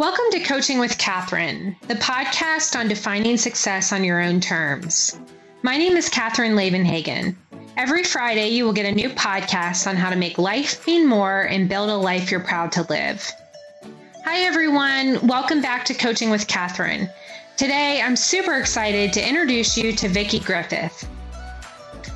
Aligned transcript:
Welcome 0.00 0.30
to 0.30 0.40
Coaching 0.40 0.78
with 0.78 0.96
Catherine, 0.96 1.76
the 1.86 1.94
podcast 1.96 2.74
on 2.74 2.88
defining 2.88 3.36
success 3.36 3.92
on 3.92 4.02
your 4.02 4.18
own 4.18 4.40
terms. 4.40 5.20
My 5.62 5.76
name 5.76 5.94
is 5.94 6.08
Catherine 6.08 6.54
Lavenhagen. 6.54 7.36
Every 7.76 8.02
Friday, 8.02 8.48
you 8.48 8.64
will 8.64 8.72
get 8.72 8.86
a 8.86 8.92
new 8.92 9.10
podcast 9.10 9.86
on 9.86 9.96
how 9.96 10.08
to 10.08 10.16
make 10.16 10.38
life 10.38 10.86
mean 10.86 11.06
more 11.06 11.42
and 11.42 11.68
build 11.68 11.90
a 11.90 11.96
life 11.96 12.30
you're 12.30 12.40
proud 12.40 12.72
to 12.72 12.86
live. 12.88 13.30
Hi, 14.24 14.40
everyone. 14.40 15.26
Welcome 15.26 15.60
back 15.60 15.84
to 15.84 15.92
Coaching 15.92 16.30
with 16.30 16.46
Catherine. 16.46 17.06
Today, 17.58 18.00
I'm 18.00 18.16
super 18.16 18.54
excited 18.54 19.12
to 19.12 19.28
introduce 19.28 19.76
you 19.76 19.92
to 19.96 20.08
Vicki 20.08 20.40
Griffith. 20.40 21.06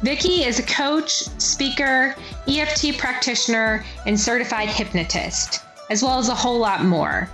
Vicki 0.03 0.45
is 0.45 0.59
a 0.59 0.63
coach, 0.63 1.25
speaker, 1.39 2.17
EFT 2.49 2.97
practitioner, 2.97 3.85
and 4.07 4.19
certified 4.19 4.71
hypnotist, 4.71 5.61
as 5.91 6.03
well 6.03 6.19
as 6.19 6.31
a 6.31 6.35
whole 6.35 6.59
lot 6.59 6.83
more. 6.83 7.29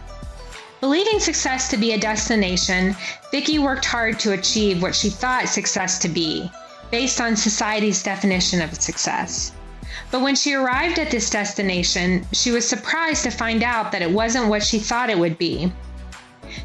Believing 0.80 1.20
success 1.20 1.68
to 1.68 1.76
be 1.76 1.92
a 1.92 1.98
destination, 1.98 2.96
Vicki 3.30 3.58
worked 3.58 3.84
hard 3.84 4.18
to 4.20 4.32
achieve 4.32 4.80
what 4.80 4.94
she 4.94 5.10
thought 5.10 5.46
success 5.46 5.98
to 5.98 6.08
be, 6.08 6.50
based 6.90 7.20
on 7.20 7.36
society's 7.36 8.02
definition 8.02 8.62
of 8.62 8.80
success. 8.80 9.52
But 10.10 10.22
when 10.22 10.34
she 10.34 10.54
arrived 10.54 10.98
at 10.98 11.10
this 11.10 11.28
destination, 11.28 12.26
she 12.32 12.50
was 12.50 12.66
surprised 12.66 13.24
to 13.24 13.30
find 13.30 13.62
out 13.62 13.92
that 13.92 14.00
it 14.00 14.10
wasn't 14.10 14.48
what 14.48 14.62
she 14.62 14.78
thought 14.78 15.10
it 15.10 15.18
would 15.18 15.36
be. 15.36 15.70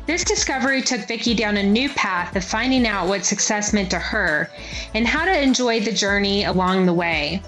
This 0.05 0.23
discovery 0.23 0.81
took 0.81 1.07
Vicki 1.07 1.33
down 1.33 1.57
a 1.57 1.63
new 1.63 1.89
path 1.89 2.35
of 2.37 2.43
finding 2.45 2.87
out 2.87 3.07
what 3.07 3.25
success 3.25 3.73
meant 3.73 3.91
to 3.91 3.99
her 3.99 4.49
and 4.93 5.05
how 5.05 5.25
to 5.25 5.41
enjoy 5.41 5.81
the 5.81 5.91
journey 5.91 6.45
along 6.45 6.85
the 6.85 6.93
way. 6.93 7.43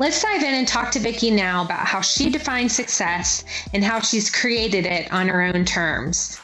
Let's 0.00 0.20
dive 0.20 0.42
in 0.42 0.54
and 0.54 0.66
talk 0.66 0.90
to 0.92 0.98
Vicki 0.98 1.30
now 1.30 1.64
about 1.64 1.86
how 1.86 2.00
she 2.00 2.28
defines 2.28 2.74
success 2.74 3.44
and 3.72 3.84
how 3.84 4.00
she's 4.00 4.28
created 4.28 4.86
it 4.86 5.12
on 5.12 5.28
her 5.28 5.40
own 5.40 5.64
terms. 5.64 6.40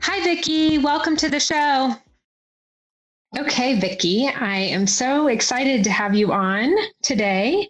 Hi, 0.00 0.24
Vicki. 0.24 0.78
Welcome 0.78 1.14
to 1.16 1.28
the 1.28 1.40
show. 1.40 1.94
Okay, 3.38 3.78
Vicki, 3.78 4.28
I 4.28 4.56
am 4.56 4.86
so 4.86 5.26
excited 5.26 5.84
to 5.84 5.90
have 5.90 6.14
you 6.14 6.32
on 6.32 6.74
today. 7.02 7.68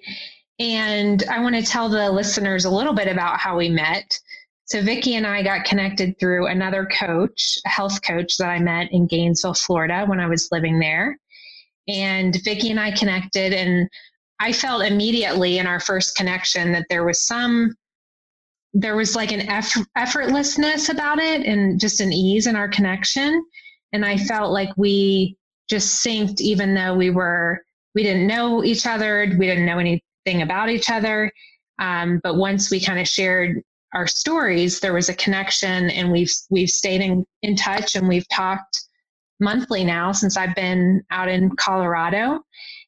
And 0.61 1.25
I 1.29 1.41
want 1.41 1.57
to 1.57 1.63
tell 1.63 1.89
the 1.89 2.13
listeners 2.13 2.65
a 2.65 2.71
little 2.71 2.95
bit 2.95 3.09
about 3.09 3.41
how 3.41 3.57
we 3.57 3.69
met. 3.69 4.21
So 4.67 4.81
Vicki 4.81 5.17
and 5.17 5.27
I 5.27 5.43
got 5.43 5.65
connected 5.65 6.21
through 6.21 6.47
another 6.47 6.87
coach, 6.87 7.59
a 7.67 7.69
health 7.69 8.01
coach 8.03 8.37
that 8.37 8.49
I 8.49 8.61
met 8.61 8.93
in 8.93 9.09
Gainesville, 9.09 9.55
Florida 9.55 10.05
when 10.07 10.21
I 10.21 10.29
was 10.29 10.51
living 10.53 10.79
there. 10.79 11.19
And 11.89 12.39
Vicki 12.45 12.71
and 12.71 12.79
I 12.79 12.93
connected 12.93 13.53
and 13.53 13.89
I 14.45 14.53
felt 14.53 14.85
immediately 14.85 15.57
in 15.57 15.67
our 15.67 15.81
first 15.81 16.17
connection 16.17 16.73
that 16.73 16.85
there 16.91 17.03
was 17.05 17.27
some 17.27 17.75
there 18.75 18.97
was 18.97 19.17
like 19.17 19.33
an 19.33 19.49
eff- 19.49 19.87
effortlessness 19.97 20.91
about 20.91 21.19
it 21.19 21.47
and 21.47 21.81
just 21.81 22.01
an 22.01 22.13
ease 22.13 22.47
in 22.47 22.55
our 22.55 22.69
connection 22.69 23.43
and 23.95 24.05
I 24.05 24.19
felt 24.19 24.53
like 24.53 24.69
we 24.77 25.39
just 25.71 26.05
synced 26.05 26.43
even 26.43 26.75
though 26.75 26.95
we 26.95 27.09
were 27.09 27.63
we 27.95 28.03
didn't 28.03 28.27
know 28.27 28.63
each 28.63 28.87
other, 28.87 29.35
we 29.39 29.47
didn't 29.47 29.65
know 29.65 29.79
anything 29.79 30.43
about 30.43 30.69
each 30.69 30.91
other. 30.91 31.33
Um, 31.79 32.21
but 32.23 32.37
once 32.37 32.71
we 32.71 32.81
kind 32.81 32.99
of 32.99 33.09
shared 33.09 33.63
our 33.95 34.07
stories, 34.07 34.81
there 34.81 34.93
was 34.93 35.09
a 35.09 35.15
connection, 35.15 35.91
and 35.91 36.11
we've 36.11 36.33
we've 36.51 36.71
stayed 36.71 37.01
in, 37.01 37.25
in 37.43 37.57
touch, 37.57 37.95
and 37.95 38.09
we've 38.09 38.29
talked 38.29 38.81
monthly 39.41 39.85
now 39.85 40.13
since 40.13 40.37
I've 40.37 40.55
been 40.55 41.03
out 41.11 41.29
in 41.29 41.55
Colorado, 41.57 42.41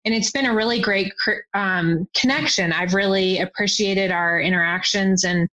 and 0.07 0.15
it's 0.15 0.31
been 0.31 0.47
a 0.47 0.55
really 0.55 0.81
great 0.81 1.12
um, 1.53 2.09
connection. 2.15 2.73
I've 2.73 2.95
really 2.95 3.41
appreciated 3.41 4.12
our 4.12 4.41
interactions, 4.41 5.25
and 5.25 5.49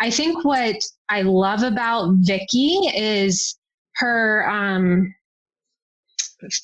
I 0.00 0.10
think 0.10 0.44
what 0.44 0.76
I 1.10 1.22
love 1.22 1.62
about 1.62 2.14
Vicki 2.20 2.90
is 2.96 3.56
her 3.96 4.48
um, 4.48 5.14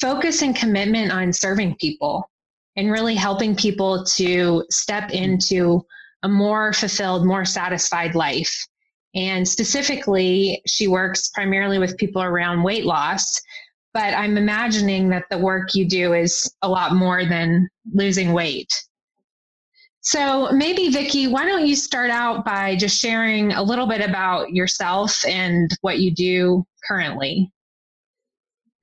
focus 0.00 0.42
and 0.42 0.56
commitment 0.56 1.12
on 1.12 1.32
serving 1.32 1.76
people 1.76 2.30
and 2.76 2.90
really 2.90 3.14
helping 3.14 3.54
people 3.54 4.04
to 4.04 4.64
step 4.70 5.10
into 5.10 5.84
a 6.22 6.28
more 6.28 6.72
fulfilled, 6.72 7.26
more 7.26 7.44
satisfied 7.44 8.14
life. 8.14 8.66
And 9.14 9.46
specifically, 9.46 10.60
she 10.66 10.88
works 10.88 11.28
primarily 11.28 11.78
with 11.78 11.96
people 11.98 12.22
around 12.22 12.62
weight 12.62 12.84
loss. 12.84 13.40
But 13.94 14.12
I'm 14.14 14.36
imagining 14.36 15.08
that 15.10 15.24
the 15.30 15.38
work 15.38 15.74
you 15.74 15.86
do 15.86 16.12
is 16.12 16.52
a 16.62 16.68
lot 16.68 16.94
more 16.94 17.24
than 17.24 17.68
losing 17.92 18.32
weight. 18.32 18.68
So 20.04 20.52
maybe, 20.52 20.90
Vicki, 20.90 21.28
why 21.28 21.46
don't 21.46 21.66
you 21.66 21.74
start 21.74 22.10
out 22.10 22.44
by 22.44 22.76
just 22.76 23.00
sharing 23.00 23.52
a 23.52 23.62
little 23.62 23.86
bit 23.86 24.02
about 24.02 24.50
yourself 24.50 25.24
and 25.26 25.70
what 25.80 25.98
you 25.98 26.10
do 26.10 26.66
currently? 26.86 27.50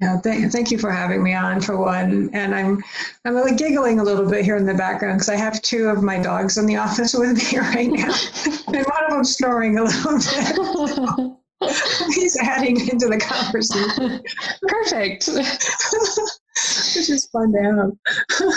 Yeah, 0.01 0.17
thank, 0.17 0.51
thank 0.51 0.71
you 0.71 0.79
for 0.79 0.89
having 0.89 1.21
me 1.21 1.35
on 1.35 1.61
for 1.61 1.77
one. 1.77 2.31
And 2.33 2.55
I'm 2.55 2.81
I'm 3.23 3.35
really 3.35 3.55
giggling 3.55 3.99
a 3.99 4.03
little 4.03 4.27
bit 4.27 4.43
here 4.43 4.57
in 4.57 4.65
the 4.65 4.73
background 4.73 5.19
because 5.19 5.29
I 5.29 5.35
have 5.35 5.61
two 5.61 5.89
of 5.89 6.01
my 6.01 6.19
dogs 6.19 6.57
in 6.57 6.65
the 6.65 6.75
office 6.77 7.13
with 7.13 7.37
me 7.37 7.59
right 7.59 7.91
now, 7.91 8.11
and 8.67 8.85
one 8.85 9.05
of 9.05 9.11
them 9.11 9.23
snoring 9.23 9.77
a 9.77 9.83
little 9.83 10.17
bit. 10.17 11.37
He's 12.13 12.37
adding 12.37 12.79
into 12.79 13.07
the 13.07 13.19
conversation. 13.19 14.23
Perfect. 14.67 15.27
Which 16.95 17.09
is 17.09 17.27
fun 17.31 17.53
to 17.53 17.61
have. 17.61 18.51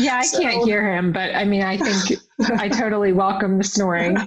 Yeah, 0.00 0.16
I 0.16 0.22
so, 0.22 0.40
can't 0.40 0.64
hear 0.64 0.94
him, 0.94 1.12
but 1.12 1.34
I 1.34 1.44
mean, 1.44 1.62
I 1.62 1.76
think 1.76 2.20
I 2.60 2.68
totally 2.68 3.12
welcome 3.12 3.58
the 3.58 3.64
snoring. 3.64 4.16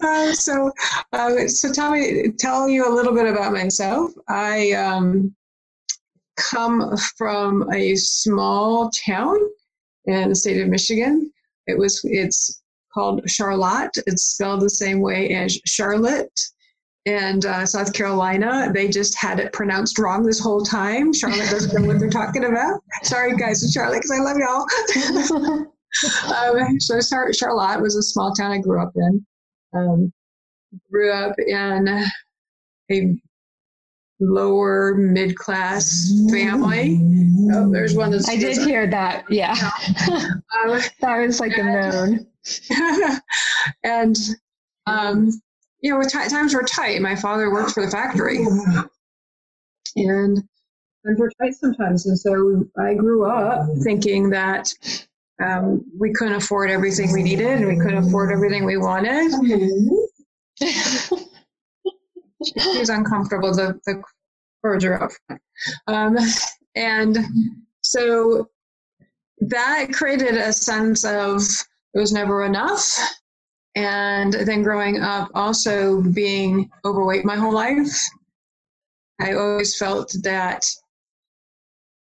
Uh, 0.00 0.32
so, 0.32 0.70
uh, 1.12 1.48
so 1.48 1.72
tell 1.72 1.90
me, 1.90 2.30
tell 2.38 2.68
you 2.68 2.88
a 2.88 2.94
little 2.94 3.12
bit 3.12 3.26
about 3.26 3.52
myself. 3.52 4.12
I 4.28 4.70
um, 4.72 5.34
come 6.36 6.96
from 7.16 7.68
a 7.72 7.96
small 7.96 8.90
town 8.90 9.36
in 10.04 10.28
the 10.28 10.36
state 10.36 10.60
of 10.60 10.68
Michigan. 10.68 11.32
It 11.66 11.76
was, 11.76 12.00
it's 12.04 12.62
called 12.98 13.28
Charlotte. 13.30 13.96
It's 14.06 14.24
spelled 14.24 14.60
the 14.60 14.70
same 14.70 15.00
way 15.00 15.32
as 15.34 15.58
Charlotte. 15.64 16.40
And 17.06 17.46
uh, 17.46 17.64
South 17.64 17.92
Carolina, 17.92 18.70
they 18.74 18.88
just 18.88 19.16
had 19.16 19.38
it 19.38 19.52
pronounced 19.52 19.98
wrong 19.98 20.24
this 20.24 20.40
whole 20.40 20.62
time. 20.62 21.12
Charlotte 21.12 21.48
doesn't 21.48 21.80
know 21.80 21.86
what 21.86 22.00
they're 22.00 22.10
talking 22.10 22.44
about. 22.44 22.80
Sorry, 23.02 23.36
guys, 23.36 23.62
it's 23.62 23.72
Charlotte, 23.72 24.02
because 24.02 24.10
I 24.10 24.18
love 24.18 24.36
y'all. 24.36 24.66
um, 26.60 26.80
so 26.80 27.00
Charlotte 27.32 27.80
was 27.80 27.96
a 27.96 28.02
small 28.02 28.34
town 28.34 28.50
I 28.50 28.58
grew 28.58 28.82
up 28.82 28.92
in. 28.96 29.26
Um, 29.74 30.12
grew 30.90 31.12
up 31.12 31.34
in 31.38 32.04
a 32.90 33.16
lower 34.20 34.96
mid 34.96 35.36
class 35.36 36.12
family. 36.30 36.98
Oh, 37.54 37.70
there's 37.70 37.94
one 37.94 38.10
that's. 38.10 38.28
I 38.28 38.36
did 38.36 38.58
hear 38.58 38.86
that. 38.88 39.24
Yeah, 39.30 39.54
um, 40.10 40.80
that 41.00 41.18
was 41.18 41.40
like 41.40 41.56
a 41.56 41.62
known. 41.62 42.26
and 43.84 44.16
um, 44.86 45.30
you 45.80 45.92
know, 45.92 46.02
t- 46.02 46.28
times 46.28 46.54
were 46.54 46.62
tight. 46.62 47.00
My 47.00 47.14
father 47.14 47.52
worked 47.52 47.72
for 47.72 47.84
the 47.84 47.90
factory, 47.90 48.38
and 49.96 50.36
times 51.06 51.18
were 51.18 51.32
tight 51.40 51.54
sometimes. 51.54 52.06
And 52.06 52.18
so 52.18 52.64
I 52.78 52.94
grew 52.94 53.26
up 53.26 53.68
thinking 53.82 54.30
that 54.30 54.72
um, 55.44 55.84
we 55.98 56.12
couldn't 56.12 56.34
afford 56.34 56.70
everything 56.70 57.12
we 57.12 57.22
needed 57.22 57.46
and 57.46 57.68
we 57.68 57.76
couldn't 57.76 58.08
afford 58.08 58.32
everything 58.32 58.64
we 58.64 58.76
wanted. 58.76 59.30
She's 62.44 62.88
uncomfortable. 62.88 63.52
The, 63.54 63.78
the 63.86 64.02
cords 64.62 64.84
are 64.84 65.02
up. 65.02 65.10
Um, 65.86 66.16
and 66.74 67.18
so 67.82 68.48
that 69.40 69.88
created 69.92 70.34
a 70.34 70.52
sense 70.52 71.04
of 71.04 71.42
it 71.94 71.98
was 71.98 72.12
never 72.12 72.44
enough. 72.44 72.98
And 73.74 74.32
then 74.32 74.62
growing 74.62 75.00
up, 75.00 75.30
also 75.34 76.02
being 76.02 76.70
overweight 76.84 77.24
my 77.24 77.36
whole 77.36 77.54
life, 77.54 78.08
I 79.20 79.32
always 79.32 79.76
felt 79.76 80.14
that 80.22 80.64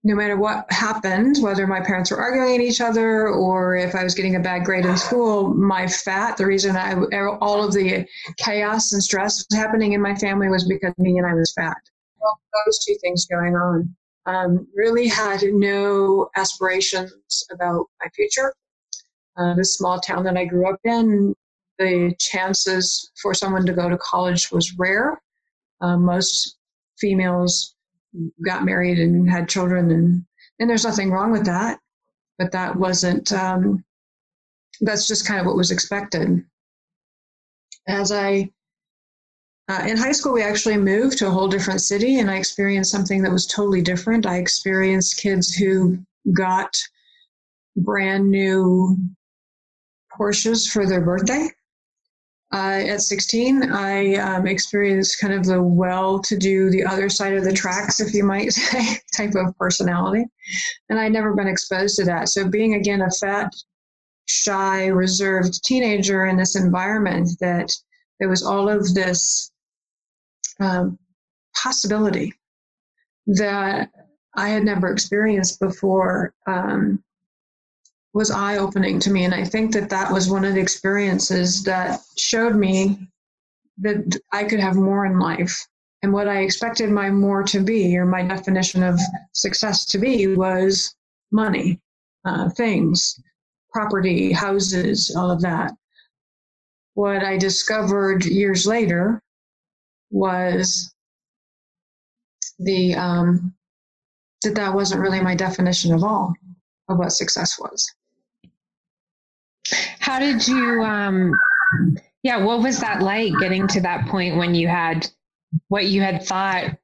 no 0.04 0.16
matter 0.16 0.38
what 0.38 0.72
happened, 0.72 1.38
whether 1.42 1.68
my 1.68 1.82
parents 1.82 2.12
were 2.12 2.18
arguing 2.18 2.56
at 2.56 2.62
each 2.62 2.80
other 2.80 3.28
or 3.28 3.76
if 3.76 3.94
I 3.94 4.04
was 4.04 4.16
getting 4.16 4.38
a 4.38 4.40
bad 4.40 4.64
grade 4.64 4.86
in 4.86 4.96
school, 4.96 5.54
my 5.54 5.88
fat, 5.88 6.38
the 6.38 6.46
reason 6.46 6.78
I, 6.78 6.96
all 7.42 7.64
of 7.64 7.74
the 7.74 8.06
chaos 8.38 8.94
and 8.94 9.04
stress 9.04 9.46
was 9.50 9.58
happening 9.58 9.94
in 9.94 10.02
my 10.02 10.16
family 10.16 10.48
was 10.48 10.66
because 10.66 10.94
me 10.98 11.18
and 11.18 11.28
I 11.28 11.34
was 11.34 11.52
fat. 11.54 11.76
Those 12.66 12.80
two 12.86 12.96
things 13.02 13.26
going 13.26 13.56
on. 13.56 13.96
Um, 14.26 14.68
really 14.76 15.08
had 15.08 15.42
no 15.44 16.30
aspirations 16.36 17.46
about 17.52 17.86
my 18.02 18.10
future. 18.16 18.54
Uh, 19.38 19.54
the 19.54 19.66
small 19.66 20.00
town 20.00 20.24
that 20.24 20.38
I 20.38 20.46
grew 20.46 20.68
up 20.68 20.80
in, 20.84 21.36
the 21.78 22.14
chances 22.20 23.12
for 23.22 23.34
someone 23.34 23.66
to 23.66 23.74
go 23.74 23.90
to 23.90 23.98
college 23.98 24.52
was 24.52 24.78
rare. 24.78 25.22
Uh, 25.80 25.98
most 25.98 26.58
females 26.98 27.76
got 28.46 28.66
married 28.66 29.00
and 29.00 29.30
had 29.30 29.48
children 29.48 29.92
and 29.92 30.26
and 30.60 30.68
there's 30.68 30.86
nothing 30.86 31.12
wrong 31.12 31.32
with 31.32 31.46
that 31.46 31.80
but 32.40 32.52
that 32.52 32.76
wasn't 32.76 33.32
um, 33.32 33.84
that's 34.82 35.08
just 35.08 35.28
kind 35.28 35.40
of 35.40 35.46
what 35.46 35.56
was 35.56 35.70
expected 35.70 36.44
as 37.88 38.12
I 38.12 38.50
uh, 39.70 39.84
in 39.86 39.98
high 39.98 40.14
school, 40.14 40.32
we 40.32 40.44
actually 40.44 40.78
moved 40.78 41.18
to 41.18 41.28
a 41.28 41.30
whole 41.30 41.50
different 41.50 41.82
city, 41.82 42.20
and 42.20 42.32
I 42.32 42.38
experienced 42.38 42.90
something 42.90 43.22
that 43.22 43.32
was 43.32 43.46
totally 43.46 43.82
different. 43.82 44.26
I 44.26 44.38
experienced 44.38 45.20
kids 45.20 45.54
who 45.54 45.98
got 46.32 46.74
brand 47.76 48.32
new 48.32 48.98
Porsches 50.18 50.70
for 50.70 50.86
their 50.86 51.02
birthday. 51.02 51.50
Uh, 52.54 52.82
at 52.88 53.02
16, 53.02 53.74
I 53.74 54.16
um, 54.16 54.48
experienced 54.48 55.20
kind 55.20 55.34
of 55.34 55.46
the 55.46 55.62
well 55.62 56.20
to 56.20 56.38
do, 56.38 56.70
the 56.70 56.86
other 56.86 57.10
side 57.10 57.34
of 57.34 57.44
the 57.44 57.52
tracks, 57.52 58.00
if 58.00 58.14
you 58.14 58.24
might 58.24 58.54
say, 58.54 59.00
type 59.16 59.36
of 59.36 59.58
personality. 59.58 60.26
And 60.90 60.98
I'd 60.98 61.12
never 61.12 61.36
been 61.36 61.48
exposed 61.48 61.98
to 61.98 62.06
that. 62.06 62.30
So, 62.30 62.48
being 62.48 62.76
again 62.76 63.02
a 63.02 63.12
fat, 63.12 63.52
shy, 64.28 64.88
reserved 64.88 65.62
teenager 65.66 66.28
in 66.28 66.38
this 66.38 66.56
environment, 66.56 67.30
that 67.42 67.74
there 68.20 68.30
was 68.30 68.44
all 68.44 68.70
of 68.70 68.94
this 68.94 69.52
um, 70.62 70.98
possibility 71.54 72.34
that 73.28 73.90
I 74.36 74.50
had 74.50 74.64
never 74.64 74.92
experienced 74.92 75.60
before 75.60 76.34
um, 76.48 77.04
was 78.18 78.32
eye 78.32 78.58
opening 78.58 79.00
to 79.00 79.12
me. 79.12 79.26
And 79.26 79.34
I 79.36 79.44
think 79.44 79.72
that 79.74 79.92
that 79.92 80.12
was 80.12 80.28
one 80.28 80.44
of 80.44 80.56
the 80.56 80.60
experiences 80.60 81.64
that 81.66 82.00
showed 82.18 82.56
me 82.56 83.08
that 83.78 84.20
I 84.34 84.44
could 84.44 84.60
have 84.60 84.76
more 84.76 85.06
in 85.06 85.20
life. 85.20 85.56
And 86.02 86.12
what 86.12 86.28
I 86.28 86.40
expected 86.40 86.90
my 86.90 87.12
more 87.12 87.44
to 87.44 87.60
be, 87.60 87.96
or 87.96 88.08
my 88.08 88.24
definition 88.24 88.82
of 88.82 89.00
success 89.34 89.86
to 89.86 90.00
be, 90.00 90.36
was 90.36 90.96
money, 91.32 91.80
uh, 92.26 92.50
things, 92.50 93.22
property, 93.72 94.32
houses, 94.32 95.16
all 95.16 95.30
of 95.30 95.42
that. 95.42 95.74
What 96.96 97.24
I 97.24 97.38
discovered 97.38 98.26
years 98.26 98.66
later 98.66 99.22
was 100.10 100.92
the 102.58 102.96
um, 102.96 103.54
that 104.42 104.56
that 104.56 104.74
wasn't 104.74 105.02
really 105.02 105.22
my 105.22 105.36
definition 105.36 105.94
of 105.94 106.04
all 106.04 106.34
of 106.90 106.98
what 106.98 107.12
success 107.12 107.60
was. 107.60 107.88
How 110.08 110.20
did 110.20 110.48
you? 110.48 110.82
Um, 110.84 111.38
yeah, 112.24 112.38
what 112.38 112.62
was 112.62 112.80
that 112.80 113.02
like 113.02 113.38
getting 113.40 113.68
to 113.68 113.82
that 113.82 114.08
point 114.08 114.38
when 114.38 114.56
you 114.56 114.70
had 114.70 115.06
what 115.68 115.88
you 115.88 116.02
had 116.02 116.24
thought 116.24 116.78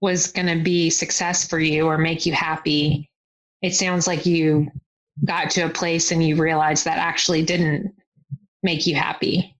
was 0.00 0.32
going 0.32 0.46
to 0.46 0.64
be 0.64 0.88
success 0.88 1.46
for 1.46 1.60
you 1.60 1.86
or 1.86 1.98
make 1.98 2.24
you 2.24 2.32
happy? 2.32 3.10
It 3.60 3.74
sounds 3.74 4.06
like 4.06 4.24
you 4.24 4.72
got 5.26 5.50
to 5.50 5.66
a 5.66 5.68
place 5.68 6.10
and 6.10 6.24
you 6.24 6.36
realized 6.36 6.86
that 6.86 6.96
actually 6.96 7.42
didn't 7.42 7.94
make 8.62 8.86
you 8.86 8.94
happy. 8.94 9.54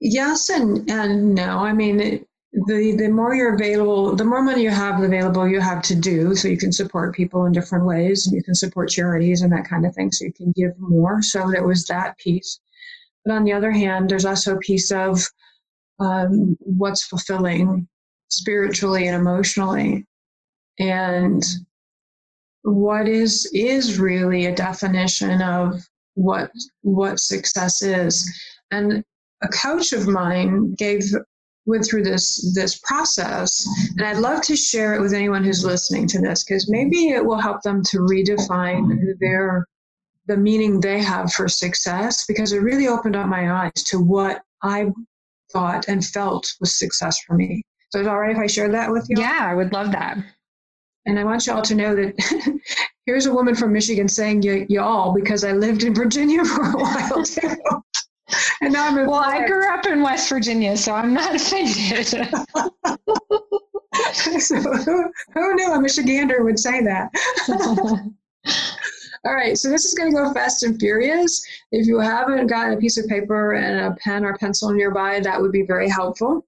Yes 0.00 0.50
and 0.50 0.90
and 0.90 1.36
no. 1.36 1.60
I 1.60 1.72
mean, 1.72 2.00
it, 2.00 2.28
the 2.52 2.94
the 2.96 3.08
more 3.08 3.34
you're 3.34 3.54
available, 3.54 4.14
the 4.14 4.24
more 4.24 4.42
money 4.42 4.62
you 4.62 4.70
have 4.70 5.02
available, 5.02 5.48
you 5.48 5.60
have 5.60 5.82
to 5.82 5.94
do. 5.94 6.34
So 6.34 6.48
you 6.48 6.58
can 6.58 6.72
support 6.72 7.14
people 7.14 7.46
in 7.46 7.52
different 7.52 7.86
ways, 7.86 8.26
and 8.26 8.36
you 8.36 8.42
can 8.42 8.54
support 8.54 8.90
charities 8.90 9.40
and 9.40 9.52
that 9.52 9.68
kind 9.68 9.86
of 9.86 9.94
thing. 9.94 10.12
So 10.12 10.26
you 10.26 10.32
can 10.32 10.52
give 10.52 10.78
more. 10.78 11.22
So 11.22 11.50
there 11.50 11.66
was 11.66 11.86
that 11.86 12.18
piece. 12.18 12.60
But 13.24 13.34
on 13.34 13.44
the 13.44 13.52
other 13.52 13.70
hand, 13.70 14.10
there's 14.10 14.26
also 14.26 14.56
a 14.56 14.60
piece 14.60 14.90
of 14.90 15.22
um, 15.98 16.56
what's 16.60 17.06
fulfilling 17.06 17.88
spiritually 18.28 19.06
and 19.06 19.16
emotionally, 19.16 20.06
and 20.78 21.42
what 22.62 23.08
is 23.08 23.50
is 23.54 23.98
really 23.98 24.46
a 24.46 24.54
definition 24.54 25.40
of 25.40 25.80
what 26.14 26.50
what 26.82 27.18
success 27.18 27.82
is. 27.82 28.30
And 28.70 29.02
a 29.42 29.48
coach 29.48 29.92
of 29.92 30.06
mine 30.06 30.74
gave 30.74 31.02
went 31.66 31.84
through 31.84 32.02
this 32.02 32.52
this 32.54 32.78
process 32.80 33.66
and 33.96 34.06
i'd 34.06 34.18
love 34.18 34.42
to 34.42 34.56
share 34.56 34.94
it 34.94 35.00
with 35.00 35.12
anyone 35.12 35.44
who's 35.44 35.64
listening 35.64 36.06
to 36.06 36.20
this 36.20 36.44
because 36.44 36.68
maybe 36.68 37.10
it 37.10 37.24
will 37.24 37.38
help 37.38 37.62
them 37.62 37.82
to 37.84 37.98
redefine 37.98 38.98
their 39.20 39.66
the 40.26 40.36
meaning 40.36 40.80
they 40.80 41.00
have 41.00 41.32
for 41.32 41.48
success 41.48 42.24
because 42.26 42.52
it 42.52 42.58
really 42.58 42.88
opened 42.88 43.16
up 43.16 43.26
my 43.26 43.64
eyes 43.64 43.84
to 43.84 43.98
what 43.98 44.42
i 44.62 44.86
thought 45.52 45.86
and 45.88 46.04
felt 46.04 46.50
was 46.60 46.78
success 46.78 47.18
for 47.26 47.34
me. 47.34 47.62
So 47.90 47.98
it's 47.98 48.08
all 48.08 48.18
right 48.18 48.34
if 48.34 48.38
i 48.38 48.46
share 48.46 48.70
that 48.70 48.90
with 48.90 49.06
you 49.08 49.16
yeah 49.18 49.40
i 49.42 49.54
would 49.54 49.72
love 49.72 49.92
that. 49.92 50.16
And 51.06 51.18
i 51.18 51.24
want 51.24 51.46
you 51.46 51.52
all 51.52 51.62
to 51.62 51.74
know 51.74 51.94
that 51.94 52.60
here's 53.06 53.26
a 53.26 53.34
woman 53.34 53.54
from 53.54 53.72
michigan 53.72 54.08
saying 54.08 54.42
y'all 54.68 55.12
because 55.12 55.44
i 55.44 55.52
lived 55.52 55.84
in 55.84 55.94
virginia 55.94 56.44
for 56.44 56.62
a 56.62 56.76
while 56.76 57.24
too 57.24 57.56
and 58.60 58.72
now 58.72 58.86
I'm 58.86 59.06
well, 59.06 59.14
I 59.14 59.46
grew 59.46 59.72
up 59.72 59.86
in 59.86 60.02
West 60.02 60.28
Virginia, 60.28 60.76
so 60.76 60.94
I'm 60.94 61.14
not 61.14 61.34
offended. 61.34 62.06
so, 62.06 62.22
who, 64.56 65.12
who 65.34 65.54
knew 65.54 65.72
a 65.72 65.78
Michigander 65.78 66.44
would 66.44 66.58
say 66.58 66.82
that? 66.82 67.10
All 69.24 69.34
right, 69.34 69.56
so 69.56 69.68
this 69.68 69.84
is 69.84 69.94
going 69.94 70.10
to 70.10 70.16
go 70.16 70.32
fast 70.32 70.64
and 70.64 70.78
furious. 70.80 71.40
If 71.70 71.86
you 71.86 72.00
haven't 72.00 72.48
got 72.48 72.72
a 72.72 72.76
piece 72.76 72.98
of 72.98 73.06
paper 73.06 73.52
and 73.52 73.92
a 73.92 73.96
pen 73.96 74.24
or 74.24 74.36
pencil 74.36 74.72
nearby, 74.72 75.20
that 75.20 75.40
would 75.40 75.52
be 75.52 75.62
very 75.62 75.88
helpful. 75.88 76.44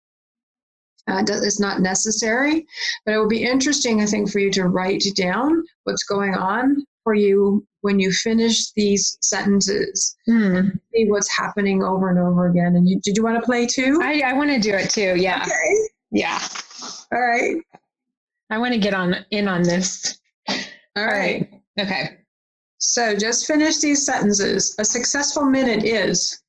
Uh, 1.06 1.22
it's 1.26 1.60
not 1.60 1.80
necessary, 1.80 2.66
but 3.04 3.14
it 3.14 3.18
will 3.18 3.28
be 3.28 3.44
interesting, 3.44 4.00
I 4.00 4.06
think, 4.06 4.30
for 4.30 4.40
you 4.40 4.50
to 4.52 4.68
write 4.68 5.04
down 5.14 5.62
what's 5.84 6.02
going 6.02 6.34
on 6.34 6.84
for 7.04 7.14
you 7.14 7.64
when 7.82 8.00
you 8.00 8.10
finish 8.10 8.72
these 8.72 9.18
sentences 9.20 10.16
mm. 10.28 10.72
see 10.92 11.08
what's 11.08 11.30
happening 11.30 11.84
over 11.84 12.08
and 12.08 12.18
over 12.18 12.48
again. 12.48 12.74
And 12.76 12.88
you, 12.88 12.98
did 13.00 13.16
you 13.16 13.22
want 13.22 13.36
to 13.36 13.42
play 13.42 13.66
too? 13.66 14.00
I, 14.02 14.22
I 14.22 14.32
want 14.32 14.50
to 14.50 14.58
do 14.58 14.74
it 14.74 14.90
too 14.90 15.14
yeah. 15.16 15.42
Okay. 15.42 15.88
yeah. 16.10 16.40
All 17.12 17.20
right. 17.20 17.56
I 18.50 18.58
want 18.58 18.72
to 18.72 18.80
get 18.80 18.94
on 18.94 19.16
in 19.30 19.48
on 19.48 19.62
this. 19.62 20.18
All 20.48 20.56
right. 20.96 21.48
right. 21.76 21.86
Okay. 21.86 22.18
So 22.78 23.16
just 23.16 23.46
finish 23.46 23.78
these 23.78 24.04
sentences. 24.04 24.74
A 24.78 24.84
successful 24.84 25.44
minute 25.44 25.84
is 25.84 26.42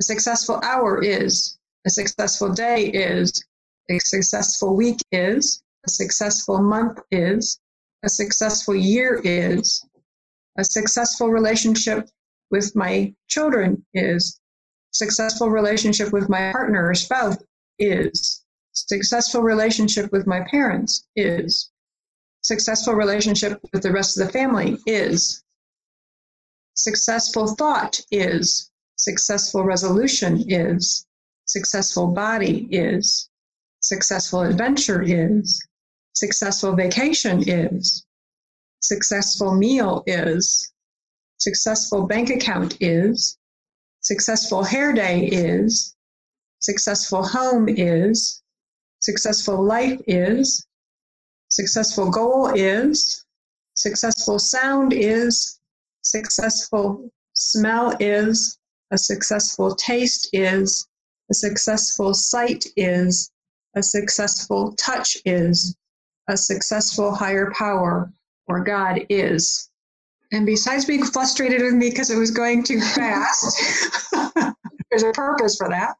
a 0.00 0.02
successful 0.02 0.60
hour 0.64 1.02
is 1.02 1.58
a 1.86 1.90
successful 1.90 2.52
day 2.52 2.86
is 2.86 3.44
a 3.90 3.98
successful 3.98 4.74
week 4.74 5.00
is 5.12 5.62
a 5.86 5.90
successful 5.90 6.62
month 6.62 6.98
is 7.10 7.60
a 8.02 8.08
successful 8.08 8.74
year 8.74 9.20
is 9.24 9.84
a 10.56 10.64
successful 10.64 11.28
relationship 11.28 12.08
with 12.50 12.74
my 12.76 13.12
children 13.28 13.84
is 13.94 14.40
successful 14.92 15.50
relationship 15.50 16.12
with 16.12 16.28
my 16.28 16.52
partner 16.52 16.88
or 16.88 16.94
spouse 16.94 17.36
is 17.78 18.44
successful 18.72 19.42
relationship 19.42 20.10
with 20.12 20.26
my 20.26 20.40
parents 20.50 21.06
is 21.16 21.70
successful 22.42 22.94
relationship 22.94 23.60
with 23.72 23.82
the 23.82 23.90
rest 23.90 24.18
of 24.18 24.26
the 24.26 24.32
family 24.32 24.78
is 24.86 25.42
successful 26.74 27.54
thought 27.54 28.00
is 28.10 28.70
successful 28.96 29.64
resolution 29.64 30.44
is 30.48 31.06
successful 31.46 32.08
body 32.08 32.68
is 32.70 33.28
successful 33.80 34.42
adventure 34.42 35.02
is 35.02 35.66
successful 36.14 36.74
vacation 36.74 37.42
is 37.48 38.03
successful 38.84 39.54
meal 39.54 40.02
is, 40.06 40.72
successful 41.38 42.06
bank 42.06 42.28
account 42.28 42.76
is, 42.80 43.38
successful 44.00 44.62
hair 44.62 44.92
day 44.92 45.24
is, 45.24 45.96
successful 46.58 47.22
home 47.22 47.66
is, 47.66 48.42
successful 49.00 49.64
life 49.64 49.98
is, 50.06 50.66
successful 51.48 52.10
goal 52.10 52.48
is, 52.54 53.24
successful 53.72 54.38
sound 54.38 54.92
is, 54.92 55.58
successful 56.02 57.10
smell 57.32 57.96
is, 58.00 58.58
a 58.90 58.98
successful 58.98 59.74
taste 59.76 60.28
is, 60.34 60.86
a 61.30 61.34
successful 61.34 62.12
sight 62.12 62.66
is, 62.76 63.30
a 63.76 63.82
successful 63.82 64.72
touch 64.74 65.16
is, 65.24 65.74
a 66.28 66.36
successful 66.36 67.14
higher 67.14 67.50
power 67.56 68.12
or 68.46 68.62
God 68.62 69.00
is. 69.08 69.70
And 70.32 70.46
besides 70.46 70.84
being 70.84 71.04
frustrated 71.04 71.62
with 71.62 71.74
me 71.74 71.90
because 71.90 72.10
it 72.10 72.16
was 72.16 72.30
going 72.30 72.64
too 72.64 72.80
fast, 72.80 74.12
there's 74.90 75.02
a 75.02 75.12
purpose 75.12 75.56
for 75.56 75.68
that. 75.68 75.94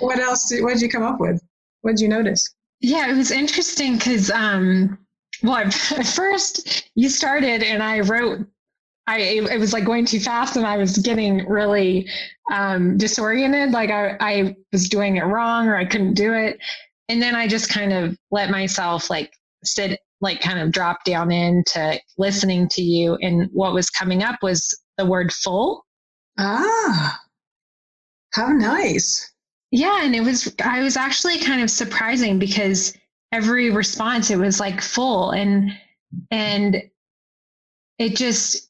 What 0.00 0.18
else? 0.18 0.48
Did, 0.48 0.62
what 0.62 0.74
did 0.74 0.82
you 0.82 0.88
come 0.88 1.02
up 1.02 1.20
with? 1.20 1.42
What 1.82 1.92
did 1.92 2.00
you 2.00 2.08
notice? 2.08 2.54
Yeah, 2.80 3.10
it 3.10 3.16
was 3.16 3.30
interesting 3.30 3.96
because, 3.96 4.30
um, 4.30 4.98
well, 5.42 5.56
at 5.56 6.06
first 6.06 6.90
you 6.94 7.08
started 7.08 7.62
and 7.62 7.82
I 7.82 8.00
wrote 8.00 8.46
I 9.10 9.18
it 9.18 9.58
was 9.58 9.72
like 9.72 9.84
going 9.84 10.04
too 10.04 10.20
fast 10.20 10.56
and 10.56 10.64
I 10.64 10.76
was 10.76 10.96
getting 10.98 11.46
really 11.48 12.08
um, 12.52 12.96
disoriented. 12.96 13.72
Like 13.72 13.90
I, 13.90 14.16
I 14.20 14.56
was 14.72 14.88
doing 14.88 15.16
it 15.16 15.24
wrong 15.24 15.66
or 15.66 15.76
I 15.76 15.84
couldn't 15.84 16.14
do 16.14 16.32
it. 16.32 16.58
And 17.08 17.20
then 17.20 17.34
I 17.34 17.48
just 17.48 17.68
kind 17.68 17.92
of 17.92 18.16
let 18.30 18.50
myself 18.50 19.10
like 19.10 19.32
sit 19.64 19.98
like 20.20 20.40
kind 20.40 20.58
of 20.58 20.70
drop 20.70 21.04
down 21.04 21.32
into 21.32 21.98
listening 22.18 22.68
to 22.68 22.82
you. 22.82 23.16
And 23.22 23.48
what 23.52 23.72
was 23.72 23.90
coming 23.90 24.22
up 24.22 24.42
was 24.42 24.78
the 24.98 25.06
word 25.06 25.32
full. 25.32 25.84
Ah, 26.38 27.18
how 28.32 28.48
nice. 28.48 29.32
Yeah, 29.70 30.04
and 30.04 30.14
it 30.14 30.22
was 30.22 30.54
I 30.64 30.82
was 30.82 30.96
actually 30.96 31.38
kind 31.38 31.62
of 31.62 31.70
surprising 31.70 32.38
because 32.38 32.94
every 33.32 33.70
response 33.70 34.30
it 34.30 34.38
was 34.38 34.58
like 34.58 34.80
full 34.80 35.30
and 35.30 35.70
and 36.30 36.82
it 37.98 38.16
just 38.16 38.68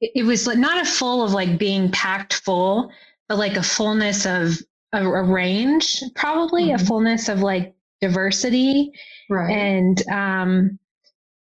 it 0.00 0.24
was 0.24 0.46
not 0.46 0.80
a 0.80 0.84
full 0.84 1.22
of 1.22 1.32
like 1.32 1.58
being 1.58 1.90
packed 1.90 2.34
full, 2.34 2.90
but 3.28 3.38
like 3.38 3.56
a 3.56 3.62
fullness 3.62 4.26
of 4.26 4.58
a, 4.92 5.06
a 5.06 5.22
range, 5.22 6.02
probably 6.14 6.66
mm-hmm. 6.66 6.82
a 6.82 6.86
fullness 6.86 7.28
of 7.28 7.40
like 7.40 7.74
diversity. 8.02 8.92
Right. 9.30 9.50
And 9.50 10.06
um 10.08 10.78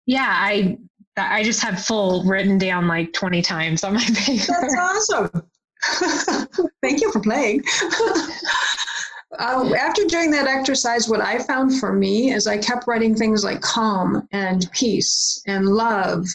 yeah, 0.05 0.27
I 0.29 0.77
I 1.17 1.43
just 1.43 1.61
have 1.61 1.83
full 1.83 2.23
written 2.23 2.57
down 2.57 2.87
like 2.87 3.11
20 3.13 3.41
times 3.41 3.83
on 3.83 3.95
my 3.95 4.05
paper. 4.15 4.53
That's 4.61 4.77
awesome. 4.79 5.43
Thank 6.81 7.01
you 7.01 7.11
for 7.11 7.19
playing. 7.19 7.63
uh, 9.39 9.73
after 9.77 10.05
doing 10.05 10.31
that 10.31 10.47
exercise, 10.47 11.09
what 11.09 11.21
I 11.21 11.39
found 11.39 11.79
for 11.79 11.91
me 11.91 12.31
is 12.31 12.47
I 12.47 12.57
kept 12.57 12.87
writing 12.87 13.15
things 13.15 13.43
like 13.43 13.61
calm 13.61 14.27
and 14.31 14.69
peace 14.71 15.41
and 15.47 15.67
love. 15.67 16.27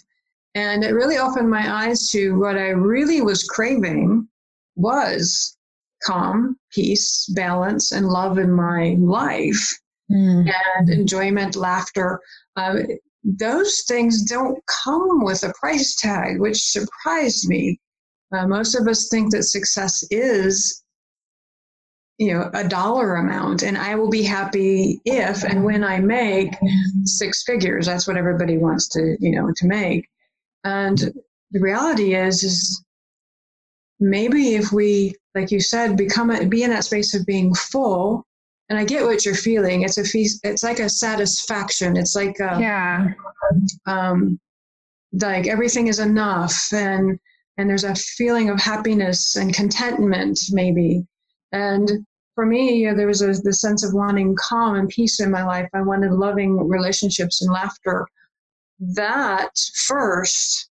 And 0.54 0.84
it 0.84 0.94
really 0.94 1.16
opened 1.16 1.50
my 1.50 1.86
eyes 1.86 2.08
to 2.10 2.38
what 2.38 2.56
I 2.56 2.68
really 2.68 3.20
was 3.20 3.44
craving 3.44 4.26
was 4.74 5.56
calm, 6.02 6.58
peace, 6.72 7.26
balance, 7.34 7.92
and 7.92 8.08
love 8.08 8.38
in 8.38 8.50
my 8.50 8.96
life 8.98 9.78
mm. 10.10 10.50
and 10.76 10.88
enjoyment, 10.88 11.56
laughter. 11.56 12.20
Uh, 12.56 12.78
those 13.24 13.82
things 13.88 14.22
don't 14.22 14.58
come 14.84 15.24
with 15.24 15.42
a 15.42 15.52
price 15.58 15.96
tag, 15.96 16.40
which 16.40 16.62
surprised 16.62 17.48
me. 17.48 17.80
Uh, 18.32 18.46
most 18.46 18.74
of 18.74 18.86
us 18.86 19.08
think 19.08 19.32
that 19.32 19.44
success 19.44 20.04
is, 20.10 20.82
you 22.18 22.32
know, 22.32 22.50
a 22.54 22.66
dollar 22.66 23.16
amount, 23.16 23.62
and 23.62 23.76
I 23.76 23.94
will 23.94 24.10
be 24.10 24.22
happy 24.22 25.00
if 25.04 25.42
and 25.44 25.64
when 25.64 25.84
I 25.84 25.98
make 25.98 26.54
six 27.04 27.42
figures. 27.44 27.86
That's 27.86 28.06
what 28.06 28.16
everybody 28.16 28.58
wants 28.58 28.88
to, 28.90 29.16
you 29.20 29.32
know, 29.32 29.52
to 29.56 29.66
make. 29.66 30.08
And 30.64 30.98
the 31.50 31.60
reality 31.60 32.14
is, 32.14 32.42
is 32.42 32.84
maybe 34.00 34.54
if 34.54 34.72
we, 34.72 35.14
like 35.34 35.50
you 35.50 35.60
said, 35.60 35.96
become 35.96 36.30
a, 36.30 36.44
be 36.46 36.62
in 36.62 36.70
that 36.70 36.84
space 36.84 37.14
of 37.14 37.26
being 37.26 37.54
full 37.54 38.26
and 38.68 38.78
I 38.78 38.84
get 38.84 39.04
what 39.04 39.24
you're 39.24 39.34
feeling. 39.34 39.82
It's 39.82 39.98
a 39.98 40.04
feast. 40.04 40.40
It's 40.44 40.62
like 40.62 40.80
a 40.80 40.88
satisfaction. 40.88 41.96
It's 41.96 42.16
like 42.16 42.38
a, 42.40 42.58
yeah, 42.60 43.08
um, 43.86 44.40
like 45.12 45.46
everything 45.46 45.86
is 45.86 45.98
enough, 45.98 46.72
and 46.72 47.18
and 47.56 47.70
there's 47.70 47.84
a 47.84 47.94
feeling 47.94 48.50
of 48.50 48.60
happiness 48.60 49.36
and 49.36 49.54
contentment, 49.54 50.38
maybe. 50.50 51.06
And 51.52 52.06
for 52.34 52.44
me, 52.44 52.76
you 52.76 52.90
know, 52.90 52.96
there 52.96 53.06
was 53.06 53.22
a, 53.22 53.32
the 53.32 53.52
sense 53.52 53.82
of 53.84 53.94
wanting 53.94 54.36
calm 54.36 54.74
and 54.74 54.88
peace 54.88 55.20
in 55.20 55.30
my 55.30 55.44
life. 55.44 55.68
I 55.72 55.82
wanted 55.82 56.12
loving 56.12 56.68
relationships 56.68 57.40
and 57.42 57.52
laughter. 57.52 58.06
That 58.78 59.52
first, 59.86 60.68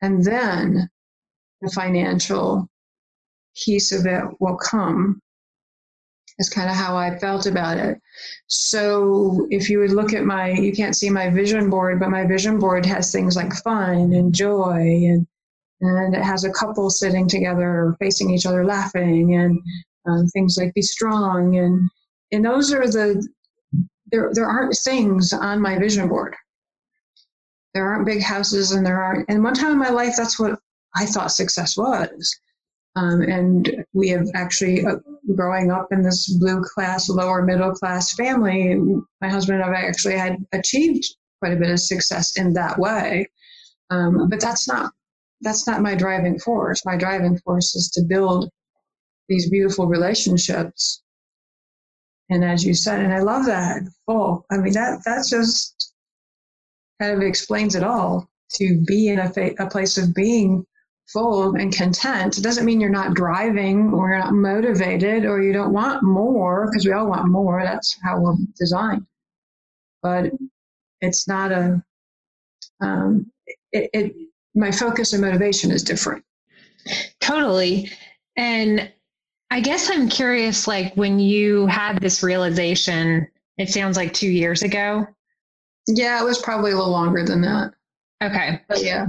and 0.00 0.24
then 0.24 0.88
the 1.60 1.70
financial 1.70 2.68
piece 3.56 3.90
of 3.90 4.06
it 4.06 4.22
will 4.38 4.56
come 4.56 5.20
is 6.38 6.48
kind 6.48 6.70
of 6.70 6.76
how 6.76 6.96
I 6.96 7.18
felt 7.18 7.46
about 7.46 7.78
it. 7.78 8.00
So 8.46 9.46
if 9.50 9.68
you 9.68 9.80
would 9.80 9.90
look 9.92 10.12
at 10.12 10.24
my, 10.24 10.50
you 10.50 10.72
can't 10.72 10.96
see 10.96 11.10
my 11.10 11.30
vision 11.30 11.68
board, 11.68 11.98
but 11.98 12.10
my 12.10 12.26
vision 12.26 12.58
board 12.58 12.86
has 12.86 13.10
things 13.10 13.36
like 13.36 13.52
fun 13.52 14.12
and 14.12 14.34
joy 14.34 14.80
and 14.80 15.26
and 15.80 16.12
it 16.12 16.22
has 16.22 16.42
a 16.42 16.50
couple 16.50 16.90
sitting 16.90 17.28
together 17.28 17.94
facing 18.00 18.30
each 18.30 18.46
other 18.46 18.64
laughing 18.64 19.36
and 19.36 19.60
um, 20.08 20.26
things 20.28 20.58
like 20.58 20.74
be 20.74 20.82
strong 20.82 21.56
and 21.56 21.88
and 22.32 22.44
those 22.44 22.72
are 22.72 22.88
the 22.88 23.24
there 24.10 24.30
there 24.32 24.48
aren't 24.48 24.76
things 24.82 25.32
on 25.32 25.62
my 25.62 25.78
vision 25.78 26.08
board 26.08 26.34
there 27.74 27.86
aren't 27.86 28.06
big 28.06 28.20
houses 28.20 28.72
and 28.72 28.84
there 28.84 29.00
aren't 29.00 29.24
and 29.30 29.44
one 29.44 29.54
time 29.54 29.70
in 29.70 29.78
my 29.78 29.90
life 29.90 30.14
that's 30.16 30.40
what 30.40 30.58
i 30.96 31.06
thought 31.06 31.30
success 31.30 31.76
was 31.76 32.40
um, 32.98 33.22
and 33.22 33.84
we 33.92 34.08
have 34.08 34.28
actually, 34.34 34.84
uh, 34.84 34.96
growing 35.34 35.70
up 35.70 35.88
in 35.90 36.02
this 36.02 36.32
blue 36.38 36.62
class, 36.62 37.08
lower 37.08 37.42
middle 37.42 37.72
class 37.72 38.14
family, 38.14 38.74
my 39.20 39.28
husband 39.28 39.62
and 39.62 39.74
I 39.74 39.82
actually 39.82 40.16
had 40.16 40.36
achieved 40.52 41.04
quite 41.40 41.52
a 41.52 41.56
bit 41.56 41.70
of 41.70 41.80
success 41.80 42.36
in 42.36 42.52
that 42.54 42.78
way. 42.78 43.26
Um, 43.90 44.28
but 44.28 44.40
that's 44.40 44.68
not 44.68 44.92
that's 45.40 45.66
not 45.66 45.82
my 45.82 45.94
driving 45.94 46.38
force. 46.38 46.84
My 46.84 46.96
driving 46.96 47.38
force 47.38 47.74
is 47.74 47.90
to 47.90 48.02
build 48.02 48.50
these 49.28 49.48
beautiful 49.48 49.86
relationships. 49.86 51.02
And 52.30 52.44
as 52.44 52.64
you 52.64 52.74
said, 52.74 53.00
and 53.00 53.12
I 53.12 53.20
love 53.20 53.46
that 53.46 53.82
full. 54.04 54.44
I 54.50 54.58
mean 54.58 54.72
that 54.74 55.00
that 55.04 55.26
just 55.28 55.94
kind 57.00 57.14
of 57.14 57.22
explains 57.22 57.74
it 57.74 57.84
all. 57.84 58.28
To 58.54 58.82
be 58.86 59.08
in 59.08 59.18
a, 59.18 59.28
fa- 59.28 59.54
a 59.58 59.68
place 59.68 59.98
of 59.98 60.14
being 60.14 60.64
full 61.12 61.54
and 61.54 61.74
content. 61.74 62.36
It 62.38 62.42
doesn't 62.42 62.64
mean 62.64 62.80
you're 62.80 62.90
not 62.90 63.14
driving 63.14 63.92
or 63.92 64.10
you're 64.10 64.18
not 64.18 64.34
motivated 64.34 65.24
or 65.24 65.40
you 65.40 65.52
don't 65.52 65.72
want 65.72 66.02
more 66.02 66.66
because 66.66 66.86
we 66.86 66.92
all 66.92 67.08
want 67.08 67.28
more. 67.28 67.62
That's 67.64 67.96
how 68.02 68.20
we're 68.20 68.34
designed. 68.56 69.06
But 70.02 70.32
it's 71.00 71.26
not 71.26 71.50
a, 71.50 71.82
um, 72.80 73.30
it, 73.72 73.90
it, 73.92 74.16
my 74.54 74.70
focus 74.70 75.12
and 75.12 75.22
motivation 75.22 75.70
is 75.70 75.82
different. 75.82 76.24
Totally. 77.20 77.90
And 78.36 78.90
I 79.50 79.60
guess 79.60 79.90
I'm 79.90 80.08
curious, 80.08 80.68
like 80.68 80.94
when 80.94 81.18
you 81.18 81.66
had 81.66 82.00
this 82.00 82.22
realization, 82.22 83.26
it 83.56 83.70
sounds 83.70 83.96
like 83.96 84.12
two 84.12 84.28
years 84.28 84.62
ago. 84.62 85.06
Yeah, 85.86 86.20
it 86.20 86.24
was 86.24 86.38
probably 86.38 86.72
a 86.72 86.76
little 86.76 86.90
longer 86.90 87.24
than 87.24 87.40
that. 87.40 87.72
Okay. 88.22 88.60
But 88.68 88.84
yeah. 88.84 89.06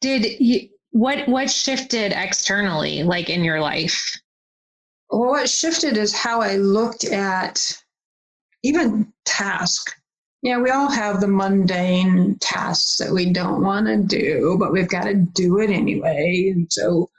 Did 0.00 0.40
you, 0.40 0.68
what 0.90 1.28
what 1.28 1.50
shifted 1.50 2.12
externally 2.12 3.02
like 3.02 3.28
in 3.28 3.44
your 3.44 3.60
life? 3.60 4.20
Well 5.10 5.30
what 5.30 5.48
shifted 5.48 5.96
is 5.96 6.12
how 6.12 6.40
i 6.40 6.56
looked 6.56 7.04
at 7.04 7.82
even 8.62 9.12
task. 9.24 9.94
Yeah 10.42 10.58
we 10.60 10.70
all 10.70 10.90
have 10.90 11.20
the 11.20 11.28
mundane 11.28 12.38
tasks 12.40 12.96
that 12.98 13.12
we 13.12 13.32
don't 13.32 13.62
want 13.62 13.86
to 13.86 13.96
do 14.02 14.56
but 14.58 14.72
we've 14.72 14.88
got 14.88 15.04
to 15.04 15.14
do 15.14 15.60
it 15.60 15.70
anyway 15.70 16.52
and 16.54 16.72
so 16.72 17.10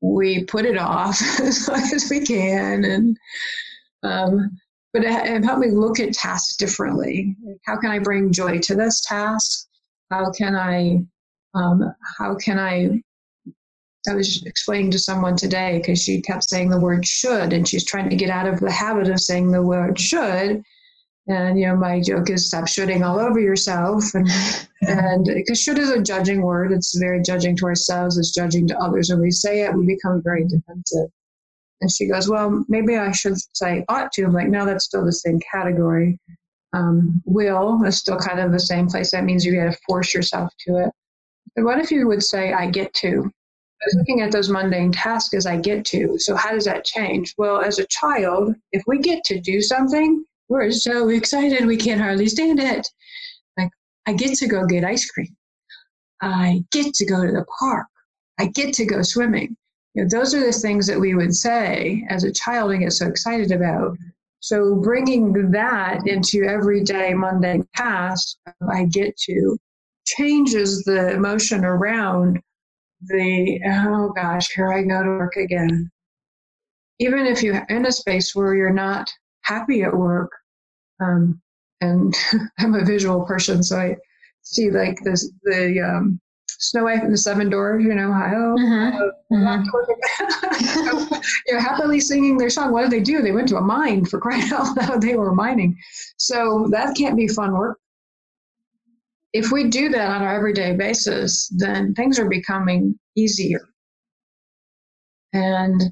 we 0.00 0.44
put 0.44 0.64
it 0.64 0.76
off 0.76 1.20
as 1.40 1.68
long 1.68 1.80
as 1.94 2.08
we 2.10 2.24
can 2.24 2.84
and 2.84 3.16
um, 4.02 4.58
but 4.92 5.04
it, 5.04 5.26
it 5.26 5.44
helped 5.44 5.60
me 5.60 5.70
look 5.70 6.00
at 6.00 6.12
tasks 6.12 6.56
differently. 6.56 7.36
How 7.64 7.76
can 7.76 7.90
i 7.90 7.98
bring 7.98 8.32
joy 8.32 8.58
to 8.58 8.74
this 8.74 9.00
task? 9.00 9.66
How 10.10 10.30
can 10.30 10.54
i 10.54 11.04
um, 11.56 11.94
how 12.18 12.34
can 12.34 12.58
I 12.58 13.02
I 14.08 14.14
was 14.14 14.42
explaining 14.44 14.90
to 14.92 14.98
someone 14.98 15.36
today 15.36 15.78
because 15.78 16.02
she 16.02 16.20
kept 16.20 16.48
saying 16.48 16.70
the 16.70 16.80
word 16.80 17.06
should, 17.06 17.52
and 17.52 17.66
she's 17.66 17.84
trying 17.84 18.10
to 18.10 18.16
get 18.16 18.30
out 18.30 18.46
of 18.46 18.60
the 18.60 18.70
habit 18.70 19.08
of 19.08 19.20
saying 19.20 19.50
the 19.50 19.62
word 19.62 19.98
should. 19.98 20.62
And 21.28 21.58
you 21.58 21.66
know, 21.66 21.76
my 21.76 22.00
joke 22.00 22.30
is 22.30 22.46
stop 22.46 22.68
shooting 22.68 23.02
all 23.02 23.18
over 23.18 23.40
yourself, 23.40 24.04
and 24.14 24.28
and 24.82 25.24
because 25.24 25.60
should 25.60 25.78
is 25.78 25.90
a 25.90 26.02
judging 26.02 26.42
word, 26.42 26.72
it's 26.72 26.96
very 26.96 27.20
judging 27.22 27.56
to 27.56 27.66
ourselves, 27.66 28.16
it's 28.16 28.32
judging 28.32 28.68
to 28.68 28.78
others. 28.78 29.10
When 29.10 29.20
we 29.20 29.30
say 29.30 29.62
it, 29.62 29.74
we 29.74 29.86
become 29.86 30.22
very 30.22 30.44
defensive. 30.44 31.10
And 31.80 31.90
she 31.90 32.06
goes, 32.06 32.28
well, 32.28 32.64
maybe 32.68 32.96
I 32.96 33.12
should 33.12 33.36
say 33.54 33.84
ought 33.88 34.12
to. 34.12 34.24
I'm 34.24 34.32
like, 34.32 34.48
no, 34.48 34.64
that's 34.64 34.84
still 34.84 35.04
the 35.04 35.12
same 35.12 35.40
category. 35.52 36.18
Um, 36.72 37.22
will 37.24 37.82
is 37.84 37.98
still 37.98 38.18
kind 38.18 38.40
of 38.40 38.52
the 38.52 38.60
same 38.60 38.88
place. 38.88 39.10
That 39.10 39.24
means 39.24 39.44
you 39.44 39.54
got 39.54 39.72
to 39.72 39.78
force 39.86 40.14
yourself 40.14 40.52
to 40.66 40.76
it. 40.78 40.90
But 41.54 41.64
what 41.64 41.78
if 41.78 41.90
you 41.90 42.06
would 42.06 42.22
say, 42.22 42.52
I 42.52 42.70
get 42.70 42.92
to? 42.94 43.30
Looking 43.94 44.20
at 44.20 44.32
those 44.32 44.50
mundane 44.50 44.92
tasks 44.92 45.34
as 45.34 45.46
I 45.46 45.56
get 45.56 45.84
to. 45.86 46.18
So 46.18 46.34
how 46.34 46.52
does 46.52 46.64
that 46.64 46.84
change? 46.84 47.34
Well, 47.38 47.60
as 47.60 47.78
a 47.78 47.86
child, 47.86 48.54
if 48.72 48.82
we 48.86 48.98
get 48.98 49.22
to 49.24 49.40
do 49.40 49.60
something, 49.60 50.24
we're 50.48 50.70
so 50.70 51.08
excited 51.08 51.66
we 51.66 51.76
can't 51.76 52.00
hardly 52.00 52.26
stand 52.26 52.60
it. 52.60 52.88
Like 53.58 53.70
I 54.06 54.12
get 54.12 54.36
to 54.38 54.46
go 54.46 54.66
get 54.66 54.84
ice 54.84 55.10
cream. 55.10 55.34
I 56.22 56.64
get 56.72 56.94
to 56.94 57.06
go 57.06 57.24
to 57.24 57.32
the 57.32 57.44
park. 57.58 57.86
I 58.38 58.46
get 58.46 58.74
to 58.74 58.84
go 58.84 59.02
swimming. 59.02 59.56
You 59.94 60.02
know, 60.02 60.08
those 60.08 60.34
are 60.34 60.44
the 60.44 60.52
things 60.52 60.86
that 60.86 61.00
we 61.00 61.14
would 61.14 61.34
say 61.34 62.06
as 62.08 62.24
a 62.24 62.32
child 62.32 62.72
and 62.72 62.80
get 62.80 62.92
so 62.92 63.06
excited 63.06 63.50
about. 63.50 63.96
So 64.40 64.76
bringing 64.76 65.50
that 65.50 66.06
into 66.06 66.44
everyday 66.44 67.14
mundane 67.14 67.66
tasks 67.74 68.36
I 68.70 68.84
get 68.84 69.16
to 69.26 69.58
changes 70.04 70.84
the 70.84 71.12
emotion 71.12 71.64
around 71.64 72.40
the 73.06 73.60
oh 73.66 74.12
gosh, 74.14 74.52
here 74.52 74.72
I 74.72 74.82
go 74.82 75.02
to 75.02 75.08
work 75.08 75.36
again. 75.36 75.90
Even 76.98 77.26
if 77.26 77.42
you're 77.42 77.64
in 77.68 77.86
a 77.86 77.92
space 77.92 78.34
where 78.34 78.54
you're 78.54 78.72
not 78.72 79.10
happy 79.42 79.82
at 79.82 79.94
work, 79.94 80.30
um, 81.00 81.40
and 81.80 82.14
I'm 82.58 82.74
a 82.74 82.84
visual 82.84 83.24
person, 83.24 83.62
so 83.62 83.78
I 83.78 83.96
see 84.42 84.70
like 84.70 84.98
this 85.02 85.30
the 85.44 85.80
um, 85.80 86.20
Snow 86.58 86.84
White 86.84 87.02
and 87.02 87.12
the 87.12 87.18
Seven 87.18 87.50
Dwarfs, 87.50 87.84
you 87.84 87.94
know, 87.94 88.08
oh, 88.08 88.56
mm-hmm. 88.58 89.34
mm-hmm. 89.34 89.64
so, 90.84 91.16
you 91.46 91.54
know, 91.54 91.60
happily 91.60 92.00
singing 92.00 92.38
their 92.38 92.50
song. 92.50 92.72
What 92.72 92.82
did 92.82 92.90
they 92.90 93.00
do? 93.00 93.22
They 93.22 93.32
went 93.32 93.48
to 93.48 93.56
a 93.56 93.60
mine 93.60 94.04
for 94.04 94.18
crying 94.18 94.50
out 94.52 94.76
loud. 94.76 95.02
They 95.02 95.16
were 95.16 95.34
mining. 95.34 95.76
So 96.16 96.68
that 96.70 96.96
can't 96.96 97.16
be 97.16 97.28
fun 97.28 97.52
work. 97.52 97.78
If 99.36 99.52
we 99.52 99.68
do 99.68 99.90
that 99.90 100.10
on 100.10 100.22
our 100.22 100.34
everyday 100.34 100.74
basis, 100.74 101.48
then 101.56 101.94
things 101.94 102.18
are 102.18 102.28
becoming 102.28 102.98
easier. 103.16 103.60
And, 105.34 105.82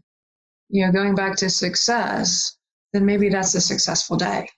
you 0.71 0.87
know, 0.87 0.93
going 0.93 1.15
back 1.15 1.37
to 1.37 1.51
success, 1.51 2.57
then 2.95 3.05
maybe 3.05 3.29
that's 3.29 3.55
a 3.55 3.61
successful 3.61 4.17
day. 4.17 4.49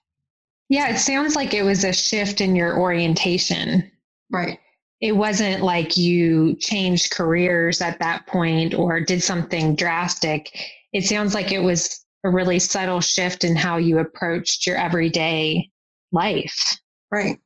Yeah, 0.69 0.89
it 0.89 0.99
sounds 0.99 1.35
like 1.35 1.53
it 1.53 1.63
was 1.63 1.83
a 1.83 1.91
shift 1.91 2.39
in 2.39 2.55
your 2.55 2.79
orientation. 2.79 3.91
Right. 4.31 4.59
It 5.01 5.11
wasn't 5.11 5.63
like 5.63 5.97
you 5.97 6.55
changed 6.55 7.11
careers 7.11 7.81
at 7.81 7.99
that 7.99 8.25
point 8.25 8.73
or 8.73 9.01
did 9.01 9.21
something 9.21 9.75
drastic. 9.75 10.57
It 10.93 11.03
sounds 11.03 11.33
like 11.33 11.51
it 11.51 11.59
was 11.59 12.05
a 12.23 12.29
really 12.29 12.59
subtle 12.59 13.01
shift 13.01 13.43
in 13.43 13.55
how 13.55 13.77
you 13.77 13.99
approached 13.99 14.65
your 14.65 14.77
everyday 14.77 15.69
life. 16.11 16.79
Right. 17.11 17.37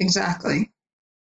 Exactly. 0.00 0.70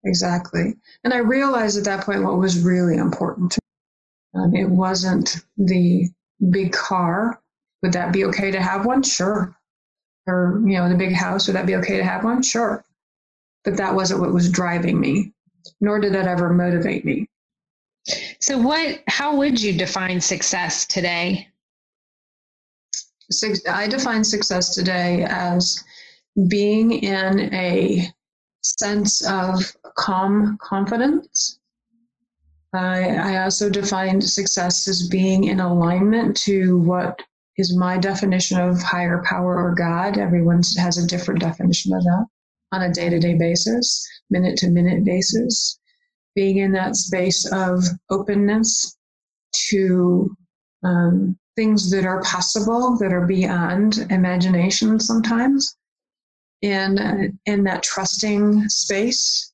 Exactly. 0.05 0.75
And 1.03 1.13
I 1.13 1.17
realized 1.17 1.77
at 1.77 1.83
that 1.85 2.05
point 2.05 2.23
what 2.23 2.37
was 2.37 2.61
really 2.63 2.97
important 2.97 3.51
to 3.53 3.59
me. 3.61 4.41
Um, 4.41 4.55
it 4.55 4.69
wasn't 4.69 5.37
the 5.57 6.09
big 6.49 6.71
car. 6.71 7.41
Would 7.81 7.93
that 7.93 8.13
be 8.13 8.25
okay 8.25 8.51
to 8.51 8.61
have 8.61 8.85
one? 8.85 9.03
Sure 9.03 9.55
or 10.29 10.61
you 10.65 10.77
know 10.77 10.87
the 10.87 10.95
big 10.95 11.13
house 11.13 11.47
would 11.47 11.55
that 11.55 11.65
be 11.65 11.75
okay 11.75 11.97
to 11.97 12.03
have 12.03 12.23
one 12.23 12.41
sure 12.41 12.83
but 13.63 13.75
that 13.77 13.93
wasn't 13.93 14.19
what 14.19 14.33
was 14.33 14.49
driving 14.49 14.99
me 14.99 15.33
nor 15.81 15.99
did 15.99 16.13
that 16.13 16.27
ever 16.27 16.53
motivate 16.53 17.03
me 17.03 17.27
so 18.39 18.57
what 18.57 18.99
how 19.07 19.35
would 19.35 19.59
you 19.61 19.73
define 19.73 20.21
success 20.21 20.85
today 20.85 21.47
i 23.69 23.87
define 23.87 24.23
success 24.23 24.73
today 24.73 25.25
as 25.27 25.83
being 26.47 26.91
in 26.91 27.53
a 27.53 28.07
sense 28.61 29.25
of 29.25 29.75
calm 29.95 30.57
confidence 30.61 31.59
I, 32.73 33.15
I 33.15 33.43
also 33.43 33.69
define 33.69 34.21
success 34.21 34.87
as 34.87 35.07
being 35.07 35.45
in 35.45 35.59
alignment 35.59 36.37
to 36.37 36.77
what 36.79 37.21
is 37.57 37.75
my 37.75 37.97
definition 37.97 38.59
of 38.59 38.81
higher 38.81 39.23
power 39.25 39.57
or 39.57 39.73
God. 39.73 40.17
Everyone 40.17 40.61
has 40.77 40.97
a 40.97 41.07
different 41.07 41.41
definition 41.41 41.93
of 41.93 42.03
that 42.03 42.25
on 42.71 42.83
a 42.83 42.93
day 42.93 43.09
to 43.09 43.19
day 43.19 43.33
basis, 43.33 44.07
minute 44.29 44.57
to 44.59 44.69
minute 44.69 45.03
basis. 45.03 45.79
Being 46.35 46.57
in 46.57 46.71
that 46.73 46.95
space 46.95 47.51
of 47.51 47.83
openness 48.11 48.95
to 49.69 50.35
um, 50.83 51.37
things 51.55 51.89
that 51.89 52.05
are 52.05 52.21
possible, 52.21 52.97
that 52.97 53.11
are 53.11 53.25
beyond 53.25 54.05
imagination 54.11 54.99
sometimes, 54.99 55.75
and 56.61 56.99
uh, 56.99 57.15
in 57.45 57.63
that 57.63 57.83
trusting 57.83 58.67
space 58.69 59.53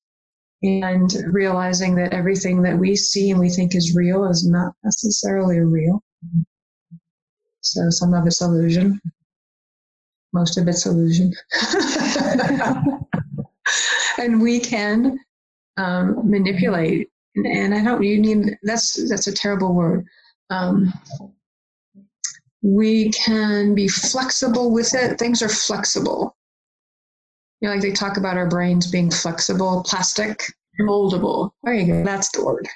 and 0.63 1.13
realizing 1.27 1.95
that 1.95 2.13
everything 2.13 2.61
that 2.63 2.77
we 2.77 2.95
see 2.95 3.31
and 3.31 3.39
we 3.39 3.49
think 3.49 3.75
is 3.75 3.95
real 3.95 4.25
is 4.25 4.47
not 4.47 4.73
necessarily 4.83 5.59
real. 5.59 6.01
So 7.61 7.89
some 7.89 8.13
of 8.13 8.25
it's 8.25 8.41
illusion, 8.41 8.99
most 10.33 10.57
of 10.57 10.67
it's 10.67 10.85
illusion. 10.85 11.33
and 14.17 14.41
we 14.41 14.59
can 14.59 15.19
um, 15.77 16.29
manipulate. 16.29 17.09
And, 17.35 17.45
and, 17.45 17.75
I 17.75 17.83
don't. 17.83 18.01
You 18.01 18.19
need. 18.19 18.57
That's 18.63 19.09
that's 19.09 19.27
a 19.27 19.33
terrible 19.33 19.73
word. 19.73 20.05
Um, 20.49 20.93
we 22.61 23.09
can 23.11 23.75
be 23.75 23.87
flexible 23.87 24.71
with 24.71 24.93
it. 24.95 25.19
Things 25.19 25.41
are 25.41 25.49
flexible. 25.49 26.35
You 27.61 27.69
know, 27.69 27.73
like 27.73 27.81
they 27.81 27.91
talk 27.91 28.17
about 28.17 28.37
our 28.37 28.47
brains 28.47 28.91
being 28.91 29.09
flexible, 29.09 29.83
plastic, 29.87 30.43
moldable. 30.81 31.51
There 31.63 31.73
you 31.73 31.87
go. 31.87 32.03
That's 32.03 32.29
the 32.31 32.43
word. 32.45 32.67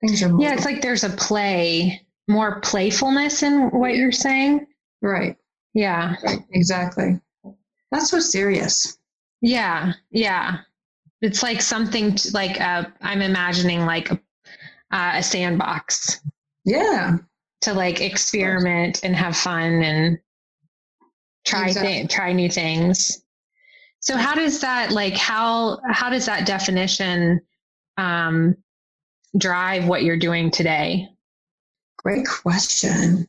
Things 0.00 0.22
are. 0.22 0.28
Moldable. 0.28 0.42
Yeah, 0.42 0.54
it's 0.54 0.64
like 0.64 0.82
there's 0.82 1.04
a 1.04 1.10
play 1.10 2.00
more 2.28 2.60
playfulness 2.60 3.42
in 3.42 3.70
what 3.70 3.94
you're 3.94 4.12
saying. 4.12 4.66
Right. 5.02 5.36
Yeah. 5.74 6.16
Right. 6.22 6.38
Exactly. 6.52 7.20
That's 7.90 8.10
so 8.10 8.20
serious. 8.20 8.98
Yeah. 9.42 9.92
Yeah. 10.10 10.58
It's 11.20 11.42
like 11.42 11.60
something 11.60 12.14
to, 12.14 12.32
like 12.32 12.60
uh, 12.60 12.84
I'm 13.00 13.22
imagining 13.22 13.84
like 13.84 14.10
a, 14.10 14.14
uh, 14.90 15.12
a 15.16 15.22
sandbox. 15.22 16.20
Yeah. 16.64 17.18
To 17.62 17.74
like 17.74 18.00
experiment 18.00 19.04
and 19.04 19.14
have 19.16 19.36
fun 19.36 19.82
and 19.82 20.18
try 21.46 21.68
exactly. 21.68 21.92
th- 21.92 22.10
try 22.10 22.32
new 22.32 22.48
things. 22.48 23.23
So 24.04 24.18
how 24.18 24.34
does 24.34 24.60
that 24.60 24.92
like 24.92 25.16
how 25.16 25.80
how 25.90 26.10
does 26.10 26.26
that 26.26 26.46
definition 26.46 27.40
um, 27.96 28.54
drive 29.38 29.88
what 29.88 30.02
you're 30.02 30.18
doing 30.18 30.50
today? 30.50 31.08
Great 31.96 32.26
question. 32.28 33.26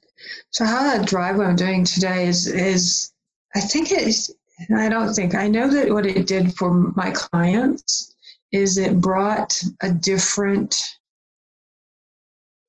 So 0.50 0.66
how 0.66 0.84
that 0.84 1.08
drive 1.08 1.38
what 1.38 1.48
I'm 1.48 1.56
doing 1.56 1.86
today 1.86 2.28
is 2.28 2.48
is 2.48 3.14
I 3.56 3.62
think 3.62 3.94
it 3.94 4.06
is 4.06 4.36
I 4.76 4.90
don't 4.90 5.14
think 5.14 5.34
I 5.34 5.48
know 5.48 5.70
that 5.70 5.90
what 5.90 6.06
it 6.06 6.28
did 6.28 6.54
for 6.58 6.74
my 6.74 7.10
clients 7.12 8.14
is 8.52 8.78
it 8.78 9.00
brought 9.00 9.58
a 9.82 9.90
different 9.90 10.76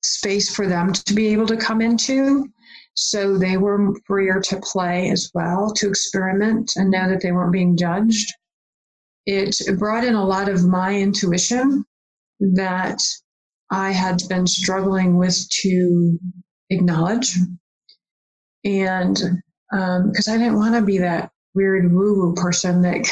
space 0.01 0.55
for 0.55 0.65
them 0.65 0.93
to 0.93 1.13
be 1.13 1.27
able 1.27 1.47
to 1.47 1.57
come 1.57 1.81
into. 1.81 2.47
So 2.99 3.37
they 3.37 3.57
were 3.57 3.93
freer 4.07 4.41
to 4.41 4.59
play 4.59 5.11
as 5.11 5.29
well, 5.35 5.71
to 5.75 5.87
experiment 5.87 6.71
and 6.75 6.89
know 6.89 7.07
that 7.07 7.21
they 7.21 7.31
weren't 7.31 7.51
being 7.51 7.77
judged. 7.77 8.33
It 9.27 9.55
brought 9.77 10.03
in 10.03 10.15
a 10.15 10.25
lot 10.25 10.49
of 10.49 10.65
my 10.65 10.95
intuition 10.95 11.85
that 12.39 12.99
I 13.69 13.91
had 13.91 14.23
been 14.27 14.47
struggling 14.47 15.15
with 15.15 15.47
to 15.61 16.17
acknowledge. 16.71 17.35
And 18.65 19.13
because 19.13 20.27
um, 20.27 20.33
I 20.33 20.37
didn't 20.37 20.57
want 20.57 20.73
to 20.73 20.81
be 20.81 20.97
that 20.97 21.29
weird 21.53 21.93
woo 21.93 22.15
woo 22.15 22.33
person 22.33 22.81
that 22.81 23.03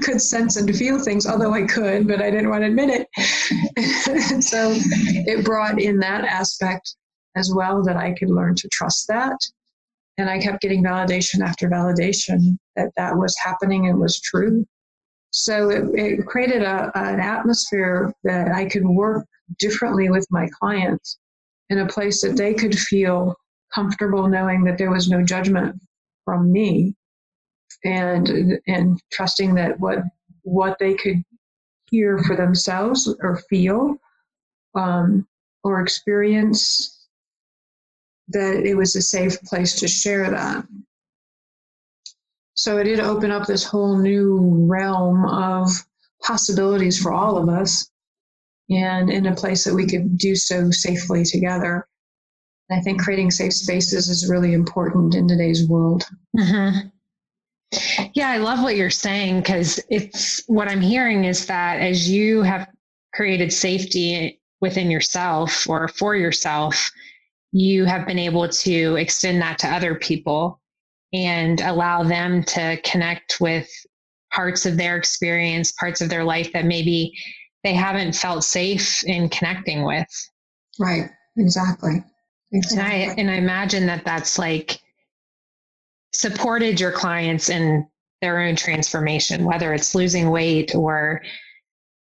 could 0.04 0.20
sense 0.20 0.56
and 0.56 0.76
feel 0.76 0.98
things, 0.98 1.26
although 1.26 1.54
I 1.54 1.62
could, 1.62 2.06
but 2.06 2.20
I 2.20 2.30
didn't 2.30 2.50
want 2.50 2.60
to 2.60 2.68
admit 2.68 2.90
it. 2.90 4.44
so 4.44 4.74
it 4.74 5.46
brought 5.46 5.80
in 5.80 5.98
that 6.00 6.24
aspect 6.24 6.94
as 7.36 7.52
well 7.54 7.82
that 7.82 7.96
I 7.96 8.12
could 8.12 8.30
learn 8.30 8.54
to 8.56 8.68
trust 8.68 9.08
that. 9.08 9.38
And 10.18 10.30
I 10.30 10.38
kept 10.38 10.62
getting 10.62 10.84
validation 10.84 11.40
after 11.40 11.68
validation 11.68 12.56
that 12.76 12.90
that 12.96 13.16
was 13.16 13.36
happening 13.42 13.88
and 13.88 13.98
was 13.98 14.20
true. 14.20 14.64
So 15.30 15.70
it, 15.70 15.84
it 15.94 16.26
created 16.26 16.62
a, 16.62 16.92
an 16.94 17.18
atmosphere 17.18 18.12
that 18.22 18.52
I 18.52 18.66
could 18.66 18.86
work 18.86 19.26
differently 19.58 20.08
with 20.08 20.26
my 20.30 20.48
clients 20.60 21.18
in 21.70 21.78
a 21.78 21.86
place 21.86 22.22
that 22.22 22.36
they 22.36 22.54
could 22.54 22.78
feel 22.78 23.34
comfortable 23.74 24.28
knowing 24.28 24.62
that 24.64 24.78
there 24.78 24.92
was 24.92 25.08
no 25.08 25.22
judgment 25.22 25.74
from 26.24 26.52
me 26.52 26.94
and 27.84 28.58
and 28.66 29.00
trusting 29.12 29.54
that 29.54 29.78
what 29.80 29.98
what 30.42 30.78
they 30.78 30.94
could 30.94 31.22
hear 31.90 32.18
for 32.18 32.36
themselves 32.36 33.14
or 33.20 33.36
feel 33.50 33.96
um, 34.74 35.26
or 35.62 35.80
experience 35.80 37.03
that 38.28 38.64
it 38.64 38.74
was 38.74 38.96
a 38.96 39.02
safe 39.02 39.40
place 39.42 39.78
to 39.80 39.88
share 39.88 40.30
that 40.30 40.64
so 42.54 42.78
it 42.78 42.84
did 42.84 43.00
open 43.00 43.30
up 43.30 43.46
this 43.46 43.64
whole 43.64 43.98
new 43.98 44.66
realm 44.66 45.26
of 45.26 45.68
possibilities 46.22 47.00
for 47.00 47.12
all 47.12 47.36
of 47.36 47.48
us 47.48 47.90
and 48.70 49.10
in 49.10 49.26
a 49.26 49.34
place 49.34 49.64
that 49.64 49.74
we 49.74 49.86
could 49.86 50.16
do 50.16 50.34
so 50.34 50.70
safely 50.70 51.24
together. 51.24 51.86
I 52.70 52.80
think 52.80 53.02
creating 53.02 53.32
safe 53.32 53.52
spaces 53.52 54.08
is 54.08 54.30
really 54.30 54.54
important 54.54 55.14
in 55.14 55.28
today's 55.28 55.68
world. 55.68 56.04
Mm-hmm. 56.36 56.88
Yeah, 58.14 58.30
I 58.30 58.38
love 58.38 58.62
what 58.62 58.76
you're 58.76 58.88
saying 58.88 59.40
because 59.40 59.80
it's 59.90 60.42
what 60.46 60.68
I'm 60.68 60.80
hearing 60.80 61.24
is 61.24 61.46
that 61.46 61.80
as 61.80 62.08
you 62.08 62.42
have 62.42 62.68
created 63.12 63.52
safety 63.52 64.40
within 64.60 64.90
yourself 64.90 65.68
or 65.68 65.88
for 65.88 66.14
yourself, 66.14 66.90
you 67.54 67.84
have 67.84 68.04
been 68.04 68.18
able 68.18 68.48
to 68.48 68.96
extend 68.96 69.40
that 69.40 69.60
to 69.60 69.68
other 69.68 69.94
people 69.94 70.60
and 71.12 71.60
allow 71.60 72.02
them 72.02 72.42
to 72.42 72.76
connect 72.82 73.40
with 73.40 73.70
parts 74.32 74.66
of 74.66 74.76
their 74.76 74.96
experience, 74.96 75.70
parts 75.70 76.00
of 76.00 76.08
their 76.08 76.24
life 76.24 76.52
that 76.52 76.64
maybe 76.64 77.12
they 77.62 77.72
haven't 77.72 78.16
felt 78.16 78.42
safe 78.42 79.04
in 79.04 79.28
connecting 79.28 79.84
with. 79.84 80.08
Right. 80.80 81.08
Exactly. 81.36 82.02
exactly. 82.52 82.78
And 82.80 82.86
I 82.86 83.14
and 83.20 83.30
I 83.30 83.34
imagine 83.34 83.86
that 83.86 84.04
that's 84.04 84.36
like 84.36 84.80
supported 86.12 86.80
your 86.80 86.90
clients 86.92 87.48
in 87.50 87.86
their 88.20 88.40
own 88.40 88.56
transformation, 88.56 89.44
whether 89.44 89.72
it's 89.72 89.94
losing 89.94 90.30
weight 90.30 90.74
or 90.74 91.22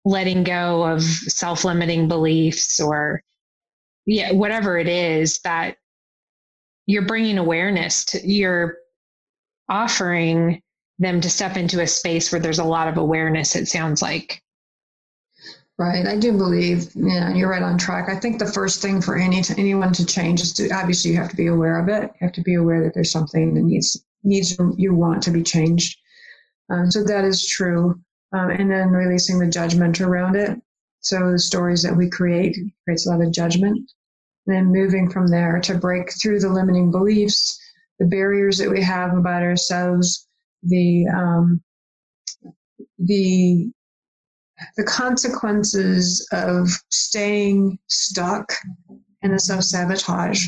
letting 0.06 0.46
go 0.46 0.84
of 0.84 1.04
self-limiting 1.04 2.08
beliefs 2.08 2.80
or 2.80 3.22
yeah 4.06 4.32
whatever 4.32 4.78
it 4.78 4.88
is 4.88 5.40
that 5.40 5.78
you're 6.88 7.06
bringing 7.06 7.38
awareness 7.38 8.06
to 8.06 8.20
you're 8.28 8.78
offering 9.70 10.62
them 11.00 11.22
to 11.22 11.30
step 11.30 11.58
into 11.58 11.82
a 11.82 11.88
space 11.88 12.32
where 12.32 12.42
there's 12.42 12.60
a 12.60 12.64
lot 12.64 12.88
of 12.88 12.98
awareness 12.98 13.56
it 13.56 13.68
sounds 13.68 14.02
like 14.02 14.42
Right. 15.82 16.06
I 16.06 16.16
do 16.16 16.38
believe, 16.38 16.92
yeah, 16.94 17.34
you're 17.34 17.50
right 17.50 17.64
on 17.64 17.76
track. 17.76 18.08
I 18.08 18.20
think 18.20 18.38
the 18.38 18.46
first 18.46 18.84
thing 18.84 19.02
for 19.02 19.18
any 19.18 19.42
to, 19.42 19.58
anyone 19.58 19.94
to 19.94 20.06
change 20.06 20.40
is 20.40 20.54
to 20.54 20.70
obviously 20.70 21.10
you 21.10 21.18
have 21.18 21.32
to 21.32 21.36
be 21.36 21.48
aware 21.48 21.80
of 21.80 21.90
it. 21.90 22.04
You 22.04 22.28
have 22.28 22.34
to 22.34 22.42
be 22.42 22.54
aware 22.54 22.84
that 22.84 22.94
there's 22.94 23.12
something 23.12 23.56
that 23.56 23.64
needs 23.64 24.06
needs 24.24 24.56
you 24.78 24.94
want 24.94 25.24
to 25.24 25.32
be 25.32 25.42
changed. 25.42 25.98
Um, 26.70 26.92
so 26.92 27.04
that 27.06 27.26
is 27.26 27.48
true. 27.48 28.00
Um, 28.32 28.52
and 28.52 28.70
then 28.70 28.90
releasing 28.90 29.40
the 29.40 29.48
judgment 29.48 30.00
around 30.02 30.36
it. 30.36 30.62
So 31.02 31.32
the 31.32 31.40
stories 31.40 31.84
that 31.84 31.96
we 31.96 32.10
create 32.10 32.58
creates 32.84 33.08
a 33.08 33.10
lot 33.10 33.26
of 33.26 33.32
judgment. 33.32 33.92
And 34.48 34.56
then 34.56 34.72
moving 34.72 35.10
from 35.10 35.28
there 35.28 35.60
to 35.62 35.78
break 35.78 36.12
through 36.22 36.40
the 36.40 36.50
limiting 36.50 36.92
beliefs, 36.92 37.60
the 38.00 38.08
barriers 38.08 38.58
that 38.58 38.70
we 38.70 38.82
have 38.82 39.16
about 39.16 39.44
ourselves, 39.44 40.28
the 40.64 41.08
um, 41.08 41.62
the 42.98 43.72
the 44.78 44.84
consequences 44.84 46.28
of 46.32 46.70
staying 46.90 47.80
stuck 47.88 48.54
in 49.22 49.32
the 49.32 49.40
self 49.40 49.64
sabotage 49.64 50.48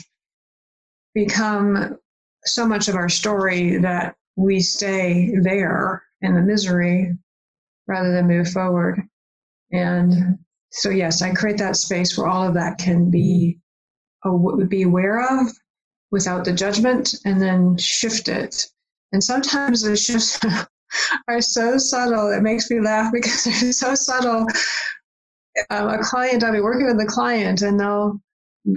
become 1.14 1.98
so 2.46 2.68
much 2.68 2.88
of 2.88 2.96
our 2.96 3.10
story 3.10 3.78
that 3.78 4.16
we 4.36 4.60
stay 4.60 5.32
there 5.42 6.04
in 6.22 6.34
the 6.34 6.42
misery 6.42 7.16
rather 7.88 8.12
than 8.12 8.28
move 8.28 8.50
forward. 8.50 9.02
And 9.74 10.38
so, 10.72 10.90
yes, 10.90 11.22
I 11.22 11.34
create 11.34 11.58
that 11.58 11.76
space 11.76 12.18
where 12.18 12.28
all 12.28 12.48
of 12.48 12.54
that 12.54 12.78
can 12.78 13.10
be 13.10 13.60
be 14.70 14.84
aware 14.84 15.22
of 15.22 15.52
without 16.12 16.46
the 16.46 16.54
judgment, 16.54 17.16
and 17.26 17.42
then 17.42 17.76
shift 17.78 18.30
it. 18.30 18.66
And 19.12 19.24
sometimes 19.24 19.82
the 19.82 19.98
shifts 19.98 20.40
are 21.28 21.42
so 21.42 21.78
subtle. 21.78 22.32
It 22.32 22.42
makes 22.42 22.70
me 22.70 22.80
laugh 22.80 23.12
because 23.12 23.44
they're 23.62 23.74
so 23.74 23.96
subtle. 23.96 24.48
Um, 25.70 25.90
a 25.90 26.00
client, 26.02 26.44
I'll 26.44 26.54
be 26.54 26.62
working 26.62 26.88
with 26.88 27.00
a 27.06 27.10
client 27.10 27.62
and 27.62 27.80
they'll 27.80 28.20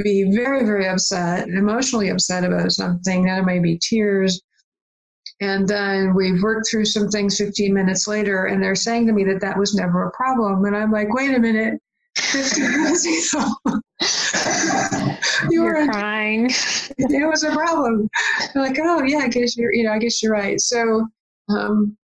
be 0.03 0.31
very, 0.35 0.65
very 0.65 0.89
upset, 0.89 1.49
emotionally 1.49 2.09
upset 2.09 2.45
about 2.45 2.73
something. 2.73 3.25
There 3.25 3.43
may 3.43 3.61
be 3.61 3.79
tears. 3.79 4.41
And 5.41 5.69
then 5.69 6.15
we've 6.15 6.43
worked 6.43 6.69
through 6.71 6.87
some 6.87 7.09
things 7.09 7.37
15 7.37 7.75
minutes 7.75 8.09
later, 8.09 8.47
and 8.47 8.63
they're 8.63 8.75
saying 8.75 9.07
to 9.07 9.13
me 9.13 9.25
that 9.25 9.41
that 9.43 9.59
was 9.59 9.75
never 9.75 10.05
a 10.05 10.11
problem. 10.13 10.65
And 10.65 10.75
I'm 10.75 10.91
like, 10.91 11.13
wait 11.13 11.35
a 11.35 11.39
minute, 11.39 11.75
15 12.17 12.71
minutes 12.71 13.35
ago. 13.35 13.45
you 15.51 15.63
were 15.63 15.87
crying. 15.87 16.51
It 16.99 17.29
was 17.29 17.43
a 17.43 17.51
problem. 17.51 18.09
I'm 18.55 18.63
like, 18.63 18.79
oh 18.81 19.03
yeah, 19.03 19.19
I 19.19 19.29
guess 19.29 19.57
you're, 19.57 19.73
you 19.75 19.85
know, 19.85 19.93
I 19.93 19.99
guess 19.99 20.23
you're 20.23 20.33
right. 20.33 20.59
So, 20.61 21.07
um, 21.51 21.97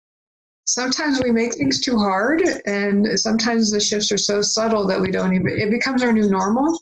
sometimes 0.71 1.21
we 1.23 1.33
make 1.33 1.55
things 1.55 1.81
too 1.81 1.99
hard 1.99 2.43
and 2.67 3.19
sometimes 3.19 3.71
the 3.71 3.81
shifts 3.81 4.13
are 4.13 4.19
so 4.19 4.41
subtle 4.41 4.87
that 4.87 5.01
we 5.01 5.11
don't 5.11 5.35
even 5.35 5.49
it 5.49 5.71
becomes 5.71 6.01
our 6.03 6.13
new 6.13 6.31
normal 6.31 6.79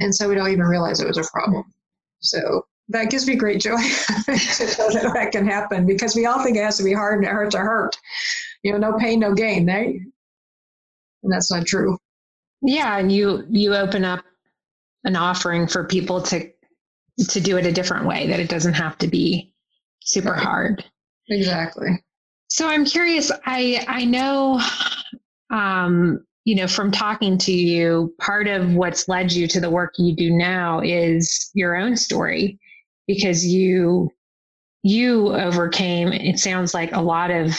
and 0.00 0.14
so 0.14 0.28
we 0.28 0.34
don't 0.34 0.50
even 0.50 0.64
realize 0.64 0.98
it 0.98 1.06
was 1.06 1.18
a 1.18 1.30
problem 1.30 1.62
so 2.20 2.64
that 2.88 3.10
gives 3.10 3.26
me 3.26 3.36
great 3.36 3.60
joy 3.60 3.76
to 3.76 3.82
know 4.78 4.90
that 4.90 5.10
that 5.14 5.32
can 5.32 5.46
happen 5.46 5.86
because 5.86 6.14
we 6.14 6.26
all 6.26 6.42
think 6.42 6.56
it 6.56 6.62
has 6.62 6.76
to 6.78 6.84
be 6.84 6.92
hard 6.92 7.18
and 7.18 7.26
it 7.26 7.30
hurts 7.30 7.54
to 7.54 7.60
hurt. 7.60 7.96
You 8.62 8.72
know 8.72 8.78
no 8.78 8.98
pain 8.98 9.20
no 9.20 9.34
gain 9.34 9.66
right? 9.66 9.96
And 11.22 11.32
that's 11.32 11.50
not 11.50 11.66
true. 11.66 11.98
Yeah 12.62 12.98
and 12.98 13.10
you 13.10 13.44
you 13.50 13.74
open 13.74 14.04
up 14.04 14.24
an 15.04 15.16
offering 15.16 15.66
for 15.66 15.84
people 15.84 16.22
to 16.22 16.48
to 17.28 17.40
do 17.40 17.56
it 17.56 17.66
a 17.66 17.72
different 17.72 18.06
way 18.06 18.26
that 18.26 18.40
it 18.40 18.48
doesn't 18.48 18.74
have 18.74 18.98
to 18.98 19.06
be 19.06 19.52
super 20.00 20.32
right. 20.32 20.42
hard. 20.42 20.84
Exactly. 21.28 22.02
So 22.48 22.68
I'm 22.68 22.84
curious. 22.84 23.30
I 23.46 23.84
I 23.88 24.04
know, 24.04 24.60
um, 25.50 26.24
you 26.44 26.54
know, 26.56 26.66
from 26.66 26.90
talking 26.90 27.38
to 27.38 27.52
you, 27.52 28.14
part 28.20 28.46
of 28.48 28.74
what's 28.74 29.08
led 29.08 29.32
you 29.32 29.46
to 29.48 29.60
the 29.60 29.70
work 29.70 29.94
you 29.96 30.14
do 30.14 30.30
now 30.30 30.80
is 30.80 31.50
your 31.54 31.76
own 31.76 31.96
story, 31.96 32.58
because 33.14 33.44
you 33.44 34.10
you 34.82 35.28
overcame. 35.34 36.12
It 36.12 36.38
sounds 36.38 36.72
like 36.72 36.92
a 36.92 37.00
lot 37.00 37.30
of 37.30 37.54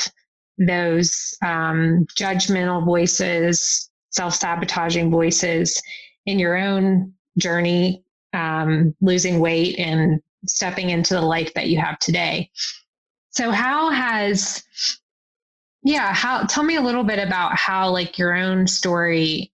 those 0.58 1.38
um, 1.46 2.08
judgmental 2.18 2.84
voices, 2.84 3.90
self 4.10 4.34
sabotaging 4.34 5.12
voices 5.12 5.82
in 6.26 6.40
your 6.40 6.58
own 6.58 7.14
journey, 7.38 8.04
um, 8.34 8.96
losing 9.00 9.40
weight 9.40 9.78
and 9.78 10.20
stepping 10.46 10.90
into 10.90 11.14
the 11.14 11.22
life 11.22 11.54
that 11.54 11.70
you 11.70 11.80
have 11.80 12.00
today. 12.00 12.50
So 13.30 13.52
how 13.52 13.92
has 13.92 14.64
yeah, 15.84 16.14
how 16.14 16.46
tell 16.46 16.64
me 16.64 16.78
a 16.78 16.82
little 16.82 17.04
bit 17.04 17.20
about 17.20 17.56
how 17.56 17.90
like 17.90 18.18
your 18.18 18.34
own 18.34 18.66
story 18.66 19.54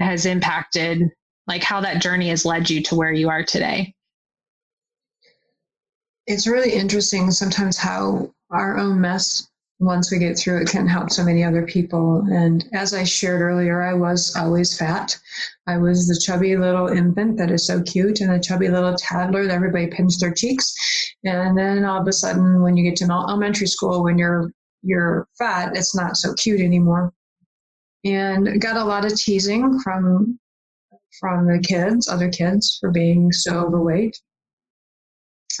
has 0.00 0.26
impacted 0.26 1.10
like 1.46 1.62
how 1.62 1.80
that 1.80 2.02
journey 2.02 2.28
has 2.28 2.44
led 2.44 2.68
you 2.68 2.82
to 2.82 2.94
where 2.94 3.12
you 3.12 3.30
are 3.30 3.42
today. 3.42 3.94
It's 6.28 6.46
really 6.46 6.72
interesting 6.72 7.30
sometimes 7.30 7.78
how 7.78 8.30
our 8.50 8.76
own 8.76 9.00
mess 9.00 9.48
once 9.80 10.12
we 10.12 10.18
get 10.18 10.36
through 10.36 10.60
it 10.60 10.68
can 10.68 10.86
help 10.86 11.10
so 11.10 11.24
many 11.24 11.42
other 11.42 11.64
people. 11.64 12.22
And 12.30 12.68
as 12.74 12.92
I 12.92 13.02
shared 13.02 13.40
earlier, 13.40 13.80
I 13.80 13.94
was 13.94 14.36
always 14.36 14.76
fat. 14.76 15.16
I 15.66 15.78
was 15.78 16.06
the 16.06 16.20
chubby 16.20 16.54
little 16.54 16.88
infant 16.88 17.38
that 17.38 17.50
is 17.50 17.66
so 17.66 17.80
cute 17.82 18.20
and 18.20 18.30
the 18.30 18.40
chubby 18.40 18.68
little 18.68 18.94
toddler 18.96 19.46
that 19.46 19.54
everybody 19.54 19.86
pins 19.86 20.18
their 20.18 20.34
cheeks. 20.34 20.74
And 21.24 21.56
then 21.56 21.86
all 21.86 22.02
of 22.02 22.06
a 22.06 22.12
sudden, 22.12 22.60
when 22.60 22.76
you 22.76 22.84
get 22.84 22.96
to 22.96 23.04
elementary 23.04 23.66
school, 23.66 24.04
when 24.04 24.18
you're 24.18 24.52
you're 24.82 25.26
fat, 25.38 25.76
it's 25.76 25.96
not 25.96 26.18
so 26.18 26.34
cute 26.34 26.60
anymore. 26.60 27.10
And 28.04 28.60
got 28.60 28.76
a 28.76 28.84
lot 28.84 29.06
of 29.06 29.16
teasing 29.16 29.80
from 29.80 30.38
from 31.20 31.46
the 31.46 31.58
kids, 31.58 32.06
other 32.06 32.28
kids, 32.28 32.76
for 32.78 32.90
being 32.90 33.32
so 33.32 33.64
overweight. 33.64 34.20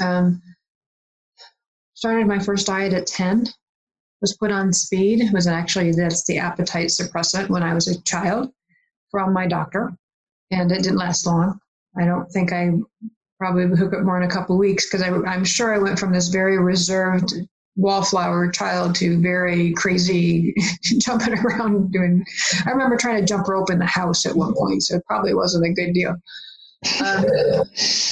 Um, 0.00 0.42
started 1.98 2.28
my 2.28 2.38
first 2.38 2.68
diet 2.68 2.92
at 2.92 3.08
10 3.08 3.48
was 4.20 4.36
put 4.36 4.52
on 4.52 4.72
speed. 4.72 5.20
It 5.20 5.32
was 5.32 5.48
actually 5.48 5.90
that's 5.90 6.24
the 6.26 6.38
appetite 6.38 6.90
suppressant 6.90 7.48
when 7.48 7.64
I 7.64 7.74
was 7.74 7.88
a 7.88 8.00
child 8.02 8.52
from 9.10 9.32
my 9.32 9.48
doctor, 9.48 9.92
and 10.52 10.70
it 10.70 10.84
didn't 10.84 10.98
last 10.98 11.26
long. 11.26 11.58
I 11.96 12.04
don't 12.04 12.30
think 12.30 12.52
I 12.52 12.70
probably 13.40 13.76
hook 13.76 13.94
it 13.94 14.04
more 14.04 14.16
in 14.16 14.28
a 14.28 14.32
couple 14.32 14.54
of 14.54 14.60
weeks 14.60 14.86
because 14.86 15.02
I'm 15.02 15.44
sure 15.44 15.74
I 15.74 15.78
went 15.78 15.98
from 15.98 16.12
this 16.12 16.28
very 16.28 16.56
reserved 16.56 17.34
wallflower 17.74 18.50
child 18.52 18.94
to 18.96 19.20
very 19.20 19.72
crazy 19.72 20.54
jumping 20.82 21.36
around 21.36 21.90
doing. 21.90 22.24
I 22.64 22.70
remember 22.70 22.96
trying 22.96 23.20
to 23.20 23.26
jump 23.26 23.48
rope 23.48 23.70
in 23.70 23.80
the 23.80 23.86
house 23.86 24.24
at 24.24 24.36
one 24.36 24.54
point, 24.54 24.84
so 24.84 24.96
it 24.96 25.06
probably 25.06 25.34
wasn't 25.34 25.66
a 25.66 25.72
good 25.72 25.94
deal. 25.94 26.14
Um, 27.04 27.24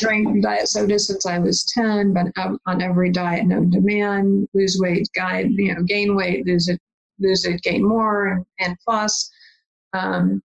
drank 0.01 0.43
diet 0.43 0.69
soda 0.69 0.99
since 0.99 1.25
I 1.25 1.39
was 1.39 1.65
10, 1.73 2.13
but 2.13 2.59
on 2.67 2.83
every 2.83 3.11
diet 3.11 3.47
known 3.47 3.71
to 3.71 3.81
man, 3.81 4.49
lose 4.55 4.79
weight, 4.81 5.09
guide, 5.15 5.51
you 5.53 5.75
know, 5.75 5.83
gain 5.83 6.17
weight, 6.17 6.47
lose 6.47 6.69
it, 6.69 6.81
lose 7.21 7.45
it, 7.45 7.63
gain 7.63 7.87
more, 7.87 8.27
and, 8.29 8.47
and 8.59 8.77
plus. 8.85 9.31
Um, 9.93 10.43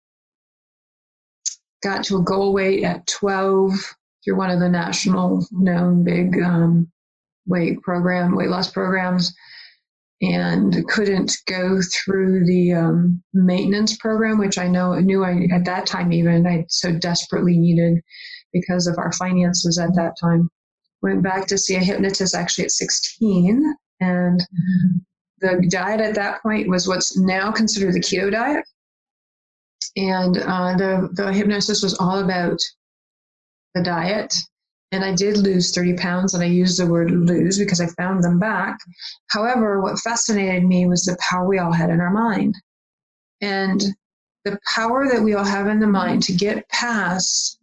got 1.82 2.04
to 2.06 2.18
a 2.18 2.24
goal 2.24 2.54
weight 2.54 2.84
at 2.84 3.08
12 3.08 3.74
through 4.24 4.36
one 4.36 4.50
of 4.50 4.60
the 4.60 4.70
national 4.70 5.48
known 5.52 6.04
big 6.04 6.42
um, 6.42 6.92
weight 7.48 7.82
program, 7.82 8.36
weight 8.36 8.50
loss 8.50 8.70
programs 8.70 9.34
and 10.22 10.86
couldn't 10.88 11.38
go 11.48 11.80
through 11.82 12.46
the 12.46 12.74
um, 12.74 13.24
maintenance 13.34 13.96
program, 13.98 14.38
which 14.38 14.58
I 14.58 14.68
know 14.68 14.94
knew 14.96 15.24
I 15.24 15.48
at 15.54 15.66
that 15.66 15.86
time 15.86 16.12
even 16.12 16.46
I 16.46 16.66
so 16.68 16.92
desperately 16.92 17.58
needed 17.58 18.02
because 18.52 18.88
of 18.88 18.98
our 18.98 19.12
finances 19.14 19.78
at 19.78 19.96
that 19.96 20.16
time. 20.20 20.50
Went 21.02 21.24
back 21.24 21.48
to 21.48 21.58
see 21.58 21.76
a 21.76 21.80
hypnotist 21.80 22.36
actually 22.36 22.66
at 22.66 22.72
16, 22.72 23.76
and 24.02 24.46
the 25.40 25.66
diet 25.70 26.02
at 26.02 26.16
that 26.16 26.42
point 26.42 26.68
was 26.68 26.88
what's 26.88 27.18
now 27.18 27.52
considered 27.52 27.94
the 27.94 28.02
keto 28.02 28.30
diet. 28.30 28.66
And 29.96 30.38
uh, 30.38 30.76
the 30.78 31.10
the 31.14 31.32
hypnosis 31.32 31.82
was 31.82 31.98
all 31.98 32.20
about 32.20 32.60
the 33.74 33.84
diet 33.84 34.34
and 34.92 35.04
I 35.04 35.14
did 35.14 35.38
lose 35.38 35.74
30 35.74 35.94
pounds, 35.96 36.34
and 36.34 36.44
I 36.44 36.48
use 36.48 36.78
the 36.78 36.88
word 36.88 37.12
lose 37.12 37.60
because 37.60 37.80
I 37.80 37.88
found 37.88 38.24
them 38.24 38.40
back. 38.40 38.78
However, 39.28 39.82
what 39.82 40.00
fascinated 40.00 40.64
me 40.66 40.88
was 40.88 41.06
the 41.06 41.18
power 41.20 41.48
we 41.48 41.60
all 41.60 41.72
had 41.72 41.90
in 41.90 42.02
our 42.02 42.10
mind. 42.10 42.56
And 43.42 43.82
the 44.46 44.60
power 44.74 45.08
that 45.08 45.22
we 45.22 45.34
all 45.36 45.44
have 45.44 45.68
in 45.68 45.80
the 45.80 45.88
mind 45.88 46.24
to 46.24 46.34
get 46.34 46.68
past 46.70 47.60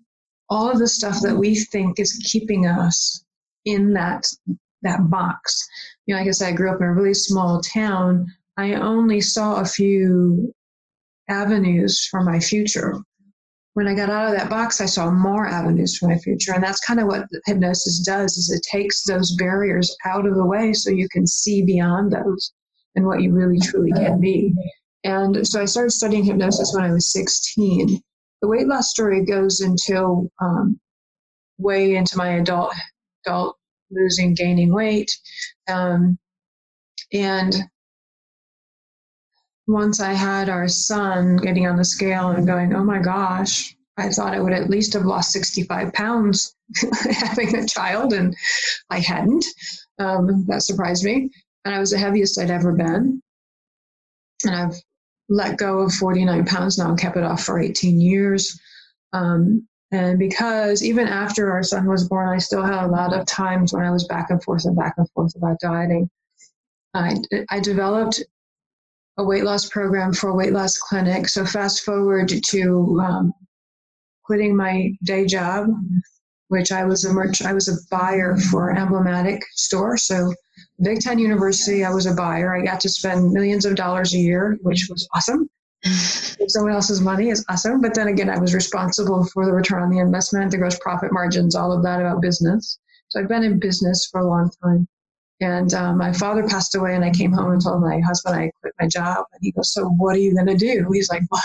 all 0.48 0.70
of 0.70 0.78
the 0.78 0.86
stuff 0.86 1.20
that 1.22 1.36
we 1.36 1.56
think 1.56 1.98
is 1.98 2.22
keeping 2.24 2.66
us 2.66 3.24
in 3.64 3.92
that 3.94 4.26
that 4.82 5.10
box. 5.10 5.66
You 6.06 6.14
know, 6.14 6.20
like 6.20 6.28
I 6.28 6.32
said, 6.32 6.48
I 6.52 6.56
grew 6.56 6.70
up 6.70 6.80
in 6.80 6.86
a 6.86 6.92
really 6.92 7.14
small 7.14 7.60
town. 7.60 8.26
I 8.56 8.74
only 8.74 9.20
saw 9.20 9.60
a 9.60 9.64
few 9.64 10.54
avenues 11.28 12.06
for 12.06 12.22
my 12.22 12.38
future. 12.38 12.94
When 13.76 13.86
I 13.86 13.92
got 13.92 14.08
out 14.08 14.32
of 14.32 14.38
that 14.38 14.48
box, 14.48 14.80
I 14.80 14.86
saw 14.86 15.10
more 15.10 15.46
avenues 15.46 15.98
for 15.98 16.08
my 16.08 16.16
future. 16.16 16.54
And 16.54 16.64
that's 16.64 16.80
kind 16.80 16.98
of 16.98 17.08
what 17.08 17.26
hypnosis 17.44 17.98
does 17.98 18.38
is 18.38 18.50
it 18.50 18.62
takes 18.62 19.04
those 19.04 19.36
barriers 19.36 19.94
out 20.06 20.26
of 20.26 20.34
the 20.34 20.46
way 20.46 20.72
so 20.72 20.88
you 20.88 21.10
can 21.10 21.26
see 21.26 21.62
beyond 21.62 22.10
those 22.10 22.54
and 22.94 23.04
what 23.04 23.20
you 23.20 23.32
really 23.32 23.58
truly 23.58 23.92
can 23.92 24.18
be. 24.18 24.54
And 25.04 25.46
so 25.46 25.60
I 25.60 25.66
started 25.66 25.90
studying 25.90 26.24
hypnosis 26.24 26.72
when 26.74 26.84
I 26.84 26.90
was 26.90 27.12
16. 27.12 28.00
The 28.40 28.48
weight 28.48 28.66
loss 28.66 28.88
story 28.88 29.22
goes 29.26 29.60
until 29.60 30.30
um, 30.40 30.80
way 31.58 31.96
into 31.96 32.16
my 32.16 32.36
adult 32.36 32.72
adult 33.26 33.58
losing, 33.90 34.32
gaining 34.32 34.72
weight. 34.72 35.14
Um, 35.68 36.18
and 37.12 37.54
once 39.66 40.00
I 40.00 40.12
had 40.12 40.48
our 40.48 40.68
son 40.68 41.36
getting 41.36 41.66
on 41.66 41.76
the 41.76 41.84
scale 41.84 42.30
and 42.30 42.46
going, 42.46 42.74
oh 42.74 42.84
my 42.84 42.98
gosh, 42.98 43.76
I 43.96 44.10
thought 44.10 44.34
I 44.34 44.40
would 44.40 44.52
at 44.52 44.70
least 44.70 44.92
have 44.92 45.06
lost 45.06 45.32
65 45.32 45.92
pounds 45.92 46.54
having 47.10 47.56
a 47.56 47.66
child, 47.66 48.12
and 48.12 48.36
I 48.90 49.00
hadn't. 49.00 49.44
Um, 49.98 50.44
that 50.48 50.62
surprised 50.62 51.04
me. 51.04 51.30
And 51.64 51.74
I 51.74 51.78
was 51.78 51.90
the 51.90 51.98
heaviest 51.98 52.38
I'd 52.38 52.50
ever 52.50 52.72
been. 52.72 53.22
And 54.44 54.54
I've 54.54 54.74
let 55.28 55.56
go 55.56 55.80
of 55.80 55.92
49 55.94 56.44
pounds 56.44 56.78
now 56.78 56.90
and 56.90 56.98
kept 56.98 57.16
it 57.16 57.24
off 57.24 57.42
for 57.42 57.58
18 57.58 58.00
years. 58.00 58.60
Um, 59.12 59.66
and 59.90 60.18
because 60.18 60.84
even 60.84 61.08
after 61.08 61.50
our 61.50 61.62
son 61.62 61.86
was 61.86 62.08
born, 62.08 62.28
I 62.28 62.38
still 62.38 62.62
had 62.62 62.84
a 62.84 62.90
lot 62.90 63.14
of 63.14 63.26
times 63.26 63.72
when 63.72 63.84
I 63.84 63.90
was 63.90 64.06
back 64.06 64.30
and 64.30 64.42
forth 64.42 64.64
and 64.64 64.76
back 64.76 64.94
and 64.98 65.08
forth 65.10 65.34
about 65.36 65.58
dieting. 65.60 66.10
I, 66.92 67.16
I 67.50 67.60
developed 67.60 68.22
a 69.18 69.24
weight 69.24 69.44
loss 69.44 69.68
program 69.68 70.12
for 70.12 70.30
a 70.30 70.34
weight 70.34 70.52
loss 70.52 70.76
clinic. 70.76 71.28
So 71.28 71.44
fast 71.44 71.82
forward 71.84 72.28
to 72.28 73.00
um, 73.02 73.32
quitting 74.24 74.56
my 74.56 74.90
day 75.04 75.26
job, 75.26 75.68
which 76.48 76.72
I 76.72 76.84
was 76.84 77.04
a 77.04 77.12
merch, 77.12 77.42
I 77.42 77.52
was 77.52 77.68
a 77.68 77.76
buyer 77.90 78.36
for 78.36 78.76
emblematic 78.76 79.42
store. 79.54 79.96
So 79.96 80.32
Big 80.82 81.00
Ten 81.00 81.18
University, 81.18 81.84
I 81.84 81.90
was 81.90 82.06
a 82.06 82.14
buyer. 82.14 82.54
I 82.54 82.62
got 82.62 82.80
to 82.80 82.88
spend 82.88 83.32
millions 83.32 83.64
of 83.64 83.76
dollars 83.76 84.14
a 84.14 84.18
year, 84.18 84.58
which 84.62 84.88
was 84.90 85.08
awesome. 85.14 85.48
someone 86.48 86.72
else's 86.72 87.00
money 87.00 87.28
is 87.28 87.44
awesome. 87.48 87.80
But 87.80 87.94
then 87.94 88.08
again, 88.08 88.30
I 88.30 88.38
was 88.38 88.54
responsible 88.54 89.24
for 89.32 89.46
the 89.46 89.52
return 89.52 89.82
on 89.82 89.90
the 89.90 89.98
investment, 89.98 90.50
the 90.50 90.58
gross 90.58 90.78
profit 90.78 91.12
margins, 91.12 91.54
all 91.54 91.72
of 91.72 91.82
that 91.84 92.00
about 92.00 92.20
business. 92.20 92.78
So 93.08 93.20
I've 93.20 93.28
been 93.28 93.44
in 93.44 93.58
business 93.58 94.08
for 94.10 94.20
a 94.20 94.26
long 94.26 94.50
time. 94.62 94.88
And 95.40 95.72
um, 95.74 95.98
my 95.98 96.12
father 96.12 96.46
passed 96.48 96.74
away, 96.74 96.94
and 96.94 97.04
I 97.04 97.10
came 97.10 97.32
home 97.32 97.52
and 97.52 97.62
told 97.62 97.82
my 97.82 98.00
husband 98.00 98.36
I 98.36 98.50
quit 98.60 98.72
my 98.80 98.86
job. 98.88 99.26
And 99.32 99.40
he 99.42 99.52
goes, 99.52 99.72
"So 99.72 99.88
what 99.88 100.16
are 100.16 100.20
you 100.20 100.34
going 100.34 100.46
to 100.46 100.56
do?" 100.56 100.88
He's 100.92 101.10
like, 101.10 101.22
"What?" 101.28 101.42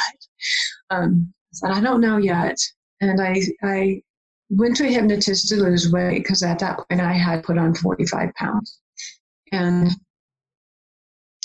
Um, 0.89 1.33
I 1.53 1.53
said, 1.53 1.71
"I 1.71 1.81
don't 1.81 2.01
know 2.01 2.17
yet." 2.17 2.57
And 3.01 3.21
I 3.21 3.41
I 3.63 4.01
went 4.49 4.77
to 4.77 4.85
a 4.85 4.91
hypnotist 4.91 5.49
to 5.49 5.55
lose 5.55 5.91
weight 5.91 6.19
because 6.19 6.43
at 6.43 6.59
that 6.59 6.77
point 6.87 7.01
I 7.01 7.13
had 7.13 7.43
put 7.43 7.57
on 7.57 7.75
45 7.75 8.33
pounds, 8.35 8.79
and 9.51 9.91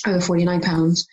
or 0.06 0.20
49 0.20 0.60
pounds 0.60 1.06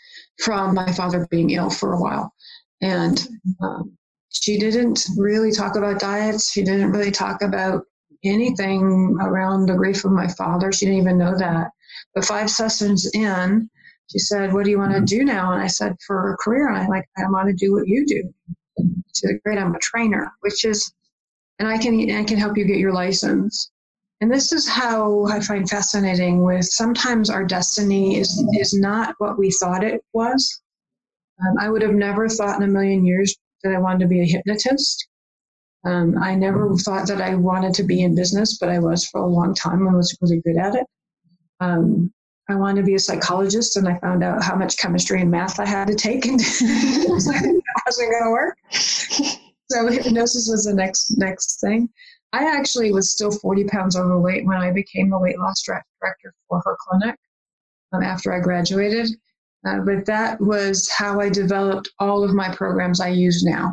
from 0.43 0.75
my 0.75 0.91
father 0.91 1.27
being 1.31 1.51
ill 1.51 1.69
for 1.69 1.93
a 1.93 1.99
while. 1.99 2.33
And 2.81 3.27
um, 3.61 3.97
she 4.29 4.59
didn't 4.59 5.07
really 5.17 5.51
talk 5.51 5.75
about 5.75 5.99
diets. 5.99 6.51
She 6.51 6.63
didn't 6.63 6.91
really 6.91 7.11
talk 7.11 7.41
about 7.41 7.85
anything 8.23 9.17
around 9.21 9.65
the 9.65 9.75
grief 9.75 10.05
of 10.05 10.11
my 10.11 10.27
father. 10.27 10.71
She 10.71 10.85
didn't 10.85 11.01
even 11.01 11.17
know 11.17 11.37
that. 11.37 11.71
But 12.15 12.25
five 12.25 12.49
sessions 12.49 13.09
in, 13.13 13.69
she 14.11 14.19
said, 14.19 14.53
What 14.53 14.65
do 14.65 14.71
you 14.71 14.79
want 14.79 14.93
to 14.93 15.01
do 15.01 15.23
now? 15.23 15.53
And 15.53 15.61
I 15.61 15.67
said, 15.67 15.95
For 16.05 16.33
a 16.33 16.37
career. 16.37 16.69
And 16.69 16.77
I 16.77 16.87
like, 16.87 17.05
I 17.17 17.29
want 17.29 17.47
to 17.47 17.53
do 17.53 17.73
what 17.73 17.87
you 17.87 18.05
do. 18.05 18.33
She 18.77 19.27
said, 19.27 19.39
Great, 19.43 19.57
I'm 19.57 19.75
a 19.75 19.79
trainer, 19.79 20.31
which 20.41 20.65
is, 20.65 20.93
and 21.59 21.67
I 21.67 21.77
can, 21.77 22.09
I 22.11 22.23
can 22.23 22.37
help 22.37 22.57
you 22.57 22.65
get 22.65 22.77
your 22.77 22.93
license. 22.93 23.71
And 24.21 24.31
this 24.31 24.53
is 24.53 24.67
how 24.67 25.25
I 25.25 25.39
find 25.41 25.69
fascinating 25.69 26.43
with 26.43 26.65
sometimes 26.65 27.29
our 27.29 27.43
destiny 27.43 28.19
is, 28.19 28.29
is 28.53 28.73
not 28.73 29.15
what 29.17 29.37
we 29.37 29.51
thought 29.51 29.83
it 29.83 30.01
was. 30.13 30.61
Um, 31.41 31.55
I 31.59 31.69
would 31.69 31.81
have 31.81 31.93
never 31.93 32.29
thought 32.29 32.57
in 32.57 32.63
a 32.63 32.71
million 32.71 33.05
years 33.05 33.35
that 33.63 33.73
I 33.73 33.79
wanted 33.79 33.99
to 33.99 34.07
be 34.07 34.21
a 34.21 34.25
hypnotist. 34.25 35.07
Um, 35.85 36.17
I 36.21 36.35
never 36.35 36.75
thought 36.77 37.07
that 37.07 37.21
I 37.21 37.35
wanted 37.35 37.73
to 37.75 37.83
be 37.83 38.03
in 38.03 38.15
business, 38.15 38.57
but 38.57 38.69
I 38.69 38.79
was 38.79 39.05
for 39.05 39.21
a 39.21 39.27
long 39.27 39.53
time 39.53 39.85
and 39.85 39.95
was 39.95 40.17
really 40.21 40.41
good 40.41 40.57
at 40.57 40.75
it. 40.75 40.87
Um, 41.59 42.11
I 42.49 42.55
wanted 42.55 42.81
to 42.81 42.85
be 42.85 42.95
a 42.95 42.99
psychologist, 42.99 43.77
and 43.77 43.87
I 43.87 43.97
found 43.99 44.23
out 44.23 44.43
how 44.43 44.55
much 44.55 44.77
chemistry 44.77 45.21
and 45.21 45.31
math 45.31 45.59
I 45.59 45.65
had 45.65 45.87
to 45.87 45.95
take, 45.95 46.25
and 46.25 46.39
it 46.43 47.09
wasn't 47.09 47.63
going 48.11 48.23
to 48.23 48.31
work. 48.31 48.57
So 48.71 49.87
hypnosis 49.87 50.49
was 50.49 50.65
the 50.65 50.73
next 50.73 51.17
next 51.17 51.59
thing. 51.61 51.89
I 52.33 52.45
actually 52.45 52.91
was 52.91 53.11
still 53.11 53.31
40 53.31 53.65
pounds 53.65 53.95
overweight 53.95 54.45
when 54.45 54.57
I 54.57 54.71
became 54.71 55.09
the 55.09 55.19
weight 55.19 55.37
loss 55.39 55.61
director 55.63 56.33
for 56.49 56.61
her 56.65 56.77
clinic 56.79 57.15
um, 57.91 58.03
after 58.03 58.33
I 58.33 58.39
graduated. 58.39 59.09
Uh, 59.65 59.79
but 59.79 60.05
that 60.05 60.41
was 60.41 60.89
how 60.89 61.21
I 61.21 61.29
developed 61.29 61.89
all 61.99 62.23
of 62.23 62.33
my 62.33 62.53
programs 62.53 62.99
I 62.99 63.09
use 63.09 63.43
now. 63.43 63.71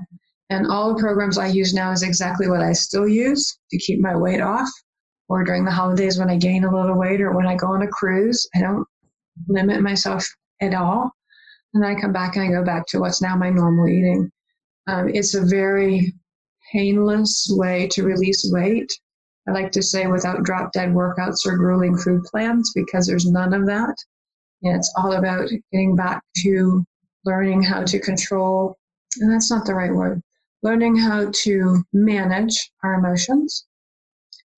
And 0.51 0.67
all 0.67 0.93
the 0.93 1.01
programs 1.01 1.39
I 1.39 1.47
use 1.47 1.73
now 1.73 1.93
is 1.93 2.03
exactly 2.03 2.49
what 2.49 2.61
I 2.61 2.73
still 2.73 3.09
use 3.09 3.59
to 3.71 3.79
keep 3.79 4.01
my 4.01 4.17
weight 4.17 4.41
off, 4.41 4.69
or 5.29 5.45
during 5.45 5.65
the 5.65 5.71
holidays 5.71 6.19
when 6.19 6.29
I 6.29 6.37
gain 6.37 6.65
a 6.65 6.75
little 6.75 6.99
weight, 6.99 7.21
or 7.21 7.33
when 7.33 7.47
I 7.47 7.55
go 7.55 7.69
on 7.69 7.83
a 7.83 7.89
cruise. 7.89 8.49
I 8.55 8.61
don't 8.61 8.87
limit 9.49 9.81
myself 9.81 10.27
at 10.61 10.75
all. 10.75 11.11
And 11.73 11.85
I 11.85 11.95
come 11.95 12.13
back 12.13 12.37
and 12.37 12.45
I 12.45 12.49
go 12.49 12.65
back 12.65 12.87
to 12.89 12.99
what's 12.99 13.23
now 13.23 13.37
my 13.37 13.49
normal 13.49 13.89
eating. 13.89 14.31
Um, 14.89 15.09
it's 15.09 15.35
a 15.35 15.45
very 15.45 16.13
painless 16.73 17.49
way 17.53 17.89
to 17.93 18.03
release 18.03 18.51
weight. 18.53 18.91
I 19.49 19.53
like 19.53 19.73
to 19.73 19.83
say 19.83 20.07
without 20.07 20.43
drop 20.43 20.73
dead 20.73 20.91
workouts 20.91 21.47
or 21.47 21.57
grueling 21.57 21.97
food 21.97 22.23
plans 22.25 22.73
because 22.75 23.07
there's 23.07 23.27
none 23.27 23.55
of 23.55 23.67
that. 23.67 23.95
And 24.63 24.77
it's 24.77 24.93
all 24.97 25.13
about 25.13 25.49
getting 25.73 25.97
back 25.97 26.23
to 26.39 26.85
learning 27.25 27.63
how 27.63 27.85
to 27.85 27.99
control, 27.99 28.77
and 29.21 29.33
that's 29.33 29.51
not 29.51 29.65
the 29.65 29.75
right 29.75 29.93
word, 29.93 30.21
learning 30.63 30.97
how 30.97 31.31
to 31.33 31.83
manage 31.93 32.71
our 32.83 32.95
emotions 32.95 33.67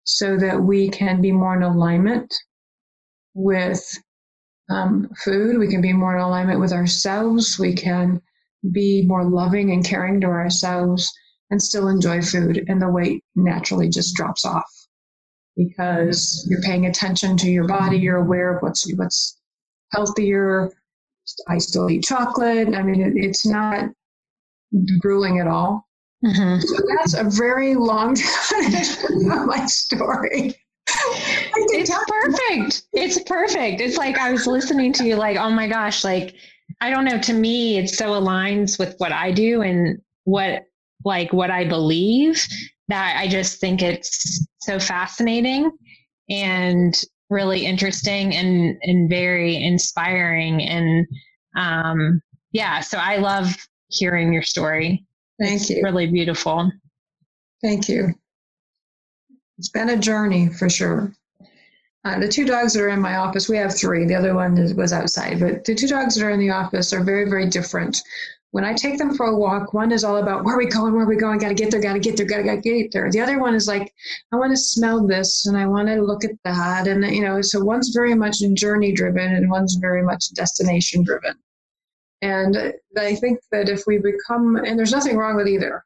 so 0.05 0.37
that 0.37 0.61
we 0.61 0.89
can 0.89 1.21
be 1.21 1.31
more 1.31 1.57
in 1.57 1.63
alignment 1.63 2.35
with 3.35 3.83
um, 4.71 5.09
food. 5.25 5.59
We 5.59 5.69
can 5.69 5.81
be 5.81 5.93
more 5.93 6.17
in 6.17 6.23
alignment 6.23 6.61
with 6.61 6.73
ourselves. 6.73 7.59
We 7.59 7.75
can 7.75 8.21
be 8.71 9.05
more 9.07 9.25
loving 9.25 9.73
and 9.73 9.85
caring 9.85 10.21
to 10.21 10.29
ourselves 10.29 11.11
and 11.51 11.63
still 11.63 11.89
enjoy 11.89 12.23
food. 12.23 12.65
And 12.69 12.81
the 12.81 12.91
weight 12.91 13.23
naturally 13.37 13.89
just 13.89 14.15
drops 14.15 14.45
off 14.45 14.71
because 15.57 16.47
you're 16.49 16.63
paying 16.63 16.87
attention 16.87 17.37
to 17.39 17.51
your 17.51 17.69
body. 17.69 17.99
You're 17.99 18.25
aware 18.25 18.57
of 18.57 18.63
what's, 18.63 18.91
what's 18.95 19.39
healthier. 19.93 20.71
I 21.49 21.59
still 21.59 21.91
eat 21.91 22.05
chocolate. 22.05 22.75
I 22.75 22.83
mean, 22.83 23.15
it's 23.17 23.47
not 23.47 23.91
grueling 25.01 25.39
at 25.39 25.47
all. 25.47 25.87
Mm-hmm. 26.25 26.61
So 26.61 26.77
that's 26.97 27.15
a 27.15 27.25
very 27.25 27.75
long 27.75 28.15
time 28.51 29.31
of 29.31 29.47
my 29.47 29.67
story. 29.67 30.55
It's 31.55 31.91
perfect. 31.91 32.83
It's 32.93 33.23
perfect. 33.25 33.81
It's 33.81 33.97
like 33.97 34.19
I 34.19 34.31
was 34.31 34.47
listening 34.47 34.93
to 34.95 35.05
you, 35.05 35.17
like, 35.17 35.37
oh 35.37 35.51
my 35.51 35.67
gosh, 35.67 36.05
like, 36.05 36.35
I 36.81 36.91
don't 36.91 37.05
know. 37.05 37.19
To 37.19 37.33
me, 37.33 37.79
it 37.79 37.89
so 37.89 38.11
aligns 38.11 38.79
with 38.79 38.95
what 38.99 39.13
I 39.13 39.33
do 39.33 39.63
and 39.63 40.01
what, 40.25 40.65
like, 41.05 41.33
what 41.33 41.51
I 41.51 41.67
believe 41.67 42.47
that 42.89 43.17
I 43.19 43.29
just 43.29 43.61
think 43.61 43.83
it's 43.83 44.47
so 44.61 44.79
fascinating 44.79 45.71
and 46.29 47.01
really 47.31 47.65
interesting 47.65 48.35
and, 48.35 48.77
and 48.83 49.09
very 49.09 49.57
inspiring. 49.63 50.63
And, 50.63 51.07
um, 51.57 52.21
yeah, 52.53 52.81
so 52.81 52.99
I 52.99 53.17
love 53.17 53.57
hearing 53.89 54.33
your 54.33 54.43
story. 54.43 55.05
Thank 55.41 55.61
it's 55.61 55.71
you. 55.71 55.83
Really 55.83 56.07
beautiful. 56.07 56.71
Thank 57.63 57.89
you. 57.89 58.15
It's 59.59 59.69
been 59.69 59.91
a 59.91 59.97
journey 59.97 60.49
for 60.49 60.69
sure. 60.69 61.13
Uh, 62.05 62.19
the 62.19 62.29
two 62.29 62.45
dogs 62.45 62.73
that 62.73 62.83
are 62.83 62.89
in 62.89 63.01
my 63.01 63.17
office, 63.17 63.49
we 63.49 63.57
have 63.57 63.77
three. 63.77 64.05
The 64.05 64.15
other 64.15 64.35
one 64.35 64.59
is, 64.59 64.75
was 64.75 64.93
outside, 64.93 65.39
but 65.39 65.65
the 65.65 65.75
two 65.75 65.87
dogs 65.87 66.17
that 66.17 66.25
are 66.25 66.31
in 66.31 66.41
the 66.41 66.51
office 66.51 66.93
are 66.93 67.05
very, 67.05 67.29
very 67.31 67.49
different. 67.49 68.03
When 68.51 68.65
I 68.65 68.75
take 68.75 68.99
them 68.99 69.15
for 69.15 69.27
a 69.27 69.37
walk, 69.37 69.73
one 69.73 69.93
is 69.93 70.03
all 70.05 70.17
about 70.17 70.45
where 70.45 70.57
are 70.57 70.59
we 70.59 70.67
going, 70.67 70.95
where 70.95 71.05
are 71.05 71.09
we 71.09 71.17
going, 71.17 71.39
got 71.39 71.49
to 71.49 71.55
get 71.55 71.71
there, 71.71 71.81
got 71.81 71.95
to 71.95 72.01
get 72.01 72.17
there, 72.17 72.27
got 72.27 72.43
to 72.43 72.61
get 72.61 72.93
there. 72.93 73.11
The 73.11 73.21
other 73.21 73.39
one 73.39 73.55
is 73.55 73.69
like, 73.69 73.95
I 74.33 74.37
want 74.37 74.51
to 74.51 74.57
smell 74.57 75.07
this 75.07 75.47
and 75.47 75.57
I 75.57 75.67
want 75.67 75.89
to 75.89 76.03
look 76.03 76.25
at 76.25 76.33
that. 76.45 76.89
And, 76.89 77.05
you 77.05 77.23
know, 77.23 77.41
so 77.41 77.65
one's 77.65 77.91
very 77.95 78.15
much 78.15 78.41
journey 78.55 78.93
driven 78.93 79.35
and 79.35 79.49
one's 79.49 79.77
very 79.77 80.03
much 80.03 80.33
destination 80.35 81.05
driven. 81.05 81.35
And 82.23 82.57
I 82.97 83.15
think 83.17 83.41
that 83.51 83.69
if 83.69 83.83
we 83.87 83.99
become, 83.99 84.57
and 84.57 84.79
there's 84.79 84.93
nothing 84.93 85.17
wrong 85.17 85.37
with 85.37 85.49
either, 85.49 85.85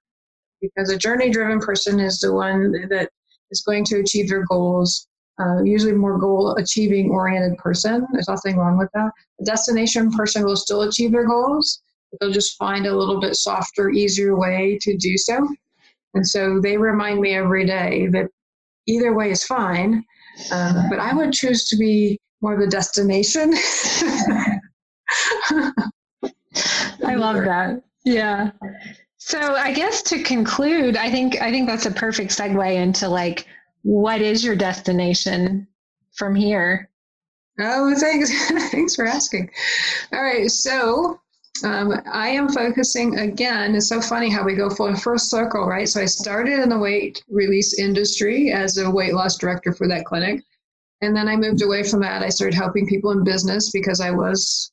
because 0.60 0.90
a 0.90 0.98
journey 0.98 1.30
driven 1.30 1.60
person 1.60 1.98
is 1.98 2.20
the 2.20 2.32
one 2.32 2.72
that 2.90 3.10
is 3.50 3.62
going 3.62 3.84
to 3.86 4.00
achieve 4.00 4.28
their 4.28 4.44
goals, 4.44 5.08
uh, 5.40 5.62
usually 5.64 5.92
more 5.92 6.18
goal 6.18 6.54
achieving 6.56 7.10
oriented 7.10 7.58
person. 7.58 8.06
There's 8.12 8.28
nothing 8.28 8.56
wrong 8.56 8.78
with 8.78 8.90
that. 8.94 9.10
A 9.40 9.44
destination 9.44 10.10
person 10.10 10.44
will 10.44 10.56
still 10.56 10.82
achieve 10.82 11.12
their 11.12 11.26
goals, 11.26 11.82
They'll 12.20 12.32
just 12.32 12.56
find 12.56 12.86
a 12.86 12.96
little 12.96 13.20
bit 13.20 13.36
softer, 13.36 13.90
easier 13.90 14.36
way 14.36 14.78
to 14.82 14.96
do 14.96 15.16
so. 15.16 15.46
And 16.14 16.26
so 16.26 16.60
they 16.60 16.76
remind 16.76 17.20
me 17.20 17.34
every 17.34 17.66
day 17.66 18.06
that 18.08 18.28
either 18.86 19.14
way 19.14 19.30
is 19.30 19.44
fine, 19.44 20.04
um, 20.50 20.88
but 20.88 20.98
I 20.98 21.12
would 21.12 21.32
choose 21.32 21.68
to 21.68 21.76
be 21.76 22.18
more 22.40 22.54
of 22.54 22.60
a 22.60 22.66
destination. 22.66 23.52
Love 27.18 27.44
that. 27.44 27.82
Yeah. 28.04 28.50
So 29.18 29.38
I 29.38 29.72
guess 29.72 30.02
to 30.02 30.22
conclude, 30.22 30.96
I 30.96 31.10
think 31.10 31.40
I 31.40 31.50
think 31.50 31.68
that's 31.68 31.86
a 31.86 31.90
perfect 31.90 32.30
segue 32.30 32.74
into 32.74 33.08
like 33.08 33.46
what 33.82 34.20
is 34.20 34.44
your 34.44 34.56
destination 34.56 35.66
from 36.12 36.34
here? 36.34 36.90
Oh, 37.58 37.94
thanks. 37.98 38.30
thanks 38.70 38.94
for 38.96 39.06
asking. 39.06 39.50
All 40.12 40.22
right. 40.22 40.50
So 40.50 41.20
um, 41.64 41.94
I 42.12 42.28
am 42.28 42.48
focusing 42.48 43.18
again. 43.18 43.74
It's 43.74 43.88
so 43.88 44.00
funny 44.00 44.28
how 44.28 44.44
we 44.44 44.54
go 44.54 44.68
full 44.68 44.94
first 44.96 45.30
circle, 45.30 45.66
right? 45.66 45.88
So 45.88 46.00
I 46.00 46.06
started 46.06 46.60
in 46.60 46.68
the 46.68 46.78
weight 46.78 47.22
release 47.28 47.78
industry 47.78 48.52
as 48.52 48.78
a 48.78 48.90
weight 48.90 49.14
loss 49.14 49.36
director 49.36 49.72
for 49.72 49.88
that 49.88 50.04
clinic. 50.04 50.42
And 51.00 51.16
then 51.16 51.28
I 51.28 51.36
moved 51.36 51.62
away 51.62 51.82
from 51.82 52.00
that. 52.00 52.22
I 52.22 52.28
started 52.28 52.54
helping 52.54 52.86
people 52.86 53.10
in 53.12 53.24
business 53.24 53.70
because 53.70 54.00
I 54.00 54.10
was 54.10 54.72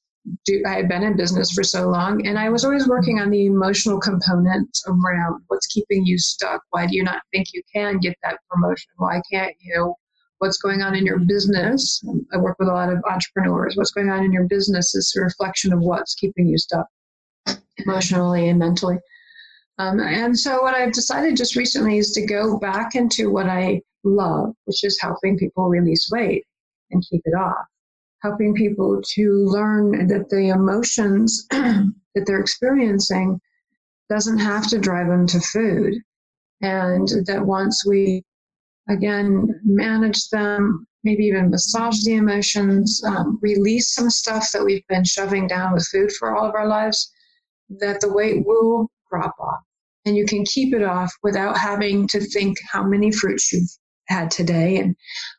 I 0.66 0.76
had 0.76 0.88
been 0.88 1.04
in 1.04 1.18
business 1.18 1.52
for 1.52 1.64
so 1.64 1.90
long, 1.90 2.26
and 2.26 2.40
I 2.40 2.50
was 2.50 2.64
always 2.64 2.88
working 2.88 3.20
on 3.20 3.30
the 3.30 3.46
emotional 3.46 4.00
component 4.00 4.78
around 4.88 5.44
what's 5.48 5.68
keeping 5.68 6.06
you 6.06 6.18
stuck. 6.18 6.62
Why 6.70 6.88
do 6.88 6.96
you 6.96 7.04
not 7.04 7.22
think 7.34 7.48
you 7.54 7.62
can 7.74 8.00
get 8.00 8.16
that 8.24 8.40
promotion? 8.50 8.90
Why 8.98 9.22
can't 9.30 9.56
you? 9.60 9.94
What's 10.38 10.58
going 10.58 10.82
on 10.82 10.96
in 10.96 11.06
your 11.06 11.20
business? 11.20 12.02
I 12.34 12.38
work 12.38 12.58
with 12.60 12.70
a 12.70 12.74
lot 12.74 12.92
of 12.92 13.04
entrepreneurs. 13.10 13.76
What's 13.76 13.92
going 13.92 14.10
on 14.10 14.24
in 14.24 14.32
your 14.32 14.46
business 14.46 14.96
is 14.96 15.14
a 15.18 15.22
reflection 15.22 15.74
of 15.74 15.80
what's 15.80 16.16
keeping 16.16 16.48
you 16.48 16.58
stuck 16.58 16.88
emotionally 17.78 18.48
and 18.48 18.60
mentally. 18.60 19.00
Um, 19.78 20.00
and 20.00 20.38
so, 20.38 20.62
what 20.62 20.74
I've 20.74 20.94
decided 20.94 21.36
just 21.36 21.58
recently 21.58 21.98
is 21.98 22.12
to 22.12 22.26
go 22.26 22.58
back 22.60 22.96
into 22.96 23.30
what 23.30 23.48
I 23.48 23.82
love, 24.06 24.54
which 24.66 24.86
is 24.86 25.00
helping 25.02 25.38
people 25.38 25.68
release 25.68 26.10
weight 26.12 26.46
and 26.92 27.04
keep 27.10 27.22
it 27.26 27.36
off 27.36 27.66
helping 28.24 28.54
people 28.54 29.02
to 29.16 29.46
learn 29.46 30.08
that 30.08 30.30
the 30.30 30.50
emotions 30.50 31.46
that 31.52 32.26
they're 32.26 32.40
experiencing 32.40 33.40
doesn't 34.10 34.40
have 34.40 34.68
to 34.68 34.80
drive 34.80 35.08
them 35.08 35.28
to 35.28 35.40
food. 35.40 35.96
And 36.62 37.08
that 37.26 37.46
once 37.46 37.86
we, 37.86 38.24
again, 38.90 39.60
manage 39.66 40.30
them, 40.30 40.88
maybe 41.04 41.26
even 41.26 41.50
massage 41.50 42.02
the 42.04 42.14
emotions, 42.14 43.02
um, 43.06 43.40
release 43.42 43.94
some 43.94 44.10
stuff 44.10 44.50
that 44.54 44.64
we've 44.64 44.88
been 44.88 45.04
shoving 45.04 45.48
down 45.48 45.74
with 45.74 45.88
food 45.88 46.12
for 46.14 46.36
all 46.36 46.48
of 46.48 46.56
our 46.56 46.68
lives, 46.68 47.12
that 47.70 48.00
the 48.00 48.14
weight 48.14 48.46
will 48.46 48.90
drop 49.10 49.36
off. 49.40 49.60
And 50.06 50.16
you 50.16 50.26
can 50.26 50.46
keep 50.46 50.74
it 50.74 50.84
off 50.84 51.14
without 51.24 51.58
having 51.58 52.08
to 52.08 52.20
think 52.20 52.58
how 52.72 52.84
many 52.84 53.12
fruits 53.12 53.52
you've 53.52 53.70
had 54.08 54.32
today 54.32 54.78
and 54.78 54.96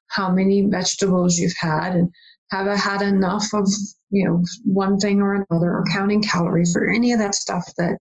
how 0.09 0.31
many 0.31 0.63
vegetables 0.63 1.39
you've 1.39 1.57
had 1.59 1.95
and 1.95 2.11
have 2.55 2.69
I 2.69 2.77
had 2.77 3.03
enough 3.03 3.47
of 3.53 3.69
you 4.11 4.27
know 4.27 4.43
one 4.65 4.99
thing 4.99 5.21
or 5.21 5.35
another 5.35 5.71
or 5.71 5.85
counting 5.93 6.23
calories 6.23 6.77
or 6.77 6.89
any 6.89 7.13
of 7.13 7.19
that 7.19 7.35
stuff 7.35 7.65
that 7.79 7.99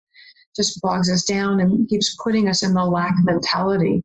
just 0.56 0.80
bogs 0.82 1.12
us 1.12 1.24
down 1.24 1.60
and 1.60 1.90
keeps 1.90 2.16
putting 2.24 2.48
us 2.48 2.62
in 2.62 2.74
the 2.76 2.86
lack 2.86 3.16
mentality 3.24 4.04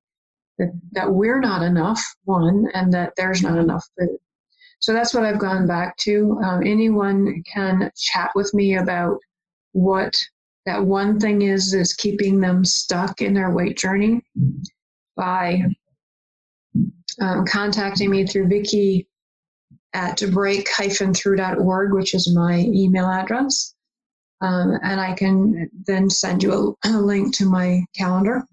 that, 0.59 0.73
that 0.93 1.13
we're 1.13 1.41
not 1.41 1.63
enough 1.63 2.03
one 2.25 2.67
and 2.73 2.93
that 2.95 3.13
there's 3.17 3.43
not 3.43 3.59
enough 3.59 3.85
food. 3.99 4.17
So 4.81 4.95
that's 4.95 5.13
what 5.13 5.25
i've 5.25 5.39
gone 5.39 5.67
back 5.67 5.97
to. 5.99 6.41
Um, 6.43 6.63
anyone 6.65 7.43
can 7.53 7.91
chat 7.97 8.31
with 8.35 8.53
me 8.55 8.77
about 8.77 9.19
what 9.73 10.15
that 10.65 10.83
one 10.83 11.21
thing 11.21 11.43
is 11.43 11.75
is 11.75 11.93
keeping 11.93 12.41
them 12.41 12.65
stuck 12.65 13.21
in 13.21 13.35
their 13.35 13.51
weight 13.51 13.77
journey 13.77 14.23
by 15.17 15.63
um, 17.21 17.45
contacting 17.47 18.11
me 18.11 18.27
through 18.27 18.49
Vickie 18.49 19.07
at 19.95 20.23
break-through.org, 20.31 21.93
which 21.93 22.15
is 22.15 22.35
my 22.35 22.59
email 22.59 23.07
address. 23.07 23.75
Um, 24.41 24.79
and 24.83 25.01
I 25.01 25.15
can 25.15 25.69
then 25.87 26.09
send 26.09 26.43
you 26.43 26.77
a, 26.85 26.89
a, 26.89 27.01
link 27.01 27.35
to 27.37 27.45
my 27.45 27.85
calendar. 27.97 28.45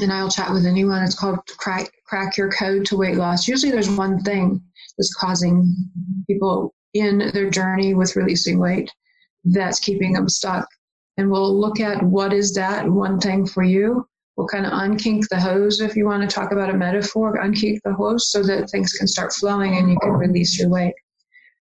And 0.00 0.12
I'll 0.12 0.30
chat 0.30 0.52
with 0.52 0.66
anyone. 0.66 1.04
It's 1.04 1.18
called 1.18 1.38
crack, 1.58 1.90
crack 2.04 2.36
Your 2.36 2.50
Code 2.50 2.84
to 2.86 2.96
Weight 2.96 3.16
Loss. 3.16 3.46
Usually 3.46 3.70
there's 3.70 3.88
one 3.88 4.20
thing 4.22 4.60
that's 4.98 5.14
causing 5.14 5.72
people 6.26 6.74
in 6.94 7.30
their 7.32 7.48
journey 7.48 7.94
with 7.94 8.16
releasing 8.16 8.58
weight 8.58 8.90
that's 9.44 9.78
keeping 9.78 10.12
them 10.12 10.28
stuck. 10.28 10.66
And 11.16 11.30
we'll 11.30 11.58
look 11.58 11.80
at 11.80 12.02
what 12.02 12.32
is 12.32 12.52
that 12.54 12.88
one 12.88 13.20
thing 13.20 13.46
for 13.46 13.62
you 13.62 14.06
We'll 14.36 14.46
kind 14.46 14.66
of 14.66 14.72
unkink 14.72 15.28
the 15.28 15.40
hose, 15.40 15.80
if 15.80 15.96
you 15.96 16.04
want 16.04 16.28
to 16.28 16.34
talk 16.34 16.52
about 16.52 16.68
a 16.68 16.74
metaphor, 16.74 17.38
unkink 17.42 17.80
the 17.84 17.94
hose 17.94 18.30
so 18.30 18.42
that 18.42 18.68
things 18.68 18.92
can 18.92 19.06
start 19.08 19.32
flowing 19.32 19.76
and 19.76 19.90
you 19.90 19.98
can 20.00 20.10
release 20.10 20.58
your 20.58 20.68
weight. 20.68 20.94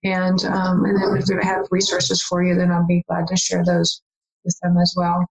And, 0.03 0.43
um, 0.45 0.85
and 0.85 1.01
then 1.01 1.17
if 1.17 1.25
they 1.25 1.35
have 1.41 1.67
resources 1.71 2.21
for 2.23 2.43
you, 2.43 2.55
then 2.55 2.71
I'll 2.71 2.85
be 2.85 3.03
glad 3.07 3.27
to 3.27 3.35
share 3.35 3.63
those 3.65 4.01
with 4.45 4.55
them 4.61 4.77
as 4.77 4.93
well. 4.95 5.25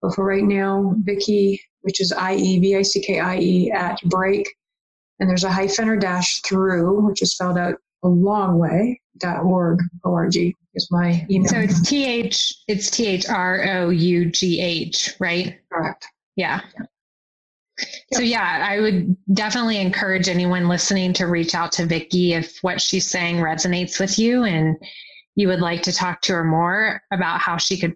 But 0.00 0.14
for 0.14 0.24
right 0.24 0.42
now, 0.44 0.94
Vickie, 1.04 1.58
which 1.82 2.00
is 2.00 2.12
I-E, 2.12 2.58
V-I-C-K-I-E 2.60 3.70
at 3.72 4.00
break, 4.04 4.48
and 5.18 5.28
there's 5.28 5.44
a 5.44 5.50
hyphen 5.50 5.88
or 5.88 5.96
dash 5.96 6.40
through, 6.42 7.06
which 7.06 7.20
is 7.20 7.34
spelled 7.34 7.58
out 7.58 7.74
a 8.02 8.08
long 8.08 8.58
way, 8.58 9.00
dot 9.18 9.44
org, 9.44 9.80
O-R-G 10.04 10.56
is 10.74 10.88
my 10.90 11.26
email. 11.30 11.48
So 11.48 11.58
it's 11.58 11.82
T-H, 11.82 12.54
it's 12.68 12.90
T-H-R-O-U-G-H, 12.90 13.36
right? 15.18 15.58
Correct. 15.70 16.06
Yeah. 16.40 16.60
So 18.14 18.22
yeah, 18.22 18.66
I 18.66 18.80
would 18.80 19.14
definitely 19.34 19.78
encourage 19.78 20.26
anyone 20.28 20.68
listening 20.68 21.12
to 21.14 21.26
reach 21.26 21.54
out 21.54 21.70
to 21.72 21.84
Vicki 21.84 22.32
if 22.32 22.58
what 22.62 22.80
she's 22.80 23.06
saying 23.06 23.36
resonates 23.36 24.00
with 24.00 24.18
you 24.18 24.44
and 24.44 24.74
you 25.36 25.48
would 25.48 25.60
like 25.60 25.82
to 25.82 25.92
talk 25.92 26.22
to 26.22 26.32
her 26.32 26.44
more 26.44 27.02
about 27.12 27.40
how 27.40 27.58
she 27.58 27.78
could 27.78 27.94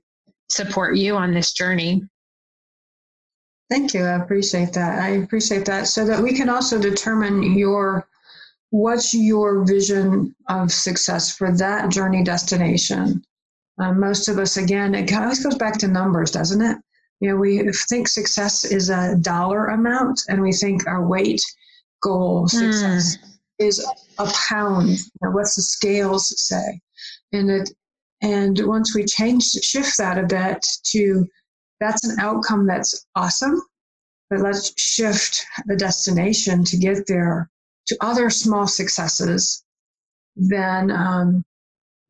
support 0.50 0.96
you 0.96 1.16
on 1.16 1.32
this 1.32 1.54
journey. 1.54 2.02
Thank 3.70 3.94
you. 3.94 4.04
I 4.04 4.22
appreciate 4.22 4.74
that. 4.74 5.02
I 5.02 5.22
appreciate 5.22 5.64
that 5.64 5.86
so 5.86 6.04
that 6.04 6.22
we 6.22 6.34
can 6.34 6.50
also 6.50 6.78
determine 6.78 7.56
your 7.56 8.06
what's 8.68 9.14
your 9.14 9.64
vision 9.64 10.34
of 10.50 10.70
success 10.70 11.34
for 11.34 11.50
that 11.56 11.90
journey 11.90 12.22
destination. 12.22 13.24
Um, 13.78 13.98
most 13.98 14.28
of 14.28 14.38
us, 14.38 14.58
again, 14.58 14.94
it 14.94 15.10
always 15.14 15.42
goes 15.42 15.56
back 15.56 15.78
to 15.78 15.88
numbers, 15.88 16.30
doesn't 16.30 16.60
it? 16.60 16.76
You 17.24 17.30
know, 17.30 17.36
we 17.36 17.72
think 17.88 18.06
success 18.06 18.66
is 18.66 18.90
a 18.90 19.16
dollar 19.16 19.68
amount, 19.68 20.20
and 20.28 20.42
we 20.42 20.52
think 20.52 20.86
our 20.86 21.06
weight 21.06 21.40
goal 22.02 22.48
success 22.48 23.16
mm. 23.16 23.28
is 23.60 23.82
a 24.18 24.30
pound. 24.50 24.90
You 24.90 24.96
know, 25.22 25.30
what's 25.30 25.54
the 25.56 25.62
scales 25.62 26.38
say? 26.38 26.82
And 27.32 27.48
it, 27.48 27.70
and 28.20 28.60
once 28.66 28.94
we 28.94 29.06
change 29.06 29.44
shift 29.44 29.96
that 29.96 30.18
a 30.18 30.26
bit 30.26 30.66
to 30.88 31.26
that's 31.80 32.06
an 32.06 32.20
outcome 32.20 32.66
that's 32.66 33.06
awesome, 33.16 33.58
but 34.28 34.40
let's 34.40 34.78
shift 34.78 35.46
the 35.64 35.76
destination 35.76 36.62
to 36.64 36.76
get 36.76 37.06
there 37.06 37.48
to 37.86 37.96
other 38.02 38.28
small 38.28 38.66
successes. 38.66 39.64
Then 40.36 40.90
um, 40.90 41.42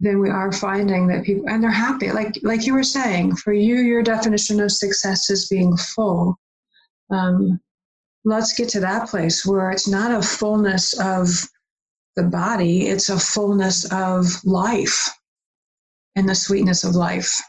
then 0.01 0.21
we 0.21 0.29
are 0.29 0.53
finding 0.53 1.07
that 1.09 1.25
people 1.25 1.49
and 1.49 1.63
they're 1.63 1.71
happy. 1.71 2.11
Like 2.11 2.39
like 2.43 2.67
you 2.67 2.75
were 2.75 2.83
saying 2.83 3.37
for 3.37 3.53
you 3.53 3.77
your 3.77 4.03
definition 4.03 4.61
of 4.61 4.73
success 4.73 5.31
is 5.31 5.49
being 5.49 5.77
full. 5.77 6.37
Um, 7.11 7.61
let's 8.25 8.55
get 8.55 8.69
to 8.71 8.81
that 8.81 9.09
place 9.09 9.45
where 9.47 9.71
it's 9.71 9.89
not 9.89 10.11
a 10.11 10.23
fullness 10.23 10.99
of 10.99 11.29
the 12.17 12.23
body 12.23 12.87
it's 12.89 13.09
a 13.09 13.19
fullness 13.19 13.91
of 13.93 14.27
life 14.45 15.09
and 16.17 16.29
the 16.29 16.35
sweetness 16.35 16.85
of 16.85 16.95
life. 16.95 17.41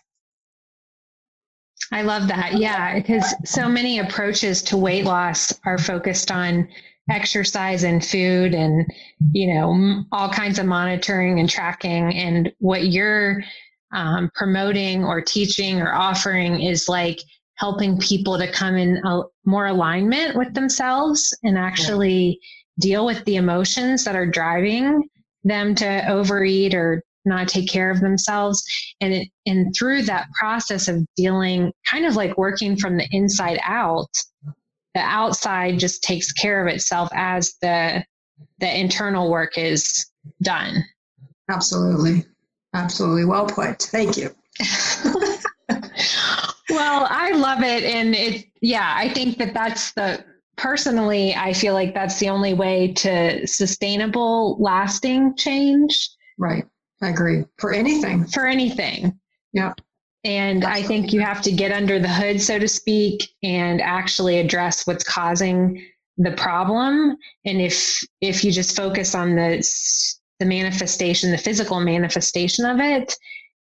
I 1.91 2.02
love 2.02 2.27
that. 2.29 2.58
Yeah, 2.58 2.96
because 2.96 3.33
so 3.46 3.69
many 3.69 4.00
approaches 4.00 4.62
to 4.63 4.77
weight 4.77 5.06
loss 5.06 5.54
are 5.65 5.77
focused 5.77 6.31
on 6.31 6.67
exercise 7.10 7.83
and 7.83 8.03
food 8.03 8.56
and 8.56 8.85
you 9.31 9.53
know 9.53 10.03
all 10.12 10.29
kinds 10.29 10.58
of 10.58 10.65
monitoring 10.65 11.39
and 11.39 11.49
tracking 11.49 12.13
and 12.13 12.51
what 12.60 12.87
you're 12.87 13.43
um, 13.93 14.29
promoting 14.33 15.03
or 15.03 15.21
teaching 15.21 15.81
or 15.81 15.93
offering 15.93 16.62
is 16.62 16.89
like 16.89 17.19
helping 17.56 17.97
people 17.99 18.37
to 18.37 18.51
come 18.51 18.75
in 18.75 18.97
a, 19.06 19.21
more 19.45 19.67
alignment 19.67 20.35
with 20.35 20.53
themselves 20.53 21.37
and 21.43 21.58
actually 21.58 22.39
yeah. 22.77 22.81
deal 22.81 23.06
with 23.06 23.23
the 23.25 23.35
emotions 23.35 24.03
that 24.03 24.15
are 24.15 24.25
driving 24.25 25.08
them 25.43 25.75
to 25.75 26.10
overeat 26.10 26.73
or 26.73 27.03
not 27.23 27.47
take 27.47 27.69
care 27.69 27.89
of 27.89 28.01
themselves 28.01 28.63
and 28.99 29.13
it, 29.13 29.27
and 29.45 29.73
through 29.75 30.01
that 30.01 30.27
process 30.39 30.87
of 30.87 31.06
dealing 31.15 31.71
kind 31.89 32.06
of 32.06 32.15
like 32.15 32.37
working 32.37 32.75
from 32.75 32.97
the 32.97 33.08
inside 33.12 33.60
out 33.63 34.10
the 34.96 35.02
outside 35.02 35.77
just 35.77 36.02
takes 36.02 36.31
care 36.31 36.65
of 36.65 36.73
itself 36.73 37.10
as 37.13 37.54
the 37.62 38.04
the 38.60 38.79
internal 38.79 39.29
work 39.29 39.58
is 39.58 40.08
done. 40.41 40.83
Absolutely. 41.50 42.25
Absolutely. 42.73 43.25
Well 43.25 43.46
put. 43.46 43.83
Thank 43.83 44.17
you. 44.17 44.35
well, 46.69 47.08
I 47.10 47.31
love 47.33 47.62
it. 47.62 47.83
And 47.83 48.15
it, 48.15 48.46
yeah, 48.62 48.93
I 48.96 49.10
think 49.10 49.37
that 49.37 49.54
that's 49.54 49.93
the, 49.93 50.23
personally, 50.58 51.35
I 51.35 51.54
feel 51.54 51.73
like 51.73 51.93
that's 51.93 52.19
the 52.19 52.29
only 52.29 52.54
way 52.54 52.93
to 52.93 53.46
sustainable, 53.46 54.58
lasting 54.60 55.35
change. 55.35 56.10
Right. 56.37 56.65
I 57.02 57.10
agree. 57.10 57.46
For 57.58 57.73
anything. 57.73 58.25
For 58.25 58.46
anything. 58.46 59.19
Yeah. 59.54 59.73
And 60.26 60.63
Absolutely. 60.63 60.84
I 60.84 60.88
think 60.88 61.13
you 61.13 61.19
have 61.21 61.42
to 61.44 61.52
get 61.52 61.71
under 61.71 62.00
the 62.00 62.10
hood, 62.10 62.42
so 62.42 62.58
to 62.58 62.67
speak, 62.67 63.30
and 63.44 63.80
actually 63.80 64.40
address 64.40 64.88
what's 64.88 65.04
causing 65.04 65.86
the 66.17 66.32
problem. 66.32 67.15
And 67.46 67.62
if 67.62 68.04
if 68.21 68.44
you 68.44 68.52
just 68.52 68.76
focus 68.76 69.13
on 69.13 69.36
the 69.36 69.63
the 70.40 70.46
manifestation, 70.46 71.32
the 71.32 71.38
physical 71.38 71.80
manifestation 71.80 72.65
of 72.65 72.80
it, 72.80 73.15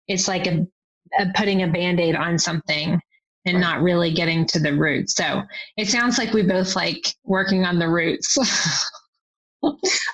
it's 0.07 0.27
like 0.27 0.47
a, 0.47 0.65
a 1.19 1.27
putting 1.35 1.63
a 1.63 1.67
band-aid 1.67 2.15
on 2.15 2.39
something 2.39 2.99
and 3.45 3.55
right. 3.55 3.61
not 3.61 3.81
really 3.81 4.13
getting 4.13 4.45
to 4.47 4.59
the 4.59 4.73
root. 4.73 5.09
So 5.09 5.43
it 5.77 5.89
sounds 5.89 6.17
like 6.17 6.33
we 6.33 6.43
both 6.43 6.75
like 6.77 7.13
working 7.25 7.65
on 7.65 7.77
the 7.77 7.89
roots. 7.89 8.37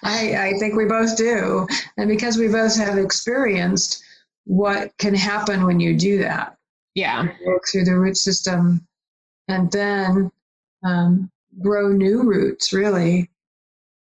I, 0.03 0.35
I 0.35 0.53
think 0.59 0.75
we 0.75 0.85
both 0.85 1.15
do. 1.15 1.67
And 1.97 2.09
because 2.09 2.37
we 2.37 2.47
both 2.47 2.75
have 2.77 2.97
experienced 2.97 4.03
what 4.45 4.95
can 4.97 5.13
happen 5.13 5.65
when 5.65 5.79
you 5.79 5.95
do 5.95 6.19
that. 6.19 6.57
Yeah. 6.95 7.27
Work 7.45 7.63
through 7.71 7.85
the 7.85 7.97
root 7.97 8.17
system 8.17 8.85
and 9.47 9.71
then 9.71 10.31
um, 10.83 11.29
grow 11.61 11.89
new 11.89 12.23
roots, 12.23 12.73
really, 12.73 13.29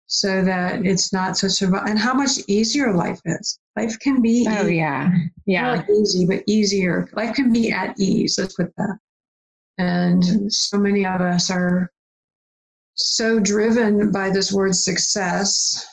so 0.06 0.44
that 0.44 0.84
it's 0.84 1.12
not 1.12 1.36
such 1.36 1.62
a 1.62 1.72
and 1.84 1.98
how 1.98 2.14
much 2.14 2.38
easier 2.46 2.92
life 2.92 3.20
is. 3.24 3.58
Life 3.76 3.98
can 3.98 4.22
be 4.22 4.46
oh 4.48 4.66
yeah 4.66 5.12
yeah 5.46 5.76
not 5.76 5.90
easy 5.90 6.26
but 6.26 6.42
easier. 6.46 7.08
Life 7.12 7.34
can 7.34 7.52
be 7.52 7.72
at 7.72 7.98
ease. 7.98 8.38
Let's 8.38 8.54
put 8.54 8.74
that. 8.76 8.98
And 9.78 10.52
so 10.52 10.78
many 10.78 11.04
of 11.04 11.20
us 11.20 11.50
are 11.50 11.92
so 12.94 13.38
driven 13.38 14.10
by 14.10 14.30
this 14.30 14.52
word 14.52 14.74
success 14.74 15.86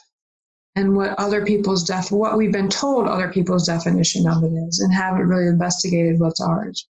and 0.75 0.95
what 0.95 1.17
other 1.19 1.45
people's 1.45 1.83
def 1.83 2.11
what 2.11 2.37
we've 2.37 2.51
been 2.51 2.69
told 2.69 3.07
other 3.07 3.31
people's 3.31 3.67
definition 3.67 4.27
of 4.27 4.43
it 4.43 4.51
is 4.67 4.79
and 4.79 4.93
haven't 4.93 5.27
really 5.27 5.47
investigated 5.47 6.19
what's 6.19 6.41
ours. 6.41 6.87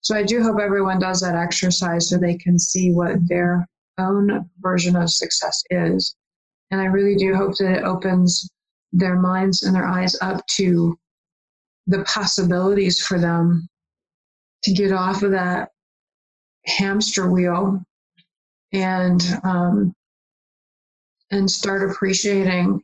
So 0.00 0.16
I 0.16 0.22
do 0.22 0.42
hope 0.42 0.58
everyone 0.60 1.00
does 1.00 1.20
that 1.20 1.34
exercise 1.34 2.08
so 2.08 2.16
they 2.16 2.36
can 2.36 2.58
see 2.58 2.92
what 2.92 3.16
their 3.28 3.66
own 3.98 4.48
version 4.60 4.96
of 4.96 5.10
success 5.10 5.62
is. 5.70 6.14
And 6.70 6.80
I 6.80 6.84
really 6.84 7.16
do 7.16 7.34
hope 7.34 7.56
that 7.58 7.78
it 7.78 7.84
opens 7.84 8.48
their 8.92 9.16
minds 9.16 9.62
and 9.62 9.74
their 9.74 9.86
eyes 9.86 10.16
up 10.20 10.46
to 10.56 10.96
the 11.86 12.04
possibilities 12.04 13.00
for 13.00 13.18
them 13.18 13.68
to 14.62 14.72
get 14.72 14.92
off 14.92 15.22
of 15.22 15.32
that 15.32 15.70
hamster 16.64 17.30
wheel 17.30 17.80
and 18.72 19.22
um, 19.44 19.94
and 21.30 21.50
start 21.50 21.88
appreciating 21.88 22.82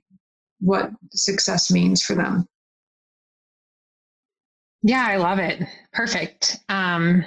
what 0.62 0.90
success 1.12 1.70
means 1.70 2.02
for 2.02 2.14
them. 2.14 2.48
Yeah, 4.82 5.04
I 5.06 5.16
love 5.16 5.38
it. 5.38 5.62
Perfect. 5.92 6.58
Um, 6.68 7.24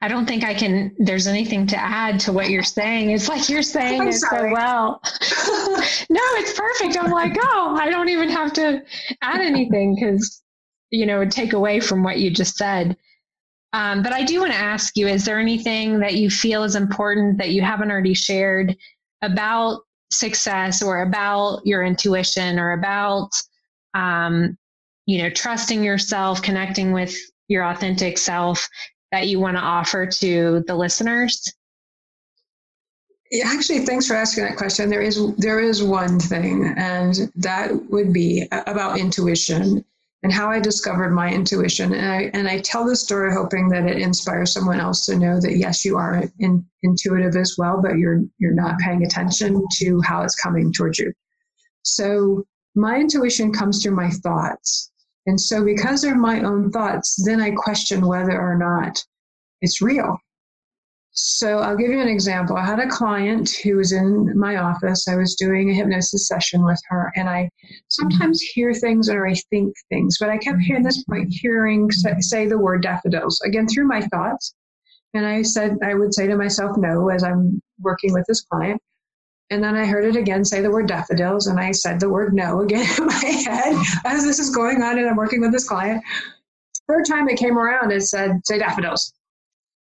I 0.00 0.08
don't 0.08 0.26
think 0.26 0.44
I 0.44 0.54
can. 0.54 0.94
There's 0.98 1.26
anything 1.26 1.66
to 1.68 1.76
add 1.76 2.18
to 2.20 2.32
what 2.32 2.50
you're 2.50 2.62
saying. 2.62 3.10
It's 3.10 3.28
like 3.28 3.48
you're 3.48 3.62
saying 3.62 4.00
I'm 4.00 4.08
it 4.08 4.14
sorry. 4.14 4.50
so 4.50 4.54
well. 4.54 5.00
no, 6.10 6.20
it's 6.34 6.58
perfect. 6.58 6.96
I'm 6.98 7.12
like, 7.12 7.36
oh, 7.40 7.76
I 7.78 7.90
don't 7.90 8.08
even 8.08 8.28
have 8.28 8.52
to 8.54 8.82
add 9.22 9.40
anything 9.40 9.94
because 9.94 10.42
you 10.90 11.06
know, 11.06 11.24
take 11.24 11.52
away 11.52 11.80
from 11.80 12.02
what 12.02 12.18
you 12.18 12.30
just 12.30 12.56
said. 12.56 12.96
Um, 13.72 14.02
but 14.02 14.12
I 14.12 14.24
do 14.24 14.40
want 14.40 14.52
to 14.52 14.58
ask 14.58 14.96
you: 14.96 15.06
Is 15.06 15.24
there 15.24 15.38
anything 15.38 16.00
that 16.00 16.14
you 16.14 16.30
feel 16.30 16.64
is 16.64 16.74
important 16.74 17.38
that 17.38 17.50
you 17.50 17.62
haven't 17.62 17.90
already 17.90 18.14
shared 18.14 18.76
about 19.22 19.82
success, 20.10 20.82
or 20.82 21.02
about 21.02 21.60
your 21.64 21.82
intuition, 21.82 22.58
or 22.58 22.72
about 22.72 23.30
um, 23.94 24.56
you 25.06 25.22
know, 25.22 25.30
trusting 25.30 25.82
yourself, 25.82 26.42
connecting 26.42 26.92
with 26.92 27.16
your 27.48 27.64
authentic 27.64 28.18
self 28.18 28.68
that 29.10 29.26
you 29.26 29.40
want 29.40 29.56
to 29.56 29.62
offer 29.62 30.06
to 30.06 30.62
the 30.66 30.74
listeners? 30.74 31.50
Yeah, 33.30 33.44
actually, 33.46 33.86
thanks 33.86 34.06
for 34.06 34.14
asking 34.14 34.44
that 34.44 34.56
question. 34.56 34.88
There 34.88 35.02
is 35.02 35.34
there 35.36 35.60
is 35.60 35.82
one 35.82 36.18
thing, 36.18 36.74
and 36.76 37.30
that 37.36 37.70
would 37.90 38.12
be 38.12 38.48
about 38.52 38.98
intuition 38.98 39.84
and 40.22 40.32
how 40.32 40.50
I 40.50 40.58
discovered 40.58 41.10
my 41.10 41.32
intuition. 41.32 41.94
And 41.94 42.06
I 42.06 42.30
and 42.34 42.48
I 42.48 42.60
tell 42.60 42.84
this 42.84 43.02
story 43.02 43.32
hoping 43.32 43.68
that 43.68 43.86
it 43.86 43.98
inspires 43.98 44.52
someone 44.52 44.80
else 44.80 45.06
to 45.06 45.16
know 45.16 45.40
that 45.40 45.56
yes, 45.56 45.84
you 45.84 45.96
are 45.96 46.24
in, 46.38 46.64
intuitive 46.82 47.36
as 47.36 47.54
well, 47.56 47.80
but 47.80 47.98
you're 47.98 48.22
you're 48.38 48.54
not 48.54 48.78
paying 48.78 49.04
attention 49.04 49.64
to 49.74 50.00
how 50.02 50.22
it's 50.22 50.34
coming 50.34 50.72
towards 50.72 50.98
you. 50.98 51.12
So 51.82 52.44
my 52.74 52.96
intuition 52.96 53.52
comes 53.52 53.82
through 53.82 53.96
my 53.96 54.10
thoughts. 54.10 54.90
And 55.26 55.40
so, 55.40 55.64
because 55.64 56.00
they're 56.00 56.16
my 56.16 56.42
own 56.42 56.70
thoughts, 56.70 57.22
then 57.24 57.40
I 57.40 57.50
question 57.50 58.06
whether 58.06 58.40
or 58.40 58.56
not 58.56 59.04
it's 59.60 59.82
real. 59.82 60.16
So, 61.20 61.58
I'll 61.58 61.76
give 61.76 61.90
you 61.90 62.00
an 62.00 62.06
example. 62.06 62.56
I 62.56 62.64
had 62.64 62.78
a 62.78 62.86
client 62.86 63.50
who 63.64 63.78
was 63.78 63.90
in 63.90 64.38
my 64.38 64.54
office. 64.54 65.08
I 65.08 65.16
was 65.16 65.34
doing 65.34 65.68
a 65.68 65.74
hypnosis 65.74 66.28
session 66.28 66.64
with 66.64 66.80
her, 66.90 67.12
and 67.16 67.28
I 67.28 67.50
sometimes 67.88 68.40
mm-hmm. 68.40 68.60
hear 68.60 68.72
things 68.72 69.08
or 69.10 69.26
I 69.26 69.34
think 69.50 69.74
things, 69.88 70.18
but 70.20 70.28
I 70.28 70.38
kept 70.38 70.60
hearing 70.60 70.84
this 70.84 71.02
mm-hmm. 71.02 71.12
point, 71.12 71.28
hearing 71.32 71.88
mm-hmm. 71.88 72.20
say 72.20 72.46
the 72.46 72.56
word 72.56 72.82
daffodils 72.82 73.40
again 73.44 73.66
through 73.66 73.88
my 73.88 74.00
thoughts. 74.00 74.54
And 75.12 75.26
I 75.26 75.42
said, 75.42 75.78
I 75.82 75.94
would 75.94 76.14
say 76.14 76.28
to 76.28 76.36
myself, 76.36 76.76
no, 76.76 77.08
as 77.08 77.24
I'm 77.24 77.60
working 77.80 78.12
with 78.12 78.24
this 78.28 78.42
client. 78.42 78.80
And 79.50 79.64
then 79.64 79.74
I 79.74 79.86
heard 79.86 80.04
it 80.04 80.14
again 80.14 80.44
say 80.44 80.60
the 80.60 80.70
word 80.70 80.86
daffodils, 80.86 81.48
and 81.48 81.58
I 81.58 81.72
said 81.72 81.98
the 81.98 82.08
word 82.08 82.32
no 82.32 82.60
again 82.64 82.86
in 82.96 83.06
my 83.06 83.14
head 83.14 83.76
as 84.04 84.22
this 84.22 84.38
is 84.38 84.54
going 84.54 84.82
on, 84.82 84.96
and 85.00 85.08
I'm 85.08 85.16
working 85.16 85.40
with 85.40 85.50
this 85.50 85.68
client. 85.68 86.00
Third 86.86 87.06
time 87.06 87.28
it 87.28 87.40
came 87.40 87.58
around, 87.58 87.90
it 87.90 88.02
said, 88.02 88.40
say 88.44 88.58
daffodils. 88.58 89.12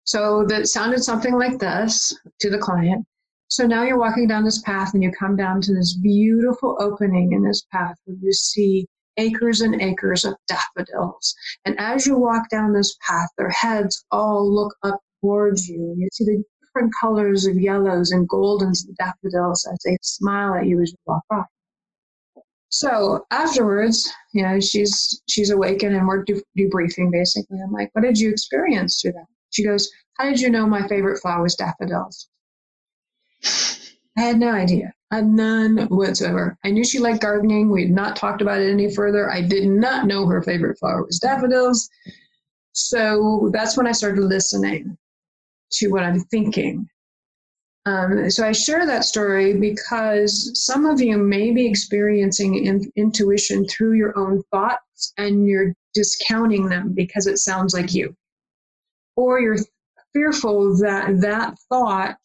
So 0.05 0.45
that 0.47 0.67
sounded 0.67 1.03
something 1.03 1.33
like 1.33 1.59
this 1.59 2.13
to 2.39 2.49
the 2.49 2.57
client. 2.57 3.05
So 3.47 3.67
now 3.67 3.83
you're 3.83 3.99
walking 3.99 4.27
down 4.27 4.43
this 4.43 4.61
path, 4.61 4.93
and 4.93 5.03
you 5.03 5.11
come 5.11 5.35
down 5.35 5.61
to 5.61 5.73
this 5.73 5.95
beautiful 5.95 6.75
opening 6.79 7.33
in 7.33 7.43
this 7.43 7.63
path 7.71 7.95
where 8.05 8.17
you 8.19 8.33
see 8.33 8.87
acres 9.17 9.61
and 9.61 9.79
acres 9.81 10.25
of 10.25 10.35
daffodils. 10.47 11.35
And 11.65 11.79
as 11.79 12.07
you 12.07 12.17
walk 12.17 12.49
down 12.49 12.73
this 12.73 12.97
path, 13.07 13.29
their 13.37 13.51
heads 13.51 14.03
all 14.11 14.51
look 14.51 14.75
up 14.83 14.99
towards 15.21 15.69
you. 15.69 15.95
You 15.97 16.09
see 16.11 16.25
the 16.25 16.43
different 16.61 16.93
colors 16.99 17.45
of 17.45 17.59
yellows 17.59 18.11
and 18.11 18.27
goldens 18.27 18.85
and 18.87 18.97
daffodils 18.97 19.67
as 19.71 19.79
they 19.85 19.97
smile 20.01 20.55
at 20.55 20.65
you 20.65 20.81
as 20.81 20.91
you 20.91 20.97
walk 21.05 21.23
by. 21.29 21.43
So 22.69 23.23
afterwards, 23.29 24.11
you 24.33 24.41
know, 24.41 24.59
she's 24.59 25.21
she's 25.29 25.51
awakened 25.51 25.95
and 25.95 26.07
we're 26.07 26.25
debriefing 26.25 27.11
basically. 27.11 27.59
I'm 27.63 27.71
like, 27.71 27.91
what 27.93 28.03
did 28.03 28.17
you 28.17 28.31
experience 28.31 28.99
through 28.99 29.11
that? 29.11 29.27
She 29.53 29.63
goes, 29.63 29.89
how 30.17 30.25
did 30.25 30.41
you 30.41 30.49
know 30.49 30.65
my 30.65 30.87
favorite 30.87 31.19
flower 31.19 31.43
was 31.43 31.55
daffodils? 31.55 32.27
I 34.17 34.21
had 34.21 34.39
no 34.39 34.49
idea. 34.49 34.93
I 35.11 35.17
had 35.17 35.27
none 35.27 35.77
whatsoever. 35.89 36.57
I 36.63 36.71
knew 36.71 36.83
she 36.83 36.99
liked 36.99 37.21
gardening. 37.21 37.69
We 37.69 37.83
had 37.83 37.91
not 37.91 38.15
talked 38.15 38.41
about 38.41 38.61
it 38.61 38.71
any 38.71 38.93
further. 38.93 39.31
I 39.31 39.41
did 39.41 39.67
not 39.67 40.07
know 40.07 40.25
her 40.25 40.41
favorite 40.41 40.77
flower 40.79 41.03
was 41.03 41.19
daffodils. 41.19 41.89
So 42.73 43.49
that's 43.53 43.77
when 43.77 43.87
I 43.87 43.91
started 43.91 44.21
listening 44.21 44.97
to 45.73 45.87
what 45.89 46.03
I'm 46.03 46.19
thinking. 46.19 46.87
Um, 47.85 48.29
so 48.31 48.47
I 48.47 48.53
share 48.53 48.85
that 48.85 49.03
story 49.03 49.59
because 49.59 50.51
some 50.53 50.85
of 50.85 51.01
you 51.01 51.17
may 51.17 51.51
be 51.51 51.67
experiencing 51.67 52.65
in, 52.65 52.91
intuition 52.95 53.67
through 53.67 53.93
your 53.93 54.17
own 54.17 54.41
thoughts 54.51 55.13
and 55.17 55.45
you're 55.45 55.73
discounting 55.93 56.69
them 56.69 56.93
because 56.93 57.27
it 57.27 57.37
sounds 57.37 57.73
like 57.73 57.93
you. 57.93 58.15
Or 59.15 59.39
you're 59.39 59.57
fearful 60.13 60.77
that 60.77 61.21
that 61.21 61.55
thought 61.69 62.19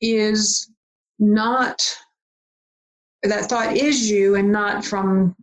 is 0.00 0.70
not, 1.18 1.82
that 3.22 3.44
thought 3.44 3.76
is 3.76 4.10
you 4.10 4.34
and 4.34 4.50
not 4.50 4.84
from 4.84 5.36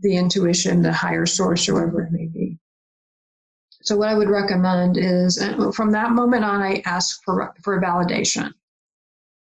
the 0.00 0.16
intuition, 0.16 0.82
the 0.82 0.92
higher 0.92 1.26
source, 1.26 1.68
or 1.68 1.74
whatever 1.74 2.02
it 2.02 2.12
may 2.12 2.26
be. 2.26 2.58
So 3.82 3.96
what 3.96 4.08
I 4.08 4.14
would 4.14 4.28
recommend 4.28 4.96
is 4.96 5.42
from 5.74 5.92
that 5.92 6.12
moment 6.12 6.44
on, 6.44 6.62
I 6.62 6.82
asked 6.84 7.20
for, 7.24 7.54
for 7.62 7.80
validation. 7.80 8.52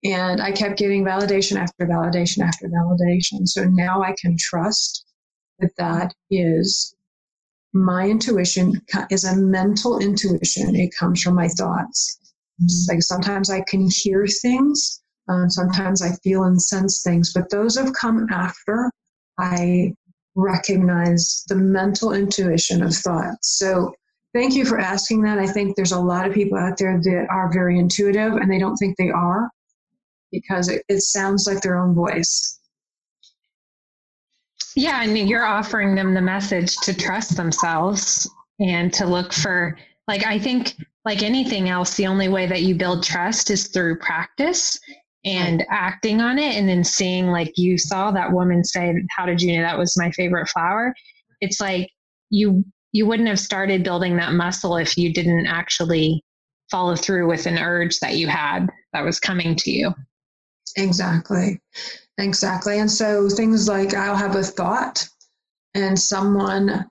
And 0.05 0.41
I 0.41 0.53
kept 0.53 0.79
getting 0.79 1.05
validation 1.05 1.57
after 1.57 1.87
validation 1.87 2.45
after 2.45 2.69
validation. 2.69 3.47
So 3.47 3.65
now 3.65 4.03
I 4.03 4.15
can 4.21 4.37
trust 4.39 5.05
that 5.59 5.75
that 5.77 6.15
is 6.31 6.95
my 7.73 8.09
intuition 8.09 8.81
is 9.11 9.25
a 9.25 9.37
mental 9.37 9.99
intuition. 9.99 10.75
It 10.75 10.95
comes 10.99 11.23
from 11.23 11.35
my 11.35 11.49
thoughts. 11.49 12.19
Like 12.89 13.03
sometimes 13.03 13.51
I 13.51 13.63
can 13.69 13.89
hear 13.89 14.27
things, 14.27 15.03
um, 15.29 15.51
sometimes 15.51 16.03
I 16.03 16.13
feel 16.25 16.45
and 16.45 16.61
sense 16.61 17.03
things, 17.03 17.33
but 17.33 17.51
those 17.51 17.77
have 17.77 17.93
come 17.93 18.27
after 18.31 18.91
I 19.39 19.95
recognize 20.35 21.45
the 21.49 21.57
mental 21.57 22.13
intuition 22.13 22.83
of 22.83 22.95
thoughts. 22.95 23.59
So 23.59 23.93
thank 24.35 24.55
you 24.55 24.65
for 24.65 24.79
asking 24.79 25.23
that. 25.23 25.39
I 25.39 25.47
think 25.47 25.77
there's 25.77 25.93
a 25.93 26.01
lot 26.01 26.27
of 26.27 26.35
people 26.35 26.59
out 26.59 26.79
there 26.79 26.99
that 27.01 27.27
are 27.31 27.53
very 27.53 27.79
intuitive 27.79 28.33
and 28.35 28.51
they 28.51 28.59
don't 28.59 28.77
think 28.77 28.97
they 28.97 29.11
are 29.11 29.51
because 30.33 30.69
it, 30.69 30.83
it 30.89 31.01
sounds 31.01 31.47
like 31.47 31.61
their 31.61 31.79
own 31.79 31.95
voice. 31.95 32.58
Yeah, 34.79 35.03
and 35.03 35.19
you're 35.29 35.45
offering 35.45 35.97
them 35.97 36.15
the 36.15 36.21
message 36.21 36.77
to 36.83 36.95
trust 36.95 37.37
themselves 37.37 38.31
and 38.61 38.93
to 38.95 39.07
look 39.07 39.33
for, 39.33 39.77
like, 40.07 40.25
I 40.25 40.39
think, 40.39 40.77
like 41.05 41.25
anything 41.25 41.69
else, 41.69 41.97
the 41.97 42.07
only 42.07 42.29
way 42.29 42.47
that 42.47 42.63
you 42.63 42.77
build 42.77 43.03
trust 43.03 43.51
is 43.51 43.67
through 43.67 43.99
practice 43.99 44.79
and 45.25 45.65
acting 45.69 46.21
on 46.21 46.39
it 46.39 46.55
and 46.55 46.69
then 46.69 46.85
seeing 46.85 47.27
like 47.27 47.59
you 47.59 47.77
saw 47.77 48.13
that 48.13 48.33
woman 48.33 48.63
say 48.63 48.95
how 49.11 49.27
did 49.27 49.43
you 49.43 49.57
know 49.57 49.63
that 49.63 49.77
was 49.77 49.99
my 49.99 50.13
favorite 50.13 50.49
flower? 50.49 50.95
It's 51.41 51.61
like 51.61 51.91
you 52.31 52.65
you 52.93 53.05
wouldn't 53.05 53.29
have 53.29 53.41
started 53.41 53.83
building 53.83 54.17
that 54.17 54.33
muscle 54.33 54.77
if 54.77 54.97
you 54.97 55.13
didn't 55.13 55.47
actually 55.47 56.25
follow 56.71 56.95
through 56.95 57.27
with 57.27 57.47
an 57.47 57.59
urge 57.59 57.99
that 57.99 58.15
you 58.17 58.29
had 58.29 58.69
that 58.93 59.05
was 59.05 59.19
coming 59.19 59.57
to 59.57 59.73
you. 59.73 59.93
Exactly 60.77 61.61
exactly 62.19 62.79
and 62.79 62.91
so 62.91 63.29
things 63.29 63.69
like 63.69 63.95
i'll 63.95 64.17
have 64.17 64.37
a 64.37 64.43
thought 64.43 65.09
and 65.75 65.99
someone 65.99 66.85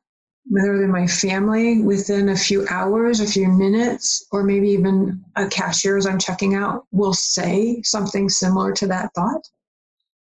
whether 0.49 0.77
they're 0.77 0.87
my 0.87 1.07
family 1.07 1.81
within 1.81 2.29
a 2.29 2.35
few 2.35 2.65
hours, 2.69 3.19
a 3.19 3.27
few 3.27 3.47
minutes, 3.49 4.25
or 4.31 4.43
maybe 4.43 4.69
even 4.69 5.23
a 5.35 5.47
cashier 5.47 5.97
as 5.97 6.07
I'm 6.07 6.19
checking 6.19 6.55
out 6.55 6.85
will 6.91 7.13
say 7.13 7.81
something 7.83 8.29
similar 8.29 8.71
to 8.73 8.87
that 8.87 9.11
thought. 9.13 9.45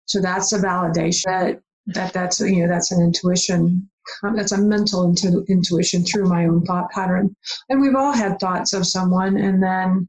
So 0.07 0.21
that's 0.21 0.53
a 0.53 0.59
validation 0.59 1.25
that, 1.27 1.61
that 1.87 2.13
that's 2.13 2.41
you 2.41 2.63
know 2.63 2.69
that's 2.69 2.91
an 2.91 3.03
intuition 3.03 3.89
that's 4.35 4.53
a 4.53 4.59
mental 4.59 5.05
intu- 5.05 5.45
intuition 5.49 6.05
through 6.05 6.29
my 6.29 6.47
own 6.47 6.65
thought 6.65 6.91
pattern. 6.91 7.35
And 7.69 7.81
we've 7.81 7.95
all 7.95 8.13
had 8.13 8.39
thoughts 8.39 8.73
of 8.73 8.87
someone 8.87 9.37
and 9.37 9.63
then 9.63 10.09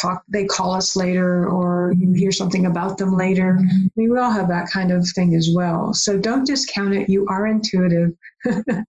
talk 0.00 0.22
they 0.28 0.44
call 0.44 0.72
us 0.74 0.96
later 0.96 1.48
or 1.48 1.92
you 1.96 2.12
hear 2.12 2.32
something 2.32 2.66
about 2.66 2.98
them 2.98 3.16
later. 3.16 3.58
We 3.96 4.16
all 4.16 4.30
have 4.30 4.48
that 4.48 4.70
kind 4.70 4.90
of 4.92 5.06
thing 5.14 5.34
as 5.34 5.50
well. 5.54 5.94
So 5.94 6.18
don't 6.18 6.46
discount 6.46 6.94
it. 6.94 7.08
You 7.08 7.26
are 7.28 7.46
intuitive. 7.46 8.10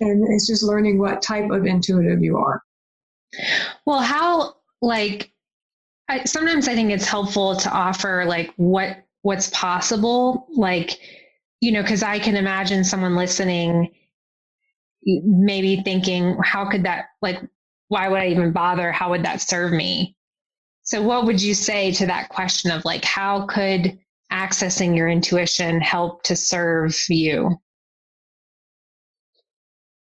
And 0.00 0.22
it's 0.28 0.46
just 0.46 0.62
learning 0.62 0.98
what 0.98 1.22
type 1.22 1.50
of 1.50 1.64
intuitive 1.64 2.22
you 2.22 2.36
are. 2.36 2.62
Well 3.86 4.00
how 4.00 4.56
like 4.82 5.32
I, 6.08 6.24
sometimes 6.24 6.68
i 6.68 6.74
think 6.74 6.90
it's 6.90 7.08
helpful 7.08 7.56
to 7.56 7.70
offer 7.70 8.24
like 8.26 8.52
what 8.56 8.98
what's 9.22 9.48
possible. 9.50 10.46
Like 10.54 10.98
you 11.60 11.72
know 11.72 11.82
because 11.82 12.02
i 12.02 12.18
can 12.18 12.36
imagine 12.36 12.84
someone 12.84 13.16
listening 13.16 13.94
maybe 15.04 15.80
thinking 15.82 16.36
how 16.44 16.68
could 16.68 16.84
that 16.84 17.06
like 17.22 17.40
why 17.88 18.08
would 18.08 18.20
i 18.20 18.26
even 18.28 18.52
bother? 18.52 18.92
How 18.92 19.10
would 19.10 19.24
that 19.24 19.40
serve 19.40 19.72
me 19.72 20.15
so, 20.86 21.02
what 21.02 21.26
would 21.26 21.42
you 21.42 21.52
say 21.52 21.90
to 21.90 22.06
that 22.06 22.28
question 22.28 22.70
of 22.70 22.84
like, 22.84 23.04
how 23.04 23.44
could 23.46 23.98
accessing 24.32 24.96
your 24.96 25.08
intuition 25.08 25.80
help 25.80 26.22
to 26.22 26.36
serve 26.36 26.96
you? 27.08 27.60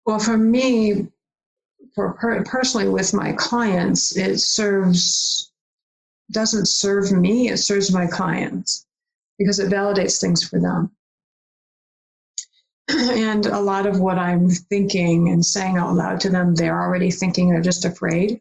Well, 0.04 0.18
for 0.18 0.36
me, 0.36 1.06
for 1.94 2.14
per- 2.14 2.42
personally 2.42 2.88
with 2.88 3.14
my 3.14 3.32
clients, 3.32 4.16
it 4.16 4.40
serves 4.40 5.52
doesn't 6.32 6.66
serve 6.66 7.12
me; 7.12 7.48
it 7.48 7.58
serves 7.58 7.92
my 7.92 8.08
clients 8.08 8.86
because 9.38 9.60
it 9.60 9.70
validates 9.70 10.20
things 10.20 10.42
for 10.42 10.58
them. 10.58 10.90
and 12.88 13.46
a 13.46 13.60
lot 13.60 13.86
of 13.86 14.00
what 14.00 14.18
I'm 14.18 14.50
thinking 14.50 15.28
and 15.28 15.46
saying 15.46 15.76
out 15.76 15.94
loud 15.94 16.18
to 16.22 16.28
them, 16.28 16.56
they're 16.56 16.82
already 16.82 17.12
thinking. 17.12 17.50
They're 17.50 17.60
just 17.60 17.84
afraid 17.84 18.40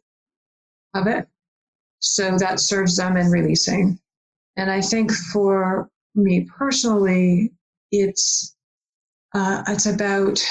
of 0.96 1.06
it. 1.06 1.28
So 2.00 2.38
that 2.38 2.60
serves 2.60 2.98
them 2.98 3.18
in 3.18 3.32
releasing. 3.32 4.00
And 4.58 4.72
I 4.72 4.82
think 4.82 5.12
for 5.12 5.90
me 6.16 6.48
personally, 6.58 7.52
it's 7.92 8.56
uh, 9.34 9.64
it's 9.68 9.86
about 9.86 10.42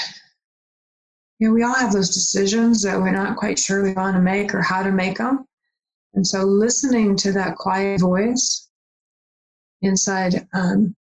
you 1.39 1.49
know 1.49 1.55
we 1.55 1.63
all 1.63 1.75
have 1.75 1.93
those 1.93 2.15
decisions 2.15 2.83
that 2.83 2.99
we're 2.99 3.11
not 3.11 3.37
quite 3.37 3.59
sure 3.59 3.83
we 3.83 3.93
want 3.93 4.17
to 4.17 4.23
make 4.23 4.55
or 4.55 4.63
how 4.63 4.83
to 4.83 4.93
make 4.93 5.19
them, 5.19 5.47
and 6.13 6.27
so 6.27 6.43
listening 6.45 7.17
to 7.17 7.33
that 7.33 7.57
quiet 7.57 8.01
voice 8.01 8.69
inside 9.81 10.47
um, 10.53 10.95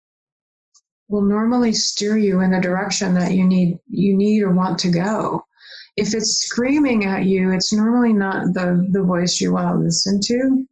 will 1.08 1.22
normally 1.22 1.72
steer 1.72 2.16
you 2.16 2.40
in 2.40 2.50
the 2.50 2.60
direction 2.60 3.14
that 3.14 3.32
you 3.32 3.44
need 3.44 3.78
you 3.88 4.16
need 4.16 4.42
or 4.42 4.52
want 4.52 4.78
to 4.78 4.90
go 4.90 5.44
if 5.96 6.14
it's 6.14 6.38
screaming 6.38 7.04
at 7.04 7.24
you, 7.24 7.52
it's 7.52 7.72
normally 7.72 8.12
not 8.12 8.52
the, 8.52 8.86
the 8.90 9.02
voice 9.02 9.40
you 9.40 9.52
want 9.52 9.76
to 9.76 9.84
listen 9.84 10.20
to, 10.22 10.66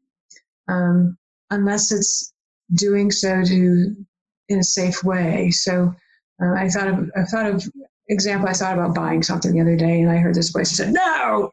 um, 0.68 1.16
unless 1.50 1.92
it's 1.92 2.32
doing 2.74 3.10
so 3.10 3.44
to 3.44 3.96
in 4.48 4.58
a 4.58 4.64
safe 4.64 5.04
way. 5.04 5.50
So 5.50 5.94
uh, 6.42 6.54
I 6.54 6.68
thought 6.68 6.88
of 6.88 7.10
I 7.16 7.22
thought 7.24 7.46
of 7.46 7.64
example. 8.08 8.48
I 8.48 8.52
thought 8.52 8.74
about 8.74 8.94
buying 8.94 9.22
something 9.22 9.52
the 9.52 9.60
other 9.60 9.76
day, 9.76 10.00
and 10.00 10.10
I 10.10 10.16
heard 10.16 10.34
this 10.34 10.50
voice 10.50 10.76
said, 10.76 10.92
"No." 10.92 11.52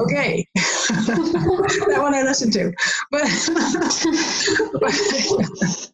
Okay, 0.00 0.44
that 0.54 1.98
one 1.98 2.14
I 2.14 2.22
listened 2.22 2.52
to, 2.54 2.72
but, 3.12 3.22
but 4.80 5.92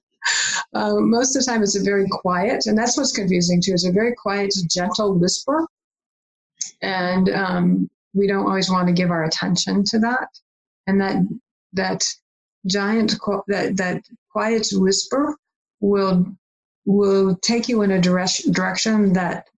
um, 0.80 1.10
most 1.10 1.36
of 1.36 1.44
the 1.44 1.50
time 1.50 1.62
it's 1.62 1.76
a 1.76 1.82
very 1.82 2.06
quiet, 2.10 2.64
and 2.64 2.78
that's 2.78 2.96
what's 2.96 3.12
confusing 3.12 3.60
too. 3.60 3.72
It's 3.72 3.84
a 3.84 3.92
very 3.92 4.14
quiet, 4.14 4.54
gentle 4.70 5.18
whisper 5.18 5.66
and 6.82 7.28
um, 7.30 7.90
we 8.14 8.26
don't 8.26 8.46
always 8.46 8.70
want 8.70 8.88
to 8.88 8.94
give 8.94 9.10
our 9.10 9.24
attention 9.24 9.84
to 9.84 9.98
that. 10.00 10.28
And 10.86 11.00
that 11.00 11.16
that 11.72 12.04
giant 12.66 13.14
that 13.48 13.76
that 13.76 14.02
quiet 14.30 14.66
whisper 14.72 15.36
will 15.80 16.26
will 16.84 17.36
take 17.36 17.68
you 17.68 17.82
in 17.82 17.92
a 17.92 18.00
direction 18.00 18.52
direction 18.52 19.12
that 19.12 19.48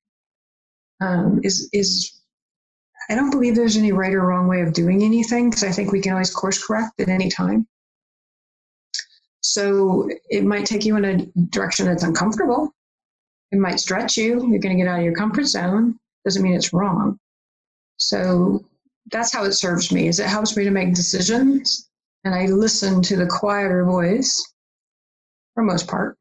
um, 1.01 1.41
is 1.43 1.69
is 1.73 2.21
I 3.11 3.15
don't 3.15 3.31
believe 3.31 3.55
there's 3.55 3.77
any 3.77 3.93
right 3.93 4.13
or 4.13 4.27
wrong 4.27 4.49
way 4.49 4.61
of 4.61 4.73
doing 4.73 5.03
anything 5.03 5.49
because 5.49 5.65
I 5.65 5.71
think 5.71 5.93
we 5.93 6.01
can 6.01 6.13
always 6.13 6.31
course 6.31 6.63
correct 6.63 7.01
at 7.01 7.09
any 7.09 7.31
time. 7.31 7.67
So 9.41 10.11
it 10.29 10.45
might 10.45 10.67
take 10.67 10.85
you 10.85 10.97
in 10.97 11.05
a 11.05 11.27
direction 11.49 11.87
that's 11.87 12.03
uncomfortable. 12.03 12.75
It 13.51 13.59
might 13.59 13.81
stretch 13.81 14.17
you. 14.19 14.47
You're 14.47 14.59
going 14.59 14.77
to 14.77 14.83
get 14.83 14.89
out 14.89 14.99
of 14.99 15.05
your 15.05 15.15
comfort 15.15 15.47
zone 15.47 15.99
doesn't 16.29 16.43
mean 16.43 16.55
it's 16.55 16.75
wrong. 16.75 17.19
So 17.97 18.63
that's 19.11 19.33
how 19.33 19.45
it 19.45 19.53
serves 19.53 19.91
me 19.91 20.09
is 20.09 20.21
it 20.21 20.27
helps 20.27 20.57
me 20.57 20.65
to 20.65 20.71
make 20.71 20.95
decisions 20.95 21.89
and 22.25 22.35
I 22.35 22.45
listen 22.47 23.01
to 23.03 23.17
the 23.17 23.27
quieter 23.27 23.85
voice 23.85 24.45
for 25.55 25.63
most 25.63 25.89
part, 25.89 26.19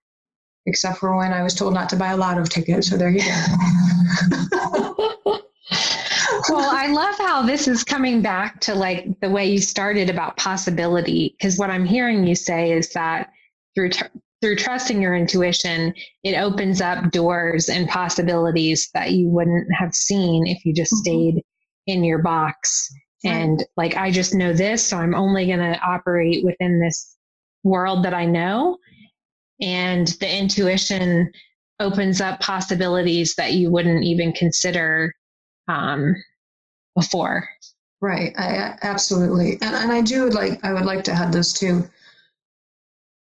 except 0.65 0.99
for 0.99 1.17
when 1.17 1.33
I 1.33 1.43
was 1.43 1.53
told 1.53 1.73
not 1.73 1.89
to 1.89 1.97
buy 1.97 2.11
a 2.11 2.17
lot 2.17 2.37
of 2.37 2.49
tickets. 2.49 2.89
So 2.89 2.95
there 2.95 3.09
you 3.09 3.19
go. 3.19 3.25
well, 6.49 6.69
I 6.71 6.87
love 6.93 7.17
how 7.17 7.41
this 7.41 7.67
is 7.67 7.83
coming 7.83 8.21
back 8.21 8.61
to 8.61 8.75
like 8.75 9.19
the 9.19 9.29
way 9.29 9.45
you 9.45 9.59
started 9.59 10.09
about 10.09 10.37
possibility. 10.37 11.35
Because 11.37 11.57
what 11.57 11.69
I'm 11.69 11.85
hearing 11.85 12.25
you 12.25 12.35
say 12.35 12.71
is 12.71 12.93
that 12.93 13.31
through 13.75 13.89
through 14.41 14.55
trusting 14.55 15.01
your 15.01 15.15
intuition, 15.15 15.93
it 16.23 16.37
opens 16.37 16.81
up 16.81 17.11
doors 17.11 17.69
and 17.69 17.87
possibilities 17.87 18.89
that 18.93 19.11
you 19.11 19.29
wouldn't 19.29 19.67
have 19.73 19.93
seen 19.93 20.45
if 20.45 20.63
you 20.63 20.73
just 20.73 20.93
mm-hmm. 20.93 21.01
stayed 21.01 21.43
in 21.87 22.03
your 22.03 22.21
box. 22.21 22.89
Right. 23.25 23.31
And 23.31 23.65
like, 23.77 23.95
I 23.95 24.11
just 24.11 24.35
know 24.35 24.53
this, 24.53 24.85
so 24.85 24.97
I'm 24.97 25.15
only 25.15 25.47
going 25.47 25.59
to 25.59 25.79
operate 25.79 26.45
within 26.45 26.79
this 26.79 27.17
world 27.63 28.05
that 28.05 28.13
I 28.13 28.25
know. 28.25 28.77
And 29.59 30.07
the 30.19 30.37
intuition 30.37 31.31
opens 31.79 32.21
up 32.21 32.39
possibilities 32.39 33.33
that 33.35 33.53
you 33.53 33.71
wouldn't 33.71 34.03
even 34.03 34.33
consider 34.33 35.13
um, 35.67 36.15
before. 36.95 37.47
Right. 38.01 38.33
I 38.37 38.77
absolutely. 38.83 39.53
And, 39.61 39.75
and 39.75 39.91
I 39.91 40.01
do 40.01 40.29
like, 40.29 40.63
I 40.63 40.73
would 40.73 40.85
like 40.85 41.03
to 41.05 41.11
add 41.11 41.33
this 41.33 41.53
too 41.53 41.89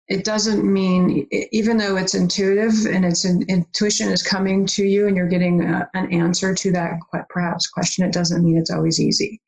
it 0.09 0.25
doesn't 0.25 0.71
mean 0.71 1.27
even 1.53 1.79
though 1.79 1.97
it's 1.97 2.15
intuitive 2.15 2.87
and 2.87 3.05
it's 3.05 3.25
an, 3.25 3.43
intuition 3.49 4.11
is 4.11 4.23
coming 4.23 4.67
to 4.67 4.85
you 4.85 5.07
and 5.07 5.17
you're 5.17 5.29
getting 5.29 5.63
a, 5.63 5.89
an 5.95 6.13
answer 6.13 6.55
to 6.55 6.71
that 6.73 6.99
perhaps 7.31 7.69
question 7.69 8.05
it 8.05 8.13
doesn't 8.13 8.45
mean 8.45 8.59
it's 8.59 8.71
always 8.71 9.01
easy. 9.01 9.41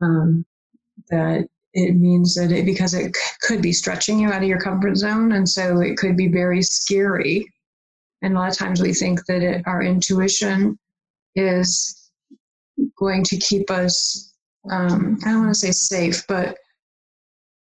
Um, 0.00 0.44
that 1.10 1.48
it 1.74 1.96
means 1.96 2.34
that 2.36 2.52
it 2.52 2.64
because 2.64 2.94
it 2.94 3.16
c- 3.16 3.36
could 3.42 3.60
be 3.60 3.72
stretching 3.72 4.20
you 4.20 4.28
out 4.28 4.42
of 4.42 4.48
your 4.48 4.60
comfort 4.60 4.96
zone 4.96 5.32
and 5.32 5.48
so 5.48 5.80
it 5.80 5.96
could 5.96 6.16
be 6.16 6.28
very 6.28 6.62
scary. 6.62 7.44
And 8.22 8.34
a 8.34 8.38
lot 8.38 8.50
of 8.50 8.56
times 8.56 8.80
we 8.80 8.94
think 8.94 9.24
that 9.26 9.42
it, 9.42 9.62
our 9.66 9.82
intuition 9.82 10.78
is 11.34 12.10
going 12.98 13.24
to 13.24 13.36
keep 13.36 13.70
us 13.70 14.34
um, 14.70 15.18
i 15.24 15.30
don't 15.30 15.42
want 15.42 15.54
to 15.54 15.60
say 15.60 15.70
safe 15.70 16.26
but 16.26 16.56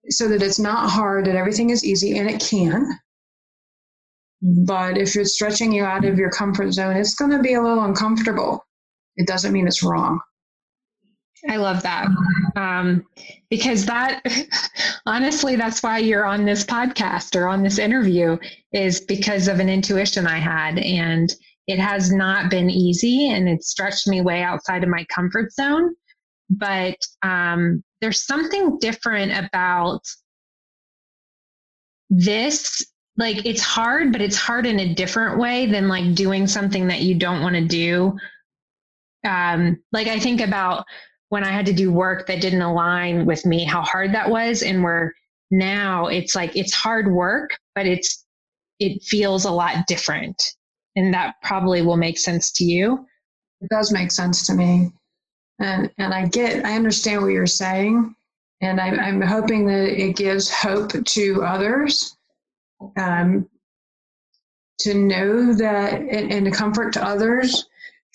so 0.09 0.27
that 0.27 0.41
it's 0.41 0.59
not 0.59 0.89
hard, 0.89 1.25
that 1.25 1.35
everything 1.35 1.69
is 1.69 1.83
easy, 1.83 2.17
and 2.17 2.29
it 2.29 2.41
can. 2.41 2.87
But 4.41 4.97
if 4.97 5.15
it's 5.15 5.33
stretching 5.33 5.71
you 5.71 5.83
out 5.83 6.05
of 6.05 6.17
your 6.17 6.29
comfort 6.29 6.71
zone, 6.71 6.95
it's 6.95 7.15
going 7.15 7.31
to 7.31 7.39
be 7.39 7.55
a 7.55 7.61
little 7.61 7.83
uncomfortable. 7.83 8.63
It 9.15 9.27
doesn't 9.27 9.51
mean 9.51 9.67
it's 9.67 9.83
wrong. 9.83 10.19
I 11.49 11.57
love 11.57 11.81
that. 11.83 12.07
Um, 12.55 13.05
because 13.49 13.85
that, 13.85 14.21
honestly, 15.05 15.55
that's 15.55 15.81
why 15.83 15.99
you're 15.99 16.25
on 16.25 16.45
this 16.45 16.63
podcast 16.63 17.35
or 17.35 17.47
on 17.47 17.63
this 17.63 17.79
interview, 17.79 18.37
is 18.73 19.01
because 19.01 19.47
of 19.47 19.59
an 19.59 19.69
intuition 19.69 20.27
I 20.27 20.37
had. 20.37 20.79
And 20.79 21.33
it 21.67 21.79
has 21.79 22.11
not 22.11 22.49
been 22.49 22.69
easy 22.69 23.29
and 23.29 23.47
it 23.47 23.63
stretched 23.63 24.07
me 24.07 24.21
way 24.21 24.41
outside 24.41 24.83
of 24.83 24.89
my 24.89 25.05
comfort 25.05 25.51
zone. 25.51 25.95
But 26.49 26.97
um, 27.23 27.83
there's 28.01 28.25
something 28.25 28.79
different 28.79 29.33
about 29.45 30.01
this. 32.09 32.85
Like, 33.17 33.45
it's 33.45 33.61
hard, 33.61 34.11
but 34.11 34.21
it's 34.21 34.37
hard 34.37 34.65
in 34.65 34.79
a 34.79 34.93
different 34.93 35.39
way 35.39 35.65
than 35.65 35.87
like 35.87 36.13
doing 36.13 36.47
something 36.47 36.87
that 36.87 37.01
you 37.01 37.15
don't 37.15 37.41
want 37.41 37.55
to 37.55 37.65
do. 37.65 38.17
Um, 39.27 39.81
like, 39.91 40.07
I 40.07 40.19
think 40.19 40.39
about 40.39 40.85
when 41.29 41.43
I 41.43 41.49
had 41.49 41.65
to 41.65 41.73
do 41.73 41.91
work 41.91 42.27
that 42.27 42.41
didn't 42.41 42.61
align 42.61 43.25
with 43.25 43.45
me, 43.45 43.65
how 43.65 43.81
hard 43.81 44.13
that 44.13 44.29
was. 44.29 44.61
And 44.63 44.83
where 44.83 45.13
now 45.51 46.07
it's 46.07 46.35
like, 46.35 46.55
it's 46.55 46.73
hard 46.73 47.11
work, 47.11 47.57
but 47.75 47.85
it's, 47.85 48.23
it 48.79 49.03
feels 49.03 49.45
a 49.45 49.51
lot 49.51 49.87
different. 49.87 50.41
And 50.95 51.13
that 51.13 51.35
probably 51.43 51.81
will 51.81 51.97
make 51.97 52.17
sense 52.17 52.51
to 52.53 52.63
you. 52.63 53.05
It 53.61 53.69
does 53.69 53.91
make 53.91 54.11
sense 54.11 54.45
to 54.47 54.53
me. 54.53 54.91
And, 55.59 55.91
and 55.97 56.13
I 56.13 56.27
get, 56.27 56.65
I 56.65 56.75
understand 56.75 57.21
what 57.21 57.31
you're 57.31 57.47
saying. 57.47 58.15
And 58.61 58.81
I, 58.81 58.87
I'm 58.89 59.21
hoping 59.21 59.65
that 59.67 59.89
it 59.89 60.15
gives 60.15 60.51
hope 60.51 60.91
to 60.91 61.43
others 61.43 62.17
um, 62.97 63.47
to 64.79 64.93
know 64.93 65.53
that, 65.53 65.93
and, 65.93 66.31
and 66.31 66.53
comfort 66.53 66.93
to 66.93 67.03
others 67.03 67.67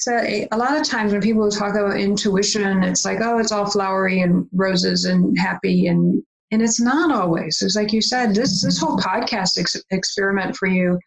so 0.03 0.17
a 0.17 0.57
lot 0.57 0.77
of 0.77 0.85
times 0.85 1.13
when 1.13 1.21
people 1.21 1.49
talk 1.49 1.77
about 1.77 1.97
intuition, 1.97 2.83
it's 2.83 3.05
like, 3.05 3.21
oh, 3.21 3.39
it's 3.39 3.53
all 3.53 3.71
flowery 3.71 4.23
and 4.23 4.49
roses 4.53 5.05
and 5.05 5.39
happy, 5.39 5.87
and 5.87 6.21
and 6.51 6.61
it's 6.61 6.81
not 6.81 7.13
always. 7.13 7.63
It's 7.63 7.77
like 7.77 7.93
you 7.93 8.03
said, 8.03 8.35
this 8.35 8.63
this 8.63 8.79
whole 8.79 8.99
podcast 8.99 9.59
ex- 9.59 9.81
experiment 9.93 10.57
for 10.57 10.67
you 10.67 10.99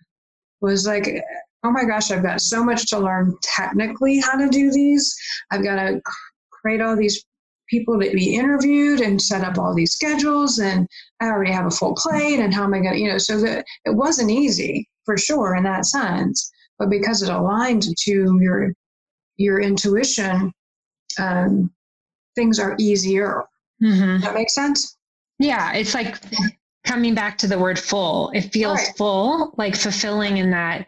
was 0.61 0.87
like, 0.87 1.21
oh 1.65 1.71
my 1.71 1.85
gosh, 1.85 2.11
I've 2.11 2.23
got 2.23 2.41
so 2.41 2.63
much 2.63 2.87
to 2.87 2.99
learn 2.99 3.35
technically 3.41 4.19
how 4.19 4.37
to 4.37 4.47
do 4.49 4.71
these. 4.71 5.15
I've 5.51 5.63
got 5.63 5.75
to 5.75 6.01
create 6.51 6.81
all 6.81 6.95
these 6.95 7.23
people 7.69 7.99
to 7.99 8.11
be 8.11 8.35
interviewed 8.35 9.01
and 9.01 9.21
set 9.21 9.43
up 9.43 9.57
all 9.57 9.73
these 9.73 9.93
schedules, 9.93 10.59
and 10.59 10.87
I 11.19 11.27
already 11.27 11.51
have 11.51 11.65
a 11.65 11.71
full 11.71 11.95
plate, 11.95 12.39
and 12.39 12.53
how 12.53 12.63
am 12.63 12.73
I 12.73 12.79
going 12.79 12.93
to, 12.93 12.99
you 12.99 13.09
know? 13.09 13.17
So 13.17 13.39
that 13.41 13.65
it 13.85 13.95
wasn't 13.95 14.31
easy 14.31 14.87
for 15.05 15.17
sure 15.17 15.55
in 15.55 15.63
that 15.63 15.85
sense 15.85 16.51
but 16.77 16.89
because 16.89 17.21
it 17.21 17.29
aligned 17.29 17.83
to 17.97 18.39
your 18.41 18.73
your 19.37 19.59
intuition, 19.59 20.51
um, 21.19 21.71
things 22.35 22.59
are 22.59 22.75
easier. 22.79 23.43
Mm-hmm. 23.83 24.21
that 24.21 24.33
makes 24.33 24.55
sense? 24.55 24.97
Yeah, 25.39 25.73
it's 25.73 25.93
like 25.93 26.15
coming 26.85 27.13
back 27.13 27.37
to 27.39 27.47
the 27.47 27.59
word 27.59 27.77
full. 27.77 28.31
It 28.33 28.53
feels 28.53 28.79
right. 28.79 28.97
full, 28.97 29.53
like 29.57 29.75
fulfilling 29.75 30.37
in 30.37 30.51
that 30.51 30.87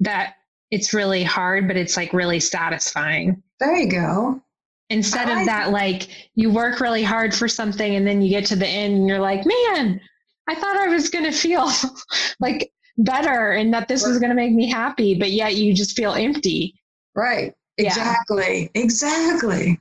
that 0.00 0.34
it's 0.70 0.94
really 0.94 1.22
hard, 1.22 1.66
but 1.66 1.76
it's 1.76 1.96
like 1.96 2.12
really 2.12 2.40
satisfying. 2.40 3.42
There 3.58 3.76
you 3.76 3.90
go. 3.90 4.42
Instead 4.88 5.28
I, 5.28 5.40
of 5.40 5.46
that, 5.46 5.70
like 5.70 6.08
you 6.34 6.50
work 6.50 6.80
really 6.80 7.02
hard 7.02 7.34
for 7.34 7.48
something 7.48 7.94
and 7.94 8.06
then 8.06 8.22
you 8.22 8.30
get 8.30 8.46
to 8.46 8.56
the 8.56 8.66
end 8.66 8.94
and 8.94 9.08
you're 9.08 9.20
like, 9.20 9.44
man, 9.46 10.00
I 10.48 10.54
thought 10.54 10.76
I 10.76 10.88
was 10.88 11.08
going 11.10 11.24
to 11.24 11.32
feel 11.32 11.70
like 12.40 12.72
better 12.98 13.52
and 13.52 13.72
that 13.72 13.88
this 13.88 14.02
right. 14.02 14.10
was 14.10 14.18
going 14.18 14.30
to 14.30 14.36
make 14.36 14.52
me 14.52 14.68
happy, 14.68 15.14
but 15.14 15.30
yet 15.30 15.56
you 15.56 15.74
just 15.74 15.96
feel 15.96 16.12
empty. 16.12 16.74
Right. 17.14 17.54
Exactly. 17.78 18.70
Yeah. 18.74 18.82
Exactly. 18.82 19.80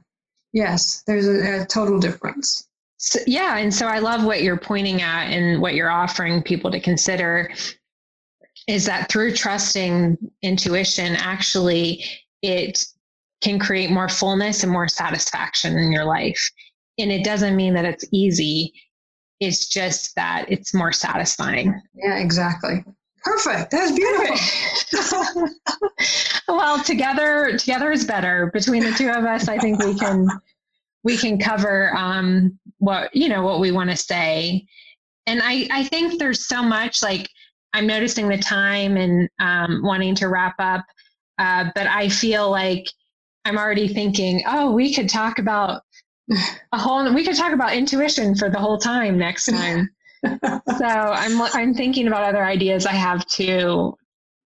Yes, 0.54 1.04
there's 1.06 1.28
a, 1.28 1.62
a 1.62 1.66
total 1.66 2.00
difference. 2.00 2.68
So, 2.98 3.20
yeah, 3.28 3.58
and 3.58 3.74
so 3.74 3.88
I 3.88 4.00
love 4.00 4.26
what 4.26 4.44
you're 4.44 4.58
pointing 4.58 5.02
at 5.02 5.28
and 5.28 5.62
what 5.62 5.74
you're 5.74 5.90
offering 5.90 6.44
people 6.44 6.70
to 6.72 6.80
consider 6.80 7.52
is 8.70 8.86
that 8.86 9.12
through 9.12 9.34
trusting 9.34 10.16
intuition, 10.44 11.16
actually, 11.16 12.06
it 12.44 12.86
can 13.42 13.58
create 13.58 13.90
more 13.90 14.08
fullness 14.08 14.62
and 14.62 14.72
more 14.72 14.88
satisfaction 14.88 15.76
in 15.76 15.92
your 15.92 16.06
life. 16.06 16.40
And 17.00 17.12
it 17.12 17.26
doesn't 17.26 17.56
mean 17.56 17.74
that 17.74 17.86
it's 17.86 18.06
easy, 18.12 18.72
it's 19.40 19.70
just 19.70 20.14
that 20.16 20.46
it's 20.50 20.72
more 20.72 20.92
satisfying. 20.92 21.82
Yeah, 21.96 22.20
exactly. 22.20 22.86
Perfect. 23.24 23.72
That's 23.72 23.92
beautiful. 23.92 25.48
well, 26.48 26.84
together 26.84 27.58
together 27.58 27.92
is 27.92 28.06
better. 28.06 28.52
Between 28.54 28.84
the 28.84 28.92
two 28.92 29.10
of 29.10 29.26
us, 29.26 29.48
I 29.48 29.58
think 29.58 29.84
we 29.84 29.96
can 29.96 30.28
we 31.04 31.18
can 31.18 31.40
cover 31.40 31.96
um, 31.98 32.60
what 32.78 33.14
you 33.16 33.30
know 33.30 33.42
what 33.42 33.60
we 33.60 33.72
want 33.72 33.90
to 33.90 33.98
say. 33.98 34.68
And 35.26 35.42
I 35.44 35.68
I 35.72 35.86
think 35.86 36.20
there's 36.20 36.48
so 36.48 36.62
much 36.62 37.02
like 37.02 37.30
I'm 37.74 37.88
noticing 37.88 38.28
the 38.28 38.38
time 38.38 38.98
and 38.98 39.30
um, 39.40 39.82
wanting 39.84 40.16
to 40.16 40.28
wrap 40.28 40.56
up, 40.60 40.86
uh, 41.38 41.66
but 41.76 41.88
I 41.88 42.10
feel 42.10 42.50
like 42.50 42.86
I'm 43.46 43.58
already 43.58 43.88
thinking, 43.88 44.44
oh, 44.48 44.72
we 44.72 44.94
could 44.94 45.10
talk 45.10 45.40
about 45.40 45.82
a 46.72 46.78
whole 46.78 47.12
we 47.14 47.24
could 47.26 47.36
talk 47.36 47.54
about 47.54 47.74
intuition 47.74 48.36
for 48.36 48.52
the 48.52 48.60
whole 48.60 48.78
time 48.78 49.18
next 49.18 49.46
time 49.48 49.90
so 50.24 50.86
I'm 50.86 51.42
I'm 51.42 51.74
thinking 51.74 52.08
about 52.08 52.24
other 52.24 52.44
ideas 52.44 52.86
I 52.86 52.92
have 52.92 53.26
to 53.30 53.98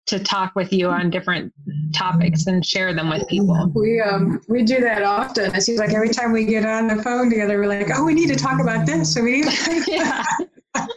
to 0.07 0.20
talk 0.20 0.55
with 0.55 0.72
you 0.72 0.89
on 0.89 1.09
different 1.09 1.53
topics 1.93 2.47
and 2.47 2.65
share 2.65 2.93
them 2.93 3.09
with 3.09 3.28
people. 3.28 3.72
We 3.76 4.01
um 4.01 4.41
we 4.47 4.63
do 4.63 4.80
that 4.82 5.03
often. 5.03 5.53
It 5.53 5.61
seems 5.61 5.80
like 5.80 5.93
every 5.93 6.09
time 6.09 6.32
we 6.32 6.45
get 6.45 6.65
on 6.65 6.88
the 6.88 7.03
phone 7.03 7.30
together, 7.30 7.59
we're 7.59 7.68
like, 7.68 7.89
oh, 7.93 8.05
we 8.05 8.13
need 8.13 8.30
to 8.30 8.36
talk 8.36 8.61
about 8.61 8.86
this. 8.86 9.13
So 9.13 9.22
we 9.22 9.41
need 9.41 9.88
yeah. 9.88 10.24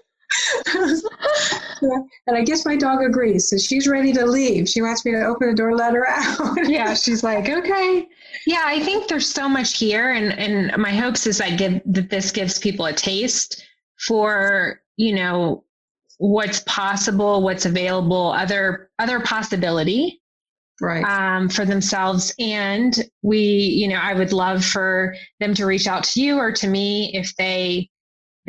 and 0.72 2.37
I 2.37 2.43
guess 2.43 2.64
my 2.64 2.76
dog 2.76 3.03
agrees. 3.03 3.49
So 3.49 3.59
she's 3.59 3.89
ready 3.89 4.12
to 4.12 4.24
leave. 4.24 4.68
She 4.68 4.83
wants 4.83 5.05
me 5.05 5.12
to 5.12 5.24
open 5.24 5.49
the 5.49 5.55
door, 5.55 5.74
let 5.76 5.95
her 5.95 6.09
out. 6.09 6.57
yeah, 6.68 6.95
she's 6.95 7.24
like, 7.24 7.49
okay. 7.49 8.07
Yeah, 8.47 8.62
I 8.64 8.81
think 8.81 9.09
there's 9.09 9.28
so 9.28 9.49
much 9.49 9.78
here, 9.78 10.12
and 10.12 10.33
and 10.39 10.76
my 10.81 10.93
hopes 10.93 11.26
is 11.26 11.41
I 11.41 11.51
give 11.51 11.81
that 11.87 12.11
this 12.11 12.31
gives 12.31 12.59
people 12.59 12.87
a 12.87 12.93
taste 12.93 13.64
for 14.07 14.81
you 14.97 15.14
know 15.14 15.64
what's 16.18 16.61
possible 16.66 17.43
what's 17.43 17.64
available 17.64 18.31
other 18.33 18.91
other 18.99 19.20
possibility 19.20 20.20
right 20.81 21.03
um, 21.05 21.49
for 21.49 21.64
themselves 21.64 22.35
and 22.39 23.09
we 23.22 23.39
you 23.39 23.89
know 23.89 23.99
i 24.03 24.12
would 24.12 24.33
love 24.33 24.62
for 24.62 25.14
them 25.41 25.55
to 25.55 25.64
reach 25.64 25.87
out 25.87 26.05
to 26.05 26.20
you 26.20 26.37
or 26.37 26.53
to 26.53 26.68
me 26.68 27.11
if 27.14 27.35
they 27.37 27.89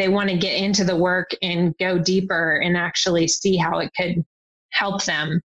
they 0.02 0.10
want 0.10 0.30
to 0.30 0.38
get 0.38 0.56
into 0.56 0.84
the 0.84 0.96
work 0.96 1.32
and 1.42 1.78
go 1.78 1.98
deeper 1.98 2.60
and 2.64 2.76
actually 2.76 3.28
see 3.28 3.56
how 3.56 3.80
it 3.80 3.92
could 3.96 4.24
help 4.72 5.04
them 5.04 5.40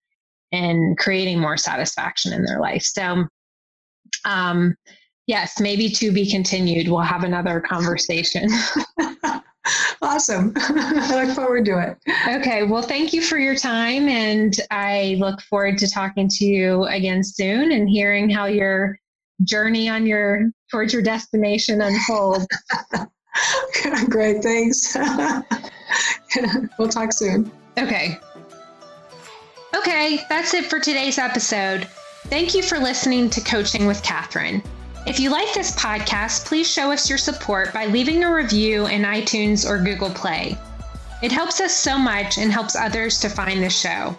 in 0.51 0.95
creating 0.99 1.39
more 1.39 1.58
satisfaction 1.58 2.34
in 2.34 2.43
their 2.43 2.60
life 2.60 2.84
so 2.84 3.26
um 4.26 4.76
yes 5.28 5.60
maybe 5.60 5.89
to 5.89 6.12
be 6.12 6.30
continued 6.30 6.88
we'll 6.88 6.99
have 7.01 7.24
another 7.24 7.60
conversation 7.60 8.47
awesome. 10.01 10.54
I 10.58 11.24
look 11.24 11.36
forward 11.36 11.66
to 11.66 11.80
it. 11.80 11.97
Okay. 12.28 12.64
Well, 12.64 12.82
thank 12.82 13.14
you 13.14 13.22
for 13.22 13.38
your 13.38 13.56
time. 13.56 14.08
And 14.08 14.54
I 14.72 15.16
look 15.20 15.41
forward 15.41 15.78
to 15.80 15.89
talking 15.89 16.28
to 16.28 16.45
you 16.45 16.84
again 16.86 17.24
soon 17.24 17.72
and 17.72 17.89
hearing 17.89 18.30
how 18.30 18.45
your 18.45 18.99
journey 19.43 19.89
on 19.89 20.06
your 20.06 20.49
towards 20.70 20.93
your 20.93 21.01
destination 21.01 21.82
unfolds. 21.82 22.47
Great. 24.10 24.44
Thanks. 24.44 24.96
we'll 26.78 26.90
talk 26.90 27.14
soon. 27.14 27.50
Okay. 27.78 28.20
Okay. 29.76 30.20
That's 30.30 30.54
it 30.54 30.66
for 30.66 30.80
today's 30.80 31.18
episode. 31.18 31.88
Thank 32.26 32.56
you 32.56 32.64
for 32.64 32.80
listening 32.80 33.30
to 33.32 33.42
Coaching 33.42 33.86
with 33.86 34.02
Katharine. 34.04 34.64
If 35.06 35.20
you 35.20 35.30
like 35.30 35.54
this 35.54 35.76
podcast, 35.76 36.46
please 36.46 36.72
show 36.72 36.90
us 36.92 37.10
your 37.10 37.18
support 37.18 37.74
by 37.74 37.88
leaving 37.88 38.24
a 38.24 38.34
review 38.34 38.86
in 38.88 39.02
iTunes 39.02 39.70
or 39.70 39.78
Google 39.78 40.10
Play. 40.10 40.58
It 41.22 41.30
helps 41.32 41.60
us 41.60 41.76
so 41.76 41.98
much 41.98 42.38
and 42.38 42.50
helps 42.52 42.76
others 42.76 43.20
to 43.20 43.30
find 43.30 43.62
the 43.62 43.70
show. 43.70 44.18